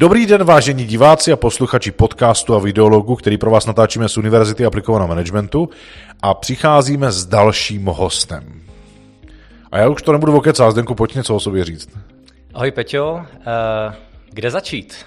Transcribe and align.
Dobrý 0.00 0.26
den, 0.26 0.44
vážení 0.44 0.84
diváci 0.84 1.32
a 1.32 1.36
posluchači 1.36 1.90
podcastu 1.90 2.54
a 2.54 2.58
videologu, 2.58 3.16
který 3.16 3.38
pro 3.38 3.50
vás 3.50 3.66
natáčíme 3.66 4.08
z 4.08 4.16
Univerzity 4.16 4.64
aplikovaného 4.64 5.08
managementu 5.08 5.68
a 6.22 6.34
přicházíme 6.34 7.12
s 7.12 7.26
dalším 7.26 7.86
hostem. 7.86 8.62
A 9.72 9.78
já 9.78 9.88
už 9.88 10.02
to 10.02 10.12
nebudu 10.12 10.32
vokecát, 10.32 10.70
Zdenku, 10.70 10.94
pojď 10.94 11.14
něco 11.14 11.34
o 11.36 11.40
sobě 11.40 11.64
říct. 11.64 11.98
Ahoj 12.54 12.70
Peťo, 12.70 13.12
uh, 13.12 13.22
kde 14.30 14.50
začít? 14.50 15.06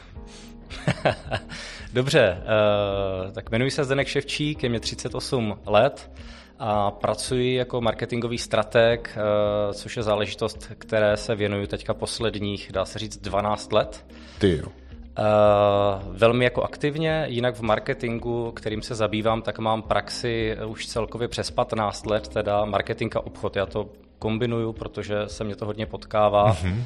Dobře, 1.93 2.37
uh, 2.41 3.31
tak 3.31 3.51
jmenuji 3.51 3.71
se 3.71 3.83
Zdenek 3.83 4.07
Ševčík, 4.07 4.63
je 4.63 4.69
mě 4.69 4.79
38 4.79 5.59
let 5.65 6.11
a 6.59 6.91
pracuji 6.91 7.55
jako 7.55 7.81
marketingový 7.81 8.37
strateg, 8.37 9.17
uh, 9.17 9.73
což 9.73 9.97
je 9.97 10.03
záležitost, 10.03 10.71
které 10.77 11.17
se 11.17 11.35
věnuju 11.35 11.67
teďka 11.67 11.93
posledních, 11.93 12.71
dá 12.71 12.85
se 12.85 12.99
říct, 12.99 13.17
12 13.17 13.73
let. 13.73 14.05
Ty 14.39 14.57
jo. 14.57 14.80
Uh, 15.19 16.15
velmi 16.17 16.43
jako 16.43 16.63
aktivně, 16.63 17.25
jinak 17.27 17.55
v 17.55 17.61
marketingu, 17.61 18.51
kterým 18.51 18.81
se 18.81 18.95
zabývám, 18.95 19.41
tak 19.41 19.59
mám 19.59 19.81
praxi 19.81 20.57
už 20.65 20.87
celkově 20.87 21.27
přes 21.27 21.51
15 21.51 22.05
let, 22.05 22.27
teda 22.27 22.65
marketing 22.65 23.15
a 23.15 23.19
obchod. 23.19 23.55
Já 23.55 23.65
to 23.65 23.89
kombinuju, 24.19 24.73
protože 24.73 25.15
se 25.27 25.43
mě 25.43 25.55
to 25.55 25.65
hodně 25.65 25.85
potkává. 25.85 26.53
Uh-huh. 26.53 26.73
Uh, 26.73 26.83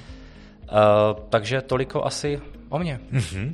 takže 1.30 1.62
toliko 1.62 2.06
asi 2.06 2.42
o 2.70 2.80
mě. 2.80 3.00
Uh-huh. 3.14 3.54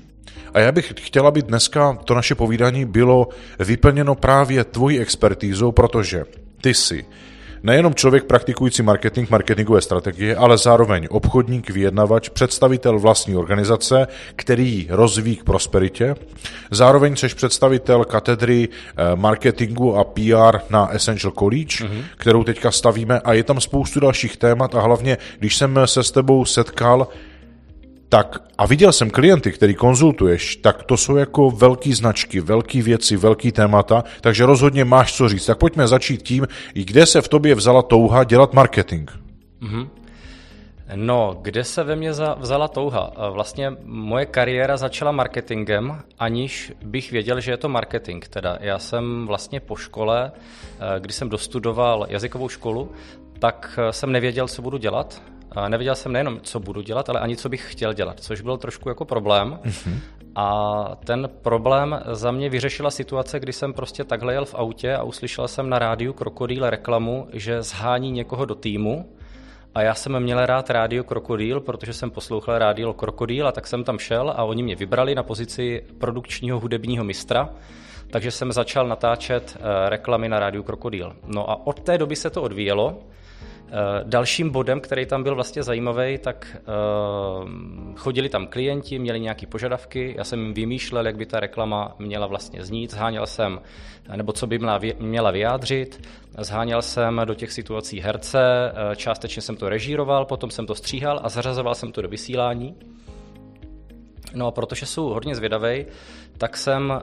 A 0.54 0.60
já 0.60 0.72
bych 0.72 0.94
chtěla, 0.98 1.28
aby 1.28 1.42
dneska 1.42 1.94
to 1.94 2.16
naše 2.16 2.36
povídání 2.36 2.86
bylo 2.86 3.28
vyplněno 3.60 4.16
právě 4.16 4.64
tvojí 4.64 5.00
expertízou, 5.00 5.72
protože 5.72 6.24
ty 6.62 6.74
jsi 6.74 7.06
Nejenom 7.64 7.96
člověk 7.96 8.24
praktikující 8.24 8.84
marketing, 8.84 9.30
marketingové 9.30 9.82
strategie, 9.82 10.36
ale 10.36 10.58
zároveň 10.58 11.08
obchodník, 11.12 11.70
vyjednavač, 11.70 12.30
představitel 12.30 13.00
vlastní 13.00 13.36
organizace, 13.36 14.08
který 14.36 14.88
rozvíjí 14.90 15.36
k 15.36 15.44
prosperitě. 15.44 16.16
Zároveň 16.72 17.16
jsi 17.16 17.28
představitel 17.28 18.06
katedry 18.06 18.70
eh, 18.70 19.16
marketingu 19.16 19.98
a 19.98 20.04
PR 20.04 20.60
na 20.70 20.88
Essential 20.88 21.34
College, 21.40 21.66
mm-hmm. 21.66 22.04
kterou 22.18 22.44
teďka 22.44 22.72
stavíme 22.72 23.20
a 23.20 23.34
je 23.34 23.44
tam 23.44 23.62
spoustu 23.62 24.00
dalších 24.00 24.38
témat 24.38 24.76
a 24.76 24.82
hlavně, 24.82 25.18
když 25.40 25.58
jsem 25.58 25.80
se 25.86 26.04
s 26.04 26.12
tebou 26.12 26.46
setkal, 26.46 27.08
tak 28.12 28.44
a 28.58 28.66
viděl 28.66 28.92
jsem 28.92 29.10
klienty, 29.10 29.52
který 29.52 29.76
konzultuješ, 29.76 30.56
tak 30.56 30.84
to 30.84 30.98
jsou 30.98 31.16
jako 31.16 31.52
velké 31.52 31.96
značky, 31.96 32.40
velké 32.40 32.82
věci, 32.82 33.18
velký 33.18 33.52
témata, 33.52 34.04
takže 34.22 34.46
rozhodně 34.46 34.86
máš 34.86 35.14
co 35.14 35.30
říct. 35.30 35.46
Tak 35.46 35.58
pojďme 35.58 35.88
začít 35.88 36.22
tím, 36.22 36.48
kde 36.74 37.06
se 37.06 37.22
v 37.22 37.28
tobě 37.28 37.56
vzala 37.56 37.82
touha 37.82 38.24
dělat 38.24 38.54
marketing. 38.54 39.10
Mm-hmm. 39.62 39.88
No, 40.96 41.40
kde 41.42 41.64
se 41.64 41.84
ve 41.84 41.96
mně 41.96 42.12
vzala 42.38 42.68
touha? 42.68 43.14
Vlastně 43.30 43.72
moje 43.84 44.26
kariéra 44.26 44.78
začala 44.78 45.12
marketingem, 45.12 46.02
aniž 46.20 46.74
bych 46.84 47.12
věděl, 47.12 47.40
že 47.40 47.52
je 47.52 47.58
to 47.58 47.70
marketing. 47.70 48.26
Teda 48.26 48.58
já 48.62 48.80
jsem 48.80 49.28
vlastně 49.28 49.60
po 49.60 49.76
škole, 49.76 50.32
eh, 50.36 51.00
když 51.00 51.16
jsem 51.16 51.30
dostudoval 51.30 52.06
jazykovou 52.10 52.50
školu, 52.50 52.92
tak 53.40 53.80
eh, 53.82 53.94
jsem 53.94 54.12
nevěděl, 54.12 54.48
co 54.48 54.62
budu 54.62 54.78
dělat. 54.78 55.31
Nevěděl 55.68 55.96
jsem 55.96 56.12
nejenom, 56.12 56.40
co 56.42 56.60
budu 56.60 56.82
dělat, 56.82 57.10
ale 57.10 57.20
ani 57.20 57.38
co 57.38 57.50
bych 57.50 57.72
chtěl 57.72 57.94
dělat, 57.94 58.20
což 58.20 58.42
byl 58.42 58.58
trošku 58.58 58.90
jako 58.90 59.06
problém. 59.06 59.60
Mm-hmm. 59.64 60.00
A 60.36 60.98
ten 61.06 61.30
problém 61.42 62.02
za 62.12 62.32
mě 62.32 62.50
vyřešila 62.50 62.92
situace, 62.92 63.40
kdy 63.40 63.54
jsem 63.54 63.74
prostě 63.74 64.04
takhle 64.04 64.34
jel 64.34 64.46
v 64.46 64.56
autě 64.56 64.96
a 64.96 65.04
uslyšel 65.04 65.48
jsem 65.48 65.70
na 65.70 65.80
rádiu 65.80 66.14
Krokodýl 66.14 66.70
reklamu, 66.70 67.28
že 67.34 67.62
zhání 67.62 68.12
někoho 68.12 68.46
do 68.46 68.56
týmu. 68.56 69.10
A 69.76 69.82
já 69.82 69.94
jsem 69.94 70.20
měl 70.20 70.46
rád 70.46 70.70
rádio 70.70 71.04
Krokodýl, 71.04 71.60
protože 71.60 71.94
jsem 71.94 72.12
poslouchal 72.12 72.58
rádio 72.58 72.94
Krokodýl 72.94 73.48
a 73.48 73.52
tak 73.52 73.68
jsem 73.68 73.84
tam 73.84 74.00
šel 74.00 74.34
a 74.36 74.44
oni 74.44 74.64
mě 74.64 74.76
vybrali 74.76 75.16
na 75.16 75.24
pozici 75.24 75.84
produkčního 75.98 76.60
hudebního 76.60 77.04
mistra. 77.04 77.50
Takže 78.10 78.32
jsem 78.32 78.52
začal 78.52 78.88
natáčet 78.88 79.58
eh, 79.58 79.90
reklamy 79.90 80.30
na 80.30 80.40
rádiu 80.40 80.64
Krokodýl. 80.64 81.16
No 81.26 81.50
a 81.50 81.68
od 81.68 81.80
té 81.80 81.98
doby 81.98 82.16
se 82.16 82.30
to 82.30 82.42
odvíjelo. 82.42 83.00
Eh, 83.74 84.04
dalším 84.04 84.50
bodem, 84.50 84.82
který 84.82 85.06
tam 85.06 85.24
byl 85.24 85.36
vlastně 85.36 85.64
zajímavý, 85.64 86.18
tak 86.18 86.58
uh, 87.44 87.50
chodili 87.96 88.30
tam 88.30 88.48
klienti, 88.48 89.00
měli 89.00 89.20
nějaké 89.20 89.48
požadavky, 89.48 90.14
já 90.18 90.24
jsem 90.24 90.40
jim 90.40 90.54
vymýšlel, 90.54 91.06
jak 91.06 91.18
by 91.18 91.26
ta 91.26 91.40
reklama 91.40 91.96
měla 92.00 92.28
vlastně 92.28 92.64
znít, 92.64 92.92
zháněl 92.92 93.28
jsem, 93.28 93.62
nebo 94.16 94.34
co 94.34 94.48
by 94.48 94.60
měla 95.00 95.32
vyjádřit, 95.32 96.08
zháněl 96.38 96.82
jsem 96.82 97.22
do 97.26 97.34
těch 97.34 97.52
situací 97.52 98.00
herce, 98.00 98.42
eh, 98.42 98.96
částečně 98.96 99.42
jsem 99.42 99.56
to 99.56 99.70
režíroval, 99.70 100.26
potom 100.26 100.52
jsem 100.52 100.66
to 100.66 100.76
stříhal 100.76 101.20
a 101.24 101.30
zařazoval 101.30 101.76
jsem 101.76 101.92
to 101.92 102.02
do 102.02 102.10
vysílání. 102.10 102.76
No 104.34 104.48
a 104.48 104.52
protože 104.52 104.86
jsou 104.86 105.10
hodně 105.10 105.36
zvědavý, 105.36 105.86
tak 106.38 106.58
jsem 106.58 106.94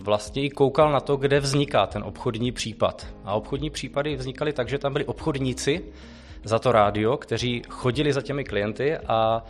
vlastně 0.00 0.44
i 0.44 0.50
koukal 0.50 0.92
na 0.92 1.00
to, 1.00 1.16
kde 1.16 1.40
vzniká 1.40 1.86
ten 1.86 2.02
obchodní 2.02 2.52
případ. 2.52 3.06
A 3.24 3.34
obchodní 3.34 3.70
případy 3.70 4.16
vznikaly 4.16 4.52
tak, 4.52 4.68
že 4.68 4.78
tam 4.78 4.92
byli 4.92 5.04
obchodníci 5.04 5.84
za 6.44 6.58
to 6.58 6.72
rádio, 6.72 7.16
kteří 7.16 7.62
chodili 7.68 8.12
za 8.12 8.22
těmi 8.22 8.44
klienty 8.44 8.96
a 8.96 9.44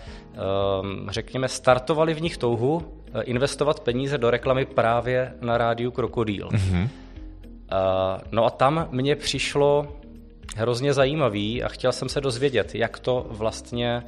um, 0.82 1.10
řekněme 1.10 1.48
startovali 1.48 2.14
v 2.14 2.22
nich 2.22 2.36
touhu 2.36 2.82
eh, 3.14 3.22
investovat 3.22 3.80
peníze 3.80 4.18
do 4.18 4.30
reklamy 4.30 4.64
právě 4.64 5.34
na 5.40 5.58
rádiu 5.58 5.90
Krokodýl. 5.90 6.48
Mm-hmm. 6.48 6.88
No 8.32 8.44
a 8.44 8.50
tam 8.50 8.88
mně 8.90 9.16
přišlo 9.16 9.96
hrozně 10.56 10.92
zajímavý 10.92 11.62
a 11.62 11.68
chtěl 11.68 11.92
jsem 11.92 12.08
se 12.08 12.20
dozvědět, 12.20 12.74
jak 12.74 12.98
to 12.98 13.26
vlastně, 13.30 14.02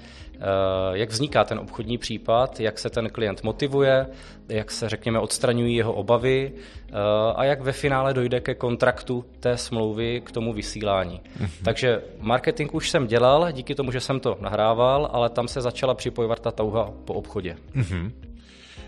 jak 0.92 1.10
vzniká 1.10 1.44
ten 1.44 1.58
obchodní 1.58 1.98
případ, 1.98 2.60
jak 2.60 2.78
se 2.78 2.91
ten 2.91 3.10
klient 3.10 3.42
motivuje, 3.42 4.06
jak 4.48 4.70
se, 4.70 4.88
řekněme, 4.88 5.19
odstraňují 5.19 5.76
jeho 5.76 5.92
obavy 5.92 6.53
eh, 6.54 6.92
a 7.34 7.44
jak 7.44 7.60
ve 7.60 7.72
finále 7.72 8.14
dojde 8.14 8.41
ke 8.41 8.54
kontraktu 8.54 9.25
té 9.41 9.56
smlouvy 9.56 10.22
k 10.25 10.32
tomu 10.32 10.53
vysílání. 10.53 11.20
Mm-hmm. 11.41 11.64
Takže 11.64 12.03
marketing 12.20 12.75
už 12.75 12.91
jsem 12.91 13.06
dělal, 13.06 13.53
díky 13.53 13.75
tomu, 13.75 13.92
že 13.92 14.00
jsem 14.00 14.20
to 14.20 14.36
nahrával, 14.41 15.08
ale 15.12 15.30
tam 15.30 15.48
se 15.48 15.60
začala 15.60 15.94
připojovat 15.94 16.41
ta 16.41 16.50
touha 16.50 16.92
po 17.04 17.14
obchodě. 17.14 17.56
Mm-hmm. 17.76 18.10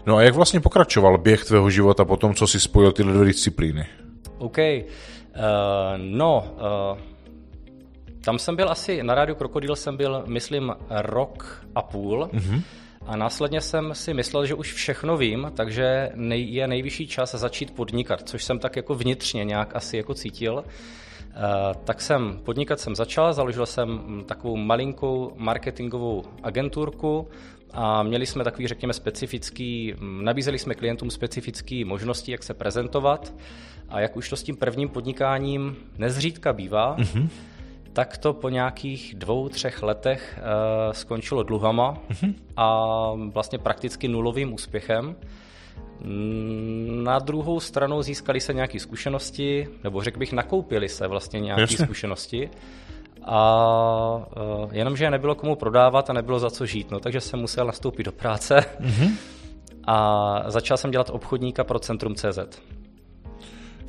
No 0.07 0.17
a 0.17 0.23
jak 0.23 0.35
vlastně 0.35 0.61
pokračoval 0.61 1.19
běh 1.19 1.45
tvého 1.45 1.71
života 1.71 2.05
po 2.05 2.17
tom, 2.17 2.35
co 2.35 2.47
si 2.47 2.61
spojil 2.61 2.93
tyhle 2.93 3.13
dvě 3.13 3.27
disciplíny? 3.27 3.87
OK. 4.39 4.59
Uh, 4.59 5.43
no, 5.97 6.55
uh, 6.93 6.99
tam 8.25 8.39
jsem 8.39 8.57
byl 8.57 8.71
asi, 8.71 9.03
na 9.03 9.15
rádiu 9.15 9.37
Krokodýl 9.37 9.77
jsem 9.77 9.97
byl, 9.97 10.25
myslím, 10.27 10.73
rok 10.91 11.65
a 11.75 11.83
půl. 11.83 12.29
Mm-hmm. 12.33 12.63
A 13.07 13.17
následně 13.17 13.61
jsem 13.61 13.95
si 13.95 14.15
myslel, 14.15 14.47
že 14.47 14.55
už 14.55 14.73
všechno 14.73 15.17
vím, 15.17 15.53
takže 15.57 16.11
nej, 16.15 16.49
je 16.51 16.69
nejvyšší 16.69 17.07
čas 17.07 17.35
začít 17.35 17.75
podnikat, 17.75 18.29
což 18.29 18.45
jsem 18.45 18.59
tak 18.59 18.77
jako 18.77 18.95
vnitřně 18.95 19.45
nějak 19.45 19.77
asi 19.77 19.97
jako 19.97 20.15
cítil. 20.15 20.55
Uh, 20.55 21.83
tak 21.85 22.01
jsem 22.01 22.41
podnikat 22.45 22.81
jsem 22.81 22.95
začal, 22.95 23.33
založil 23.33 23.67
jsem 23.67 24.01
takovou 24.27 24.57
malinkou 24.57 25.33
marketingovou 25.37 26.25
agenturku 26.43 27.29
a 27.73 28.03
měli 28.03 28.27
jsme 28.27 28.45
takový, 28.45 28.67
řekněme, 28.67 28.93
specifický, 28.93 29.95
nabízeli 30.01 30.59
jsme 30.59 30.75
klientům 30.75 31.11
specifické 31.11 31.83
možnosti, 31.85 32.33
jak 32.33 32.43
se 32.43 32.55
prezentovat 32.55 33.35
a 33.89 34.01
jak 34.01 34.17
už 34.17 34.29
to 34.29 34.37
s 34.37 34.43
tím 34.43 34.57
prvním 34.57 34.89
podnikáním 34.89 35.77
nezřídka 35.99 36.53
bývá, 36.53 36.97
mm-hmm 36.97 37.29
tak 37.95 38.19
to 38.19 38.33
po 38.33 38.49
nějakých 38.49 39.15
dvou, 39.15 39.49
třech 39.49 39.83
letech 39.83 40.39
uh, 40.39 40.93
skončilo 40.93 41.43
dluhama 41.43 41.95
mm-hmm. 42.11 42.35
a 42.57 42.89
vlastně 43.33 43.59
prakticky 43.59 44.09
nulovým 44.09 44.53
úspěchem. 44.53 45.17
Na 47.05 47.19
druhou 47.19 47.61
stranu 47.61 48.03
získali 48.03 48.41
se 48.41 48.55
nějaké 48.55 48.81
zkušenosti, 48.81 49.69
nebo 49.85 50.03
řekl 50.03 50.19
bych, 50.19 50.33
nakoupili 50.33 50.89
se 50.89 51.07
vlastně 51.07 51.41
nějaké 51.41 51.67
zkušenosti. 51.67 52.51
A 53.25 54.27
uh, 54.63 54.75
jenomže 54.75 55.11
nebylo 55.11 55.35
komu 55.35 55.57
prodávat 55.57 56.11
a 56.11 56.13
nebylo 56.13 56.39
za 56.39 56.51
co 56.51 56.67
žít, 56.67 56.91
no, 56.91 57.01
takže 57.01 57.21
jsem 57.21 57.41
musel 57.41 57.67
nastoupit 57.67 58.03
do 58.03 58.13
práce 58.13 58.65
mm-hmm. 58.81 59.11
a 59.85 60.51
začal 60.51 60.77
jsem 60.77 60.91
dělat 60.91 61.11
obchodníka 61.11 61.65
pro 61.65 61.79
Centrum 61.79 62.15
CZ. 62.15 62.39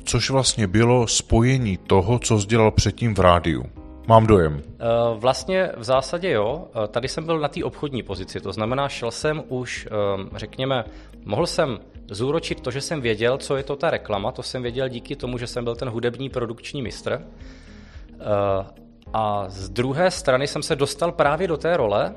Což 0.04 0.30
vlastně 0.30 0.66
bylo 0.66 1.06
spojení 1.06 1.76
toho, 1.76 2.18
co 2.18 2.40
jsi 2.40 2.46
dělal 2.46 2.70
předtím 2.70 3.14
v 3.14 3.18
rádiu. 3.18 3.64
Mám 4.08 4.26
dojem. 4.26 4.62
Eh, 4.66 4.84
vlastně 5.14 5.70
v 5.76 5.84
zásadě 5.84 6.30
jo. 6.30 6.68
Eh, 6.84 6.88
tady 6.88 7.08
jsem 7.08 7.24
byl 7.24 7.38
na 7.38 7.48
té 7.48 7.64
obchodní 7.64 8.02
pozici, 8.02 8.40
to 8.40 8.52
znamená, 8.52 8.88
šel 8.88 9.10
jsem 9.10 9.42
už, 9.48 9.88
ehm, 9.90 10.30
řekněme, 10.36 10.84
mohl 11.24 11.46
jsem 11.46 11.78
zúročit 12.10 12.60
to, 12.60 12.70
že 12.70 12.80
jsem 12.80 13.00
věděl, 13.00 13.38
co 13.38 13.56
je 13.56 13.62
to 13.62 13.76
ta 13.76 13.90
reklama, 13.90 14.32
to 14.32 14.42
jsem 14.42 14.62
věděl 14.62 14.88
díky 14.88 15.16
tomu, 15.16 15.38
že 15.38 15.46
jsem 15.46 15.64
byl 15.64 15.76
ten 15.76 15.88
hudební 15.88 16.28
produkční 16.28 16.82
mistr. 16.82 17.22
Eh, 17.22 18.66
a 19.12 19.44
z 19.48 19.68
druhé 19.68 20.10
strany 20.10 20.46
jsem 20.46 20.62
se 20.62 20.76
dostal 20.76 21.12
právě 21.12 21.48
do 21.48 21.56
té 21.56 21.76
role, 21.76 22.14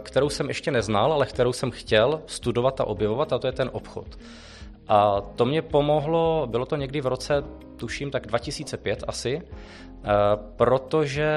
kterou 0.00 0.28
jsem 0.28 0.48
ještě 0.48 0.70
neznal, 0.70 1.12
ale 1.12 1.26
kterou 1.26 1.52
jsem 1.52 1.70
chtěl 1.70 2.22
studovat 2.26 2.80
a 2.80 2.84
objevovat, 2.84 3.32
a 3.32 3.38
to 3.38 3.46
je 3.46 3.52
ten 3.52 3.70
obchod. 3.72 4.06
A 4.92 5.20
to 5.36 5.44
mě 5.44 5.62
pomohlo, 5.62 6.46
bylo 6.50 6.66
to 6.66 6.76
někdy 6.76 7.00
v 7.00 7.06
roce, 7.06 7.44
tuším, 7.76 8.10
tak 8.10 8.26
2005 8.26 9.04
asi, 9.06 9.42
protože 10.56 11.32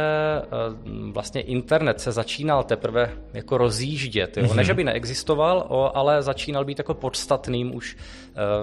vlastně 1.11 1.41
internet 1.41 2.01
se 2.01 2.11
začínal 2.11 2.63
teprve 2.63 3.11
jako 3.33 3.57
rozjíždět. 3.57 4.37
Jo? 4.37 4.43
Mm-hmm. 4.43 4.55
Ne, 4.55 4.63
že 4.63 4.73
by 4.73 4.83
neexistoval, 4.83 5.91
ale 5.93 6.21
začínal 6.21 6.65
být 6.65 6.77
jako 6.77 6.93
podstatným 6.93 7.75
už 7.75 7.97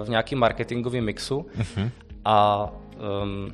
v 0.03 0.09
nějakým 0.09 0.39
marketingovém 0.39 1.05
mixu. 1.05 1.45
Mm-hmm. 1.57 1.89
A 2.25 2.69
um, 3.23 3.53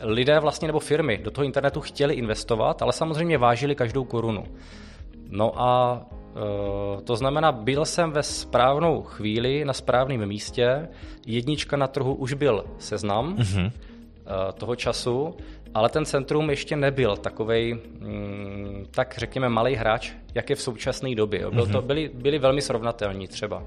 lidé 0.00 0.40
vlastně 0.40 0.68
nebo 0.68 0.80
firmy 0.80 1.20
do 1.24 1.30
toho 1.30 1.44
internetu 1.44 1.80
chtěli 1.80 2.14
investovat, 2.14 2.82
ale 2.82 2.92
samozřejmě 2.92 3.38
vážili 3.38 3.74
každou 3.74 4.04
korunu. 4.04 4.44
No 5.30 5.62
a 5.62 6.00
to 7.04 7.16
znamená, 7.16 7.52
byl 7.52 7.84
jsem 7.84 8.10
ve 8.10 8.22
správnou 8.22 9.02
chvíli 9.02 9.64
na 9.64 9.72
správném 9.72 10.26
místě, 10.26 10.88
jednička 11.26 11.76
na 11.76 11.86
trhu 11.86 12.14
už 12.14 12.34
byl 12.34 12.64
seznam 12.78 13.36
mm-hmm. 13.36 13.72
toho 14.54 14.76
času, 14.76 15.34
ale 15.74 15.88
ten 15.88 16.04
centrum 16.04 16.50
ještě 16.50 16.76
nebyl 16.76 17.16
takový, 17.16 17.74
mm, 17.74 18.86
tak 18.90 19.14
řekněme, 19.18 19.48
malý 19.48 19.74
hráč, 19.74 20.12
jak 20.34 20.50
je 20.50 20.56
v 20.56 20.62
současné 20.62 21.14
době. 21.14 21.50
Byl 21.50 21.66
to, 21.66 21.78
mhm. 21.78 21.86
byli, 21.86 22.10
byli 22.14 22.38
velmi 22.38 22.62
srovnatelní 22.62 23.28
třeba. 23.28 23.62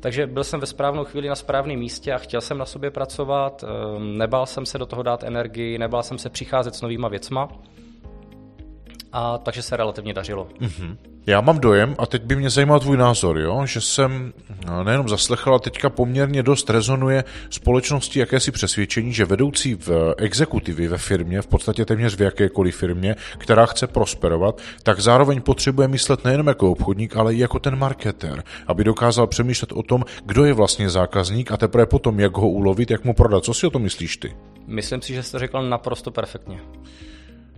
Takže 0.00 0.26
byl 0.26 0.44
jsem 0.44 0.60
ve 0.60 0.66
správnou 0.66 1.04
chvíli 1.04 1.28
na 1.28 1.34
správném 1.34 1.78
místě 1.78 2.12
a 2.12 2.18
chtěl 2.18 2.40
jsem 2.40 2.58
na 2.58 2.64
sobě 2.64 2.90
pracovat, 2.90 3.64
ehm, 3.64 4.18
nebál 4.18 4.46
jsem 4.46 4.66
se 4.66 4.78
do 4.78 4.86
toho 4.86 5.02
dát 5.02 5.22
energii, 5.24 5.78
nebál 5.78 6.02
jsem 6.02 6.18
se 6.18 6.30
přicházet 6.30 6.74
s 6.74 6.82
novýma 6.82 7.08
věcma 7.08 7.48
a 9.12 9.38
takže 9.38 9.62
se 9.62 9.76
relativně 9.76 10.14
dařilo. 10.14 10.48
Mm-hmm. 10.60 10.96
Já 11.28 11.40
mám 11.40 11.58
dojem, 11.58 11.94
a 11.98 12.06
teď 12.06 12.22
by 12.22 12.36
mě 12.36 12.50
zajímal 12.50 12.80
tvůj 12.80 12.96
názor, 12.96 13.38
jo? 13.38 13.66
že 13.66 13.80
jsem 13.80 14.32
no, 14.66 14.84
nejenom 14.84 15.08
zaslechl, 15.08 15.50
ale 15.50 15.60
teďka 15.60 15.90
poměrně 15.90 16.42
dost 16.42 16.70
rezonuje 16.70 17.24
společnosti 17.50 18.18
jakési 18.18 18.50
přesvědčení, 18.52 19.12
že 19.12 19.24
vedoucí 19.24 19.74
v 19.74 20.14
exekutivy 20.16 20.88
ve 20.88 20.98
firmě, 20.98 21.42
v 21.42 21.46
podstatě 21.46 21.84
téměř 21.84 22.16
v 22.16 22.20
jakékoliv 22.20 22.76
firmě, 22.76 23.16
která 23.38 23.66
chce 23.66 23.86
prosperovat, 23.86 24.60
tak 24.82 25.00
zároveň 25.00 25.42
potřebuje 25.42 25.88
myslet 25.88 26.24
nejenom 26.24 26.46
jako 26.46 26.70
obchodník, 26.70 27.16
ale 27.16 27.34
i 27.34 27.38
jako 27.38 27.58
ten 27.58 27.78
marketer, 27.78 28.42
aby 28.66 28.84
dokázal 28.84 29.26
přemýšlet 29.26 29.72
o 29.72 29.82
tom, 29.82 30.04
kdo 30.24 30.44
je 30.44 30.52
vlastně 30.52 30.90
zákazník 30.90 31.52
a 31.52 31.56
teprve 31.56 31.86
potom, 31.86 32.20
jak 32.20 32.36
ho 32.36 32.48
ulovit, 32.48 32.90
jak 32.90 33.04
mu 33.04 33.14
prodat. 33.14 33.44
Co 33.44 33.54
si 33.54 33.66
o 33.66 33.70
tom 33.70 33.82
myslíš 33.82 34.16
ty? 34.16 34.36
Myslím 34.66 35.02
si, 35.02 35.14
že 35.14 35.22
jsi 35.22 35.32
to 35.32 35.38
řekl 35.38 35.68
naprosto 35.68 36.10
perfektně 36.10 36.60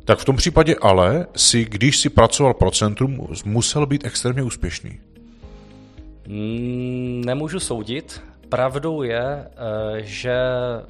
tak 0.09 0.19
v 0.19 0.25
tom 0.25 0.37
případě 0.37 0.77
ale 0.81 1.27
si, 1.37 1.65
když 1.65 1.99
si 1.99 2.11
pracoval 2.11 2.55
pro 2.55 2.71
centrum, 2.71 3.29
musel 3.45 3.87
být 3.87 4.05
extrémně 4.05 4.43
úspěšný. 4.43 5.01
Mm, 6.29 7.23
nemůžu 7.27 7.61
soudit. 7.61 8.23
Pravdou 8.49 9.03
je, 9.03 9.23
eh, 9.23 9.49
že 10.01 10.37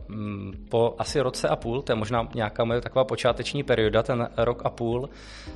mm, 0.09 0.67
po 0.69 0.94
asi 0.99 1.20
roce 1.20 1.49
a 1.49 1.56
půl, 1.56 1.82
to 1.82 1.93
je 1.93 1.97
možná 1.97 2.29
nějaká 2.35 2.65
moje 2.65 2.81
taková 2.81 3.05
počáteční 3.05 3.62
perioda, 3.62 4.03
ten 4.03 4.29
rok 4.37 4.62
a 4.65 4.70
půl, 4.70 5.09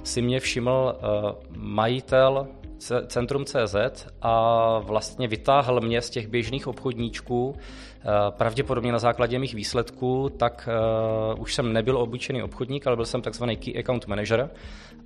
si 0.04 0.22
mě 0.22 0.40
všiml 0.40 0.94
eh, 0.94 1.34
majitel 1.56 2.46
Centrum 3.06 3.44
CZ 3.44 4.06
a 4.22 4.78
vlastně 4.78 5.28
vytáhl 5.28 5.80
mě 5.80 6.02
z 6.02 6.10
těch 6.10 6.28
běžných 6.28 6.66
obchodníčků, 6.66 7.56
eh, 7.56 8.04
pravděpodobně 8.30 8.92
na 8.92 8.98
základě 8.98 9.38
mých 9.38 9.54
výsledků, 9.54 10.30
tak 10.36 10.68
uh, 11.34 11.42
už 11.42 11.54
jsem 11.54 11.72
nebyl 11.72 11.98
obyčejný 11.98 12.42
obchodník, 12.42 12.86
ale 12.86 12.96
byl 12.96 13.04
jsem 13.04 13.22
takzvaný 13.22 13.56
Key 13.56 13.78
Account 13.78 14.06
Manager 14.06 14.50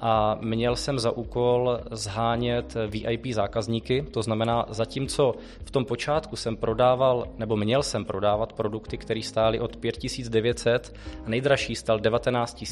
a 0.01 0.39
měl 0.41 0.77
jsem 0.77 0.99
za 0.99 1.11
úkol 1.11 1.81
zhánět 1.91 2.77
VIP 2.87 3.27
zákazníky, 3.27 4.03
to 4.11 4.23
znamená, 4.23 4.67
zatímco 4.69 5.35
v 5.65 5.71
tom 5.71 5.85
počátku 5.85 6.37
jsem 6.37 6.57
prodával, 6.57 7.25
nebo 7.39 7.57
měl 7.57 7.83
jsem 7.83 8.05
prodávat 8.05 8.53
produkty, 8.53 8.99
které 8.99 9.23
stály 9.23 9.61
od 9.61 9.77
5900 9.77 10.95
a 11.27 11.29
nejdražší 11.29 11.75
stal 11.75 12.01
19 12.01 12.65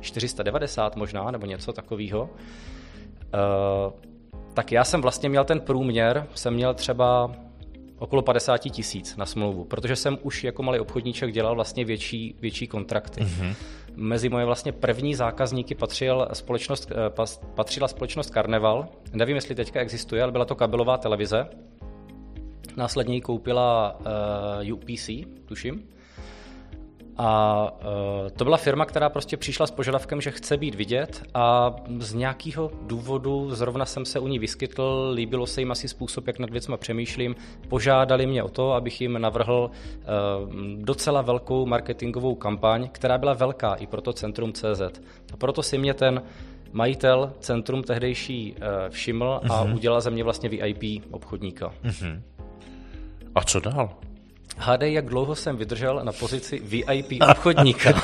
490 0.00 0.96
možná, 0.96 1.30
nebo 1.30 1.46
něco 1.46 1.72
takového, 1.72 2.22
uh, 3.34 4.15
tak 4.54 4.72
já 4.72 4.84
jsem 4.84 5.02
vlastně 5.02 5.28
měl 5.28 5.44
ten 5.44 5.60
průměr, 5.60 6.26
jsem 6.34 6.54
měl 6.54 6.74
třeba 6.74 7.32
okolo 7.98 8.22
50 8.22 8.58
tisíc 8.58 9.16
na 9.16 9.26
smlouvu, 9.26 9.64
protože 9.64 9.96
jsem 9.96 10.18
už 10.22 10.44
jako 10.44 10.62
malý 10.62 10.80
obchodníček 10.80 11.32
dělal 11.32 11.54
vlastně 11.54 11.84
větší, 11.84 12.36
větší 12.40 12.66
kontrakty. 12.66 13.20
Mm-hmm. 13.20 13.54
Mezi 13.96 14.28
moje 14.28 14.44
vlastně 14.44 14.72
první 14.72 15.14
zákazníky 15.14 15.74
patřil 15.74 16.28
společnost, 16.32 16.92
eh, 16.92 17.26
patřila 17.54 17.88
společnost 17.88 18.30
Carnival. 18.30 18.88
Nevím, 19.12 19.36
jestli 19.36 19.54
teďka 19.54 19.80
existuje, 19.80 20.22
ale 20.22 20.32
byla 20.32 20.44
to 20.44 20.54
kabelová 20.54 20.98
televize. 20.98 21.46
Následně 22.76 23.14
ji 23.14 23.20
koupila 23.20 23.98
uh, 24.66 24.74
UPC, 24.74 25.10
tuším. 25.44 25.88
A 27.18 27.62
uh, 27.70 28.30
to 28.36 28.44
byla 28.44 28.56
firma, 28.56 28.84
která 28.84 29.08
prostě 29.08 29.36
přišla 29.36 29.66
s 29.66 29.70
požadavkem, 29.70 30.20
že 30.20 30.30
chce 30.30 30.56
být 30.56 30.74
vidět 30.74 31.22
a 31.34 31.74
z 31.98 32.14
nějakého 32.14 32.70
důvodu 32.82 33.54
zrovna 33.54 33.84
jsem 33.84 34.04
se 34.04 34.18
u 34.18 34.28
ní 34.28 34.38
vyskytl, 34.38 35.12
líbilo 35.14 35.46
se 35.46 35.60
jim 35.60 35.70
asi 35.70 35.88
způsob, 35.88 36.26
jak 36.26 36.38
nad 36.38 36.50
věcma 36.50 36.76
přemýšlím, 36.76 37.36
požádali 37.68 38.26
mě 38.26 38.42
o 38.42 38.48
to, 38.48 38.72
abych 38.72 39.00
jim 39.00 39.20
navrhl 39.20 39.70
uh, 39.70 40.52
docela 40.76 41.22
velkou 41.22 41.66
marketingovou 41.66 42.34
kampaň, 42.34 42.88
která 42.92 43.18
byla 43.18 43.32
velká 43.32 43.74
i 43.74 43.86
pro 43.86 44.00
to 44.00 44.12
Centrum 44.12 44.52
CZ. 44.52 44.82
A 45.32 45.36
proto 45.38 45.62
si 45.62 45.78
mě 45.78 45.94
ten 45.94 46.22
majitel 46.72 47.32
Centrum 47.40 47.82
tehdejší 47.82 48.52
uh, 48.52 48.58
všiml 48.88 49.40
a 49.42 49.64
uh-huh. 49.64 49.74
udělal 49.74 50.00
ze 50.00 50.10
mě 50.10 50.24
vlastně 50.24 50.48
VIP 50.48 51.04
obchodníka. 51.10 51.72
Uh-huh. 51.84 52.20
A 53.34 53.42
co 53.44 53.60
dál? 53.60 53.90
Hádej, 54.58 54.92
jak 54.92 55.06
dlouho 55.06 55.34
jsem 55.34 55.56
vydržel 55.56 56.00
na 56.04 56.12
pozici 56.12 56.58
VIP 56.58 57.22
obchodníka. 57.30 57.92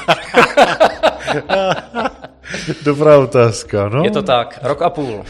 Dobrá 2.85 3.19
otázka, 3.19 3.89
no. 3.89 4.05
Je 4.05 4.11
to 4.11 4.23
tak, 4.23 4.59
rok 4.63 4.83
a 4.83 4.91
půl. 4.91 5.25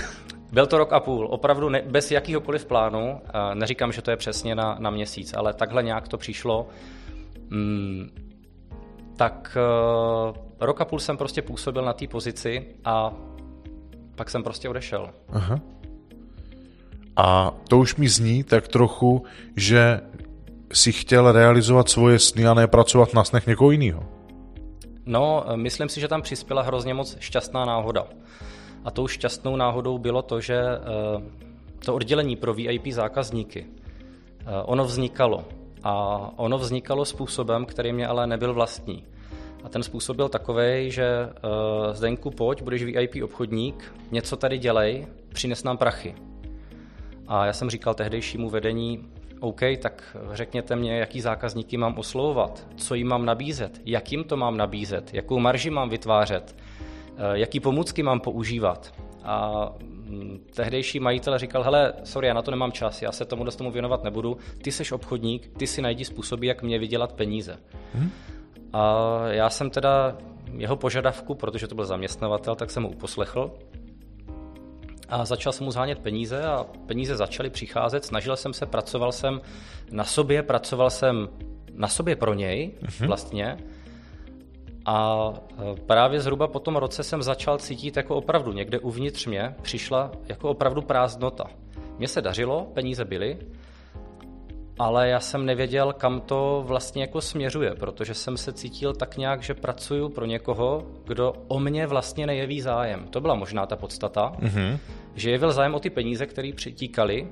Byl 0.53 0.67
to 0.67 0.79
rok 0.79 0.93
a 0.93 1.01
půl, 1.01 1.27
opravdu 1.31 1.69
ne, 1.69 1.83
bez 1.87 2.11
jakýhokoliv 2.11 2.65
plánu. 2.65 3.21
Neříkám, 3.55 3.93
že 3.93 4.03
to 4.03 4.11
je 4.11 4.17
přesně 4.17 4.55
na, 4.55 4.77
na 4.79 4.91
měsíc, 4.91 5.35
ale 5.37 5.55
takhle 5.55 5.83
nějak 5.83 6.09
to 6.09 6.19
přišlo. 6.19 6.69
Hmm, 7.51 8.11
tak 9.17 9.57
uh, 9.57 10.37
rok 10.61 10.81
a 10.81 10.85
půl 10.85 10.99
jsem 10.99 11.17
prostě 11.17 11.43
působil 11.43 11.85
na 11.85 11.93
té 11.93 12.07
pozici 12.07 12.67
a 12.85 13.13
pak 14.15 14.31
jsem 14.31 14.43
prostě 14.43 14.69
odešel. 14.69 15.11
Aha. 15.29 15.61
A 17.17 17.55
to 17.69 17.79
už 17.79 17.97
mi 17.97 18.09
zní 18.09 18.45
tak 18.45 18.69
trochu, 18.69 19.25
že 19.57 20.01
si 20.73 20.93
chtěl 20.93 21.33
realizovat 21.33 21.89
svoje 21.89 22.19
sny 22.19 22.47
a 22.47 22.55
ne 22.55 22.67
pracovat 22.67 23.15
na 23.15 23.25
snech 23.25 23.47
někoho 23.47 23.71
jiného? 23.71 24.05
No, 25.07 25.45
myslím 25.55 25.89
si, 25.89 26.01
že 26.01 26.09
tam 26.09 26.23
přispěla 26.23 26.63
hrozně 26.63 26.95
moc 26.95 27.17
šťastná 27.21 27.65
náhoda. 27.65 28.07
A 28.85 28.91
tou 28.91 29.09
šťastnou 29.09 29.57
náhodou 29.57 29.99
bylo 29.99 30.23
to, 30.23 30.41
že 30.41 30.57
eh, 30.57 31.23
to 31.85 31.95
oddělení 31.95 32.37
pro 32.37 32.55
VIP 32.55 32.87
zákazníky, 32.87 33.67
eh, 33.67 34.45
ono 34.65 34.85
vznikalo. 34.85 35.45
A 35.83 36.19
ono 36.37 36.59
vznikalo 36.59 37.05
způsobem, 37.05 37.65
který 37.65 37.93
mě 37.93 38.07
ale 38.07 38.27
nebyl 38.27 38.55
vlastní. 38.55 39.05
A 39.65 39.69
ten 39.69 39.83
způsob 39.83 40.17
byl 40.17 40.29
takový, 40.29 40.91
že 40.91 41.05
uh, 41.27 41.95
Zdenku, 41.95 42.31
pojď, 42.31 42.63
budeš 42.63 42.85
VIP 42.85 43.25
obchodník, 43.25 43.95
něco 44.11 44.37
tady 44.37 44.59
dělej, 44.59 45.07
přines 45.29 45.65
nám 45.65 45.77
prachy. 45.77 46.15
A 47.29 47.47
já 47.47 47.53
jsem 47.53 47.71
říkal 47.71 47.95
tehdejšímu 47.95 48.51
vedení, 48.51 49.09
OK, 49.43 49.61
tak 49.79 50.17
řekněte 50.33 50.77
mě, 50.77 50.99
jaký 50.99 51.21
zákazníky 51.21 51.77
mám 51.77 51.99
oslovovat, 51.99 52.67
co 52.77 52.95
jim 52.95 53.09
mám 53.09 53.25
nabízet, 53.25 53.81
jak 53.85 54.13
jim 54.13 54.25
to 54.25 54.37
mám 54.37 54.57
nabízet, 54.57 55.15
jakou 55.15 55.39
marži 55.39 55.71
mám 55.71 55.89
vytvářet, 55.89 56.57
eh, 56.57 57.15
jaký 57.33 57.61
pomůcky 57.61 58.03
mám 58.03 58.21
používat. 58.21 58.95
A 59.25 59.69
mm, 59.83 60.47
tehdejší 60.55 61.01
majitel 61.01 61.39
říkal, 61.39 61.63
hele, 61.63 61.93
sorry, 62.05 62.29
já 62.29 62.35
na 62.35 62.43
to 62.43 62.51
nemám 62.51 62.73
čas, 62.73 63.03
já 63.03 63.13
se 63.13 63.25
tomu 63.25 63.45
tomu 63.45 63.71
věnovat 63.71 64.05
nebudu, 64.05 64.37
ty 64.63 64.73
jsi 64.73 64.95
obchodník, 64.95 65.49
ty 65.59 65.67
si 65.67 65.83
najdi 65.83 66.05
způsoby, 66.05 66.49
jak 66.49 66.63
mě 66.63 66.79
vydělat 66.79 67.13
peníze. 67.13 67.59
Hmm. 67.95 68.11
A 68.73 69.09
já 69.27 69.51
jsem 69.51 69.71
teda 69.71 70.17
jeho 70.57 70.77
požadavku, 70.77 71.35
protože 71.35 71.69
to 71.69 71.75
byl 71.75 71.85
zaměstnavatel, 71.85 72.55
tak 72.55 72.71
jsem 72.71 72.83
mu 72.83 72.89
uposlechl 72.89 73.51
a 75.13 75.25
začal 75.25 75.53
jsem 75.53 75.65
mu 75.65 75.71
zhánět 75.71 75.99
peníze 75.99 76.45
a 76.45 76.65
peníze 76.87 77.17
začaly 77.17 77.51
přicházet. 77.51 78.05
Snažil 78.05 78.37
jsem 78.37 78.53
se, 78.53 78.67
pracoval 78.67 79.13
jsem 79.13 79.41
na 79.91 80.05
sobě, 80.05 80.43
pracoval 80.43 80.91
jsem 80.91 81.29
na 81.73 81.89
sobě 81.89 82.17
pro 82.17 82.35
něj 82.35 82.73
uh-huh. 82.83 83.07
vlastně. 83.07 83.57
A 84.87 85.29
e, 85.33 85.81
právě 85.87 86.21
zhruba 86.21 86.49
po 86.49 86.61
tom 86.61 86.77
roce 86.77 87.03
jsem 87.03 87.23
začal 87.23 87.59
cítit 87.59 87.97
jako 87.97 88.17
opravdu 88.17 88.53
někde 88.53 88.79
uvnitř 88.79 89.27
mě 89.27 89.55
přišla 89.63 90.11
jako 90.29 90.51
opravdu 90.51 90.83
prázdnota. 90.83 91.45
Mně 91.99 92.09
se 92.09 92.23
dařilo, 92.23 92.67
peníze 92.75 93.05
byly, 93.05 93.39
ale 94.79 95.09
já 95.09 95.21
jsem 95.21 95.47
nevěděl, 95.47 95.93
kam 95.93 96.21
to 96.21 96.65
vlastně 96.67 97.03
jako 97.03 97.21
směřuje, 97.21 97.75
protože 97.75 98.15
jsem 98.15 98.37
se 98.37 98.53
cítil 98.53 98.95
tak 98.95 99.17
nějak, 99.17 99.43
že 99.43 99.55
pracuju 99.55 100.09
pro 100.09 100.27
někoho, 100.27 100.87
kdo 101.05 101.35
o 101.49 101.61
mě 101.61 101.87
vlastně 101.87 102.27
nejeví 102.27 102.61
zájem. 102.61 103.07
To 103.11 103.21
byla 103.21 103.35
možná 103.35 103.67
ta 103.67 103.77
podstata, 103.77 104.33
mm-hmm. 104.39 104.79
že 105.15 105.31
jevil 105.31 105.53
zájem 105.53 105.75
o 105.75 105.81
ty 105.81 105.91
peníze, 105.91 106.27
které 106.27 106.53
přitíkaly, 106.57 107.29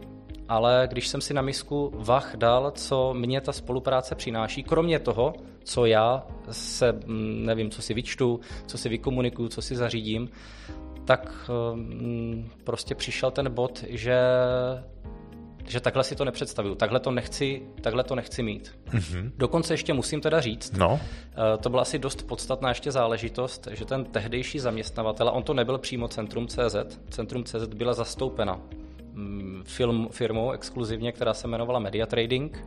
ale 0.49 0.88
když 0.90 1.09
jsem 1.09 1.20
si 1.20 1.35
na 1.35 1.42
misku 1.42 1.92
vach 1.94 2.32
dal, 2.37 2.70
co 2.70 3.14
mě 3.14 3.40
ta 3.40 3.52
spolupráce 3.52 4.14
přináší, 4.14 4.62
kromě 4.62 4.99
toho, 4.99 5.35
co 5.64 5.87
já 5.87 6.26
se, 6.50 6.92
mm, 6.92 7.47
nevím, 7.47 7.70
co 7.70 7.82
si 7.82 7.94
vyčtu, 7.94 8.40
co 8.66 8.78
si 8.78 8.88
vykomunikuju, 8.88 9.49
co 9.49 9.62
si 9.62 9.76
zařídím, 9.76 10.28
tak 11.04 11.50
mm, 11.75 12.50
prostě 12.64 12.94
přišel 12.94 13.30
ten 13.30 13.54
bod, 13.54 13.85
že 13.88 14.20
že 15.70 15.80
takhle 15.80 16.04
si 16.04 16.16
to 16.16 16.24
nepředstavuju, 16.24 16.74
takhle 16.74 17.00
to 17.00 17.10
nechci, 17.10 17.62
takhle 17.80 18.04
to 18.04 18.14
nechci 18.14 18.42
mít. 18.42 18.78
Mm-hmm. 18.90 19.30
Dokonce 19.36 19.74
ještě 19.74 19.92
musím 19.92 20.20
teda 20.20 20.40
říct, 20.40 20.72
no. 20.76 21.00
Eh, 21.00 21.58
to 21.58 21.70
byla 21.70 21.82
asi 21.82 21.98
dost 21.98 22.22
podstatná 22.22 22.68
ještě 22.68 22.92
záležitost, 22.92 23.68
že 23.72 23.84
ten 23.84 24.04
tehdejší 24.04 24.58
zaměstnavatel, 24.58 25.28
a 25.28 25.32
on 25.32 25.42
to 25.42 25.54
nebyl 25.54 25.78
přímo 25.78 26.08
Centrum 26.08 26.48
CZ, 26.48 26.76
Centrum 27.10 27.44
CZ 27.44 27.66
byla 27.74 27.92
zastoupena 27.92 28.60
mm, 29.12 29.62
film, 29.66 30.08
firmou 30.10 30.50
exkluzivně, 30.50 31.12
která 31.12 31.34
se 31.34 31.46
jmenovala 31.46 31.78
Media 31.78 32.06
Trading, 32.06 32.66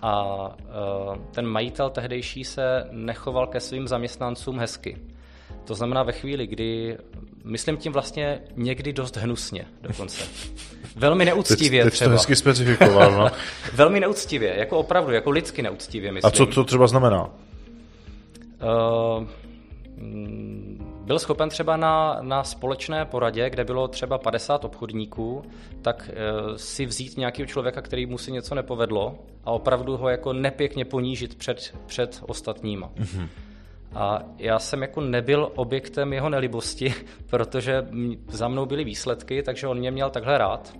a 0.00 0.36
eh, 0.58 1.18
ten 1.30 1.46
majitel 1.46 1.90
tehdejší 1.90 2.44
se 2.44 2.88
nechoval 2.90 3.46
ke 3.46 3.60
svým 3.60 3.88
zaměstnancům 3.88 4.58
hezky. 4.58 4.98
To 5.64 5.74
znamená 5.74 6.02
ve 6.02 6.12
chvíli, 6.12 6.46
kdy, 6.46 6.98
myslím 7.44 7.76
tím 7.76 7.92
vlastně 7.92 8.40
někdy 8.56 8.92
dost 8.92 9.16
hnusně 9.16 9.66
dokonce. 9.80 10.24
Velmi 10.96 11.24
neúctivě 11.24 11.84
teď, 11.84 11.92
teď 11.92 11.98
třeba. 11.98 12.10
to 12.10 12.12
hezky 12.16 12.36
specifikoval, 12.36 13.12
no. 13.12 13.30
Velmi 13.74 14.00
neúctivě, 14.00 14.54
jako 14.56 14.78
opravdu, 14.78 15.12
jako 15.12 15.30
lidsky 15.30 15.62
neúctivě, 15.62 16.12
myslím. 16.12 16.28
A 16.28 16.30
co 16.30 16.46
to 16.46 16.64
třeba 16.64 16.86
znamená? 16.86 17.30
Uh, 18.62 19.26
byl 21.04 21.18
schopen 21.18 21.48
třeba 21.48 21.76
na, 21.76 22.18
na 22.20 22.44
společné 22.44 23.04
poradě, 23.04 23.50
kde 23.50 23.64
bylo 23.64 23.88
třeba 23.88 24.18
50 24.18 24.64
obchodníků, 24.64 25.42
tak 25.82 26.10
uh, 26.10 26.56
si 26.56 26.86
vzít 26.86 27.16
nějakého 27.16 27.46
člověka, 27.46 27.82
který 27.82 28.06
mu 28.06 28.18
si 28.18 28.32
něco 28.32 28.54
nepovedlo 28.54 29.18
a 29.44 29.50
opravdu 29.50 29.96
ho 29.96 30.08
jako 30.08 30.32
nepěkně 30.32 30.84
ponížit 30.84 31.34
před, 31.34 31.74
před 31.86 32.22
ostatníma. 32.26 32.90
Mm-hmm. 32.96 33.28
A 33.94 34.22
já 34.38 34.58
jsem 34.58 34.82
jako 34.82 35.00
nebyl 35.00 35.52
objektem 35.56 36.12
jeho 36.12 36.28
nelibosti, 36.28 36.94
protože 37.26 37.86
za 38.28 38.48
mnou 38.48 38.66
byly 38.66 38.84
výsledky, 38.84 39.42
takže 39.42 39.66
on 39.66 39.78
mě 39.78 39.90
měl 39.90 40.10
takhle 40.10 40.38
rád. 40.38 40.72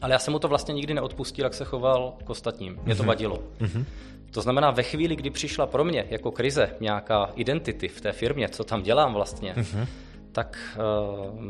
Ale 0.00 0.12
já 0.12 0.18
jsem 0.18 0.32
mu 0.32 0.38
to 0.38 0.48
vlastně 0.48 0.74
nikdy 0.74 0.94
neodpustil, 0.94 1.44
jak 1.44 1.54
se 1.54 1.64
choval 1.64 2.14
k 2.24 2.30
ostatním. 2.30 2.78
Mě 2.84 2.94
to 2.94 3.02
mm-hmm. 3.02 3.06
vadilo. 3.06 3.38
Mm-hmm. 3.60 3.84
To 4.30 4.40
znamená, 4.40 4.70
ve 4.70 4.82
chvíli, 4.82 5.16
kdy 5.16 5.30
přišla 5.30 5.66
pro 5.66 5.84
mě 5.84 6.06
jako 6.10 6.30
krize 6.30 6.76
nějaká 6.80 7.30
identity 7.34 7.88
v 7.88 8.00
té 8.00 8.12
firmě, 8.12 8.48
co 8.48 8.64
tam 8.64 8.82
dělám 8.82 9.14
vlastně, 9.14 9.52
mm-hmm. 9.52 9.86
tak 10.32 10.58
uh, 10.76 11.40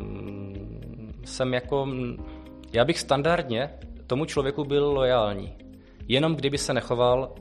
jsem 1.25 1.55
jako, 1.55 1.88
já 2.73 2.85
bych 2.85 2.99
standardně 2.99 3.71
tomu 4.07 4.25
člověku 4.25 4.64
byl 4.64 4.93
lojální. 4.93 5.53
Jenom 6.09 6.37
kdyby 6.37 6.59
se 6.59 6.75
nechoval 6.75 7.35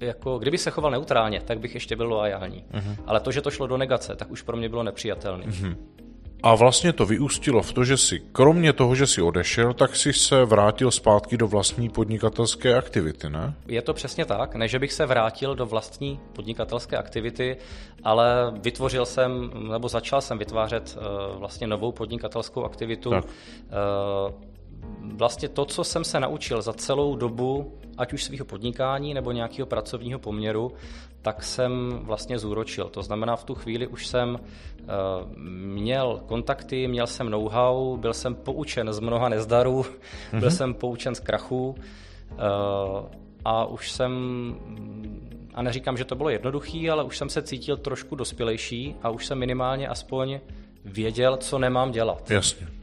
jako, 0.00 0.38
kdyby 0.38 0.58
se 0.58 0.70
choval 0.70 0.90
neutrálně, 0.90 1.40
tak 1.40 1.60
bych 1.60 1.74
ještě 1.74 1.96
byl 1.96 2.08
loajální. 2.08 2.64
Mm-hmm. 2.72 2.96
Ale 3.06 3.20
to, 3.20 3.32
že 3.32 3.42
to 3.42 3.50
šlo 3.50 3.66
do 3.66 3.76
negace, 3.76 4.16
tak 4.16 4.30
už 4.30 4.42
pro 4.42 4.56
mě 4.56 4.68
bylo 4.68 4.82
nepřijatelné. 4.82 5.44
Mm-hmm. 5.44 5.76
A 6.42 6.54
vlastně 6.54 6.92
to 6.92 7.06
vyústilo 7.06 7.62
v 7.62 7.72
to, 7.72 7.84
že 7.84 7.96
si, 7.96 8.22
kromě 8.32 8.72
toho, 8.72 8.94
že 8.94 9.06
si 9.06 9.22
odešel, 9.22 9.74
tak 9.74 9.96
si 9.96 10.12
se 10.12 10.44
vrátil 10.44 10.90
zpátky 10.90 11.36
do 11.36 11.48
vlastní 11.48 11.88
podnikatelské 11.88 12.74
aktivity, 12.74 13.30
ne? 13.30 13.54
Je 13.68 13.82
to 13.82 13.94
přesně 13.94 14.24
tak, 14.24 14.54
ne, 14.54 14.68
že 14.68 14.78
bych 14.78 14.92
se 14.92 15.06
vrátil 15.06 15.54
do 15.54 15.66
vlastní 15.66 16.20
podnikatelské 16.32 16.96
aktivity, 16.96 17.56
ale 18.04 18.52
vytvořil 18.62 19.06
jsem, 19.06 19.50
nebo 19.72 19.88
začal 19.88 20.20
jsem 20.20 20.38
vytvářet 20.38 20.98
uh, 20.98 21.38
vlastně 21.38 21.66
novou 21.66 21.92
podnikatelskou 21.92 22.64
aktivitu. 22.64 23.10
Tak. 23.10 23.24
Uh, 23.24 24.32
vlastně 25.18 25.48
to, 25.48 25.64
co 25.64 25.84
jsem 25.84 26.04
se 26.04 26.20
naučil 26.20 26.62
za 26.62 26.72
celou 26.72 27.16
dobu, 27.16 27.78
ať 27.98 28.12
už 28.12 28.24
svého 28.24 28.44
podnikání 28.44 29.14
nebo 29.14 29.32
nějakého 29.32 29.66
pracovního 29.66 30.18
poměru, 30.18 30.72
tak 31.22 31.42
jsem 31.42 32.00
vlastně 32.02 32.38
zúročil. 32.38 32.88
To 32.88 33.02
znamená, 33.02 33.36
v 33.36 33.44
tu 33.44 33.54
chvíli 33.54 33.86
už 33.86 34.06
jsem 34.06 34.34
uh, 34.34 34.38
měl 35.74 36.20
kontakty, 36.26 36.88
měl 36.88 37.06
jsem 37.06 37.30
know-how, 37.30 37.96
byl 37.96 38.14
jsem 38.14 38.34
poučen 38.34 38.92
z 38.92 39.00
mnoha 39.00 39.28
nezdarů, 39.28 39.82
mm-hmm. 39.82 40.40
byl 40.40 40.50
jsem 40.50 40.74
poučen 40.74 41.14
z 41.14 41.20
krachů 41.20 41.68
uh, 41.68 42.36
a 43.44 43.64
už 43.64 43.92
jsem, 43.92 44.12
a 45.54 45.62
neříkám, 45.62 45.96
že 45.96 46.04
to 46.04 46.14
bylo 46.14 46.28
jednoduchý, 46.28 46.90
ale 46.90 47.04
už 47.04 47.18
jsem 47.18 47.28
se 47.28 47.42
cítil 47.42 47.76
trošku 47.76 48.14
dospělejší 48.14 48.96
a 49.02 49.10
už 49.10 49.26
jsem 49.26 49.38
minimálně 49.38 49.88
aspoň 49.88 50.40
věděl, 50.84 51.36
co 51.36 51.58
nemám 51.58 51.90
dělat. 51.90 52.30
Jasně. 52.30 52.77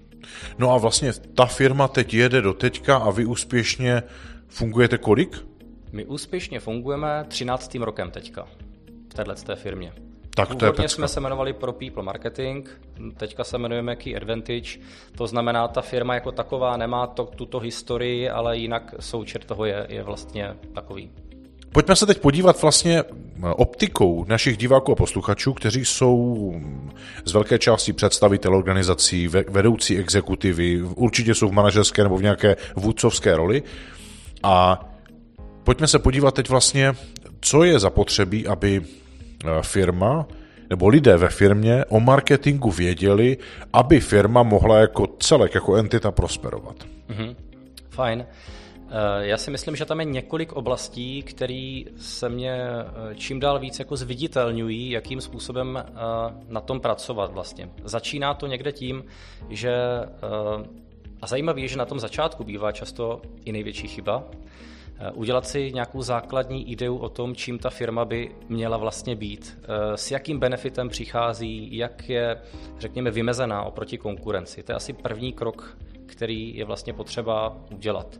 No 0.58 0.72
a 0.72 0.77
vlastně 0.77 1.13
ta 1.13 1.46
firma 1.46 1.88
teď 1.88 2.13
jede 2.13 2.41
do 2.41 2.53
teďka 2.53 2.98
a 2.98 3.12
vy 3.12 3.25
úspěšně 3.25 4.03
fungujete 4.48 4.98
kolik? 4.98 5.46
My 5.91 6.05
úspěšně 6.05 6.60
fungujeme 6.60 7.25
13. 7.27 7.75
rokem 7.75 8.12
teďka 8.12 8.48
v 9.10 9.13
této 9.13 9.55
firmě. 9.55 9.94
Tak 10.36 10.55
to 10.55 10.65
je 10.65 10.72
pecka. 10.72 10.88
jsme 10.88 11.08
se 11.08 11.20
jmenovali 11.20 11.53
Pro 11.53 11.74
People 11.74 12.03
Marketing, 12.03 12.70
teďka 13.17 13.44
se 13.44 13.58
jmenujeme 13.58 13.96
Key 13.96 14.15
Advantage, 14.15 14.79
to 15.17 15.27
znamená, 15.27 15.67
ta 15.67 15.82
firma 15.82 16.13
jako 16.13 16.32
taková 16.32 16.77
nemá 16.77 17.08
to, 17.08 17.25
tuto 17.25 17.60
historii, 17.60 18.29
ale 18.29 18.58
jinak 18.58 18.96
součet 19.00 19.46
toho 19.46 19.65
je, 19.65 19.86
je 19.89 20.03
vlastně 20.03 20.55
takový. 20.74 21.12
Pojďme 21.75 21.96
se 21.96 22.05
teď 22.05 22.20
podívat 22.20 22.62
vlastně 22.62 23.00
eh, 23.00 23.03
optikou 23.41 24.25
našich 24.27 24.58
diváků 24.58 24.91
a 24.91 24.96
posluchačů, 24.96 25.53
kteří 25.53 25.86
jsou 25.86 26.53
z 27.25 27.34
velké 27.34 27.60
části 27.60 27.94
představitel 27.94 28.55
organizací, 28.55 29.27
vedoucí 29.27 29.98
exekutivy, 29.98 30.82
určitě 30.82 31.36
jsou 31.36 31.50
v 31.50 31.51
manažerské 31.51 32.03
nebo 32.03 32.17
v 32.17 32.22
nějaké 32.22 32.55
vůdcovské 32.75 33.36
roli. 33.36 33.63
A 34.44 34.86
pojďme 35.63 35.88
se 35.88 36.00
podívat 36.00 36.36
teď 36.36 36.50
vlastně, 36.50 36.94
co 37.41 37.63
je 37.63 37.79
zapotřebí, 37.79 38.48
aby 38.48 38.82
eh, 38.82 39.50
firma 39.62 40.27
nebo 40.70 40.88
lidé 40.88 41.17
ve 41.17 41.29
firmě 41.29 41.86
o 41.86 42.00
marketingu 42.00 42.72
věděli, 42.72 43.38
aby 43.74 44.00
firma 44.00 44.44
mohla 44.44 44.79
jako 44.79 45.08
celek, 45.20 45.55
jako 45.55 45.75
entita 45.75 46.12
prosperovat. 46.12 46.75
Mm-hmm. 47.10 47.36
Fajn. 47.89 48.25
Eh, 48.29 48.65
já 49.20 49.38
si 49.38 49.51
myslím, 49.51 49.75
že 49.75 49.86
tam 49.86 50.00
je 50.00 50.06
několik 50.06 50.54
oblastí, 50.54 51.24
které 51.24 51.82
se 51.98 52.30
mě 52.30 52.54
eh, 52.54 53.15
čím 53.15 53.39
dál 53.39 53.60
víc 53.60 53.80
jako 53.80 53.96
zviditelňují, 53.96 54.89
jakým 54.89 55.22
způsobem 55.22 55.77
eh, 55.77 55.92
na 56.48 56.62
tom 56.62 56.80
pracovat 56.80 57.34
vlastně. 57.34 57.70
Začíná 57.84 58.34
to 58.34 58.48
někde 58.48 58.72
tím, 58.72 59.04
že 59.50 59.74
a 61.22 61.27
zajímavé 61.27 61.62
je, 61.62 61.68
že 61.68 61.77
na 61.77 61.86
tom 61.86 62.00
začátku 62.00 62.44
bývá 62.44 62.72
často 62.72 63.22
i 63.46 63.51
největší 63.51 63.88
chyba, 63.88 64.24
udělat 65.13 65.48
si 65.48 65.72
nějakou 65.72 66.01
základní 66.01 66.72
ideu 66.72 66.98
o 66.98 67.10
tom, 67.10 67.36
čím 67.36 67.60
ta 67.60 67.70
firma 67.70 68.06
by 68.06 68.36
měla 68.50 68.77
vlastně 68.77 69.15
být, 69.15 69.60
s 69.96 70.12
jakým 70.12 70.39
benefitem 70.39 70.89
přichází, 70.89 71.77
jak 71.77 72.10
je, 72.10 72.42
řekněme, 72.80 73.12
vymezená 73.12 73.63
oproti 73.63 73.98
konkurenci. 73.98 74.63
To 74.63 74.72
je 74.72 74.75
asi 74.75 74.94
první 74.94 75.34
krok, 75.34 75.77
který 76.06 76.58
je 76.58 76.65
vlastně 76.65 76.94
potřeba 76.94 77.58
udělat. 77.72 78.20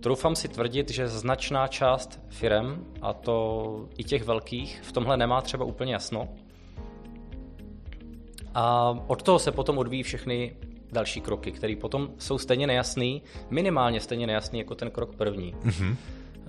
Troufám 0.00 0.36
si 0.36 0.48
tvrdit, 0.48 0.90
že 0.90 1.08
značná 1.08 1.66
část 1.66 2.20
firm, 2.28 2.84
a 3.02 3.12
to 3.12 3.88
i 3.98 4.04
těch 4.04 4.24
velkých, 4.24 4.80
v 4.82 4.92
tomhle 4.92 5.16
nemá 5.16 5.40
třeba 5.40 5.64
úplně 5.64 5.92
jasno. 5.92 6.28
A 8.54 8.90
od 9.06 9.22
toho 9.22 9.38
se 9.38 9.52
potom 9.52 9.78
odvíjí 9.78 10.02
všechny 10.02 10.56
další 10.92 11.20
kroky, 11.20 11.52
které 11.52 11.76
potom 11.76 12.10
jsou 12.18 12.38
stejně 12.38 12.66
nejasný, 12.66 13.22
minimálně 13.50 14.00
stejně 14.00 14.26
nejasný 14.26 14.58
jako 14.58 14.74
ten 14.74 14.90
krok 14.90 15.16
první. 15.16 15.54
Mm-hmm. 15.54 15.96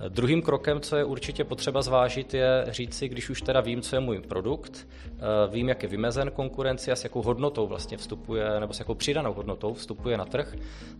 Druhým 0.08 0.42
krokem, 0.42 0.80
co 0.80 0.96
je 0.96 1.04
určitě 1.04 1.44
potřeba 1.44 1.82
zvážit, 1.82 2.34
je 2.34 2.64
říct 2.68 2.94
si, 2.94 3.08
když 3.08 3.30
už 3.30 3.42
teda 3.42 3.60
vím, 3.60 3.82
co 3.82 3.96
je 3.96 4.00
můj 4.00 4.20
produkt, 4.20 4.88
eh, 5.08 5.20
vím, 5.50 5.68
jak 5.68 5.82
je 5.82 5.88
vymezen 5.88 6.30
konkurenci 6.30 6.92
a 6.92 6.96
s 6.96 7.04
jakou 7.04 7.22
hodnotou 7.22 7.66
vlastně 7.66 7.96
vstupuje, 7.96 8.60
nebo 8.60 8.72
s 8.72 8.78
jakou 8.78 8.94
přidanou 8.94 9.32
hodnotou 9.32 9.74
vstupuje 9.74 10.16
na 10.16 10.24
trh, 10.24 10.54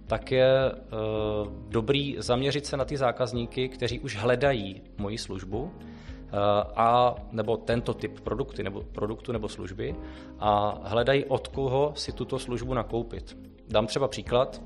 tak 0.07 0.33
je 0.33 0.73
eh, 0.73 0.77
dobrý 1.69 2.17
zaměřit 2.19 2.67
se 2.67 2.77
na 2.77 2.85
ty 2.85 2.97
zákazníky, 2.97 3.69
kteří 3.69 4.01
už 4.01 4.17
hledají 4.17 4.83
moji 4.99 5.19
službu, 5.19 5.71
eh, 5.73 6.31
a 6.77 7.15
nebo 7.33 7.57
tento 7.57 7.95
typ 7.95 8.21
produkty 8.21 8.63
nebo 8.63 8.83
produktu 8.93 9.33
nebo 9.33 9.49
služby 9.49 9.95
a 10.39 10.81
hledají 10.83 11.25
od 11.25 11.49
koho 11.49 11.93
si 11.97 12.13
tuto 12.13 12.39
službu 12.39 12.75
nakoupit. 12.75 13.37
Dám 13.69 13.87
třeba 13.87 14.09
příklad 14.09 14.63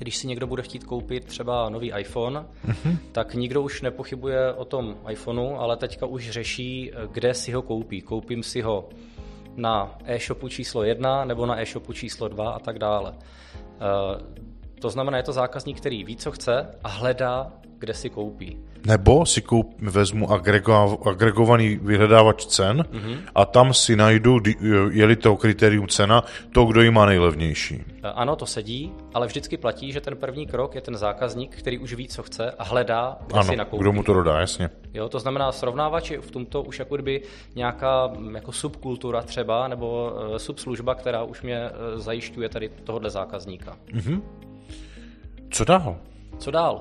když 0.00 0.16
si 0.16 0.26
někdo 0.26 0.46
bude 0.46 0.62
chtít 0.62 0.84
koupit 0.84 1.24
třeba 1.24 1.68
nový 1.68 1.92
iPhone, 1.98 2.46
mm-hmm. 2.66 2.96
tak 3.12 3.34
nikdo 3.34 3.62
už 3.62 3.82
nepochybuje 3.82 4.52
o 4.52 4.64
tom 4.64 4.96
iPhoneu, 5.10 5.54
ale 5.56 5.76
teďka 5.76 6.06
už 6.06 6.30
řeší, 6.30 6.92
kde 7.12 7.34
si 7.34 7.52
ho 7.52 7.62
koupí. 7.62 8.00
Koupím 8.00 8.42
si 8.42 8.60
ho 8.60 8.88
na 9.56 9.98
e-shopu 10.04 10.48
číslo 10.48 10.82
1 10.82 11.24
nebo 11.24 11.46
na 11.46 11.60
e-shopu 11.60 11.92
číslo 11.92 12.28
2 12.28 12.50
a 12.50 12.58
tak 12.58 12.78
dále. 12.78 13.14
Eh, 13.18 14.40
to 14.80 14.90
znamená, 14.90 15.16
je 15.16 15.22
to 15.22 15.32
zákazník, 15.32 15.80
který 15.80 16.04
ví, 16.04 16.16
co 16.16 16.30
chce 16.30 16.78
a 16.84 16.88
hledá 16.88 17.52
kde 17.80 17.94
si 17.94 18.10
koupí. 18.10 18.58
Nebo 18.86 19.26
si 19.26 19.42
koup, 19.42 19.80
vezmu 19.80 20.32
agrego, 20.32 20.98
agregovaný 21.08 21.76
vyhledávač 21.76 22.46
cen 22.46 22.84
mm-hmm. 22.92 23.16
a 23.34 23.44
tam 23.44 23.74
si 23.74 23.96
najdu, 23.96 24.40
je-li 24.90 25.16
to 25.16 25.36
kritérium 25.36 25.88
cena, 25.88 26.24
to, 26.52 26.64
kdo 26.64 26.82
ji 26.82 26.90
má 26.90 27.06
nejlevnější. 27.06 27.84
E, 28.02 28.08
ano, 28.08 28.36
to 28.36 28.46
sedí, 28.46 28.92
ale 29.14 29.26
vždycky 29.26 29.56
platí, 29.56 29.92
že 29.92 30.00
ten 30.00 30.16
první 30.16 30.46
krok 30.46 30.74
je 30.74 30.80
ten 30.80 30.96
zákazník, 30.96 31.56
který 31.56 31.78
už 31.78 31.94
ví, 31.94 32.08
co 32.08 32.22
chce 32.22 32.50
a 32.50 32.64
hledá, 32.64 33.18
kde 33.26 33.34
ano, 33.40 33.50
si 33.50 33.56
nakoupí. 33.56 33.80
kdo 33.80 33.92
mu 33.92 34.02
to 34.02 34.14
dodá, 34.14 34.40
jasně. 34.40 34.70
Jo, 34.94 35.08
to 35.08 35.18
znamená, 35.18 35.52
srovnávač 35.52 36.10
je 36.10 36.20
v 36.20 36.30
tomto 36.30 36.62
už 36.62 36.78
jako 36.78 36.94
kdyby 36.94 37.22
nějaká 37.54 38.10
jako 38.34 38.52
subkultura 38.52 39.22
třeba, 39.22 39.68
nebo 39.68 40.12
uh, 40.12 40.36
subslužba, 40.36 40.94
která 40.94 41.22
už 41.22 41.42
mě 41.42 41.70
uh, 41.70 42.00
zajišťuje 42.00 42.48
tady 42.48 42.68
tohohle 42.84 43.10
zákazníka. 43.10 43.76
Mm-hmm. 43.92 44.22
Co 45.50 45.64
dál? 45.64 45.96
Co 46.38 46.50
dál? 46.50 46.80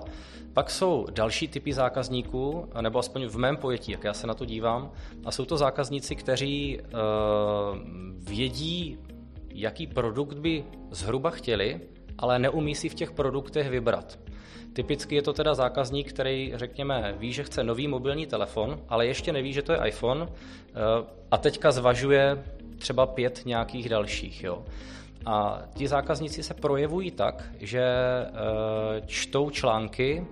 Pak 0.53 0.69
jsou 0.69 1.07
další 1.11 1.47
typy 1.47 1.73
zákazníků, 1.73 2.69
nebo 2.81 2.99
aspoň 2.99 3.25
v 3.25 3.37
mém 3.37 3.57
pojetí, 3.57 3.91
jak 3.91 4.03
já 4.03 4.13
se 4.13 4.27
na 4.27 4.33
to 4.33 4.45
dívám, 4.45 4.91
a 5.25 5.31
jsou 5.31 5.45
to 5.45 5.57
zákazníci, 5.57 6.15
kteří 6.15 6.79
uh, 6.79 6.89
vědí, 8.29 8.97
jaký 9.53 9.87
produkt 9.87 10.37
by 10.37 10.63
zhruba 10.91 11.29
chtěli, 11.29 11.81
ale 12.17 12.39
neumí 12.39 12.75
si 12.75 12.89
v 12.89 12.95
těch 12.95 13.11
produktech 13.11 13.69
vybrat. 13.69 14.19
Typicky 14.73 15.15
je 15.15 15.21
to 15.21 15.33
teda 15.33 15.55
zákazník, 15.55 16.09
který, 16.09 16.51
řekněme, 16.55 17.15
ví, 17.17 17.33
že 17.33 17.43
chce 17.43 17.63
nový 17.63 17.87
mobilní 17.87 18.25
telefon, 18.25 18.79
ale 18.89 19.07
ještě 19.07 19.33
neví, 19.33 19.53
že 19.53 19.61
to 19.61 19.71
je 19.71 19.79
iPhone 19.85 20.27
a 21.31 21.37
teďka 21.37 21.71
zvažuje 21.71 22.43
třeba 22.77 23.05
pět 23.05 23.41
nějakých 23.45 23.89
dalších. 23.89 24.43
Jo. 24.43 24.65
A 25.25 25.61
ti 25.73 25.87
zákazníci 25.87 26.43
se 26.43 26.53
projevují 26.53 27.11
tak, 27.11 27.43
že 27.59 27.83
čtou 29.05 29.49
články 29.49 30.25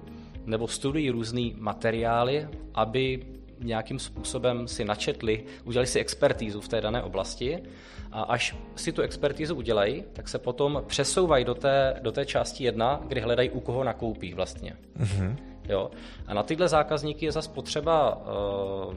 nebo 0.45 0.67
studují 0.67 1.09
různé 1.09 1.49
materiály, 1.57 2.47
aby 2.73 3.25
nějakým 3.59 3.99
způsobem 3.99 4.67
si 4.67 4.85
načetli, 4.85 5.43
udělali 5.63 5.87
si 5.87 5.99
expertízu 5.99 6.61
v 6.61 6.67
té 6.67 6.81
dané 6.81 7.03
oblasti 7.03 7.63
a 8.11 8.21
až 8.21 8.55
si 8.75 8.91
tu 8.91 9.01
expertízu 9.01 9.55
udělají, 9.55 10.03
tak 10.13 10.29
se 10.29 10.39
potom 10.39 10.83
přesouvají 10.87 11.45
do 11.45 11.55
té, 11.55 11.99
do 12.01 12.11
té 12.11 12.25
části 12.25 12.63
jedna, 12.63 13.01
kdy 13.07 13.21
hledají, 13.21 13.49
u 13.49 13.59
koho 13.59 13.83
nakoupí 13.83 14.33
vlastně. 14.33 14.75
Mm-hmm. 14.99 15.35
Jo? 15.69 15.91
A 16.27 16.33
na 16.33 16.43
tyhle 16.43 16.67
zákazníky 16.67 17.25
je 17.25 17.31
zase 17.31 17.49
potřeba 17.49 18.15
uh, 18.15 18.93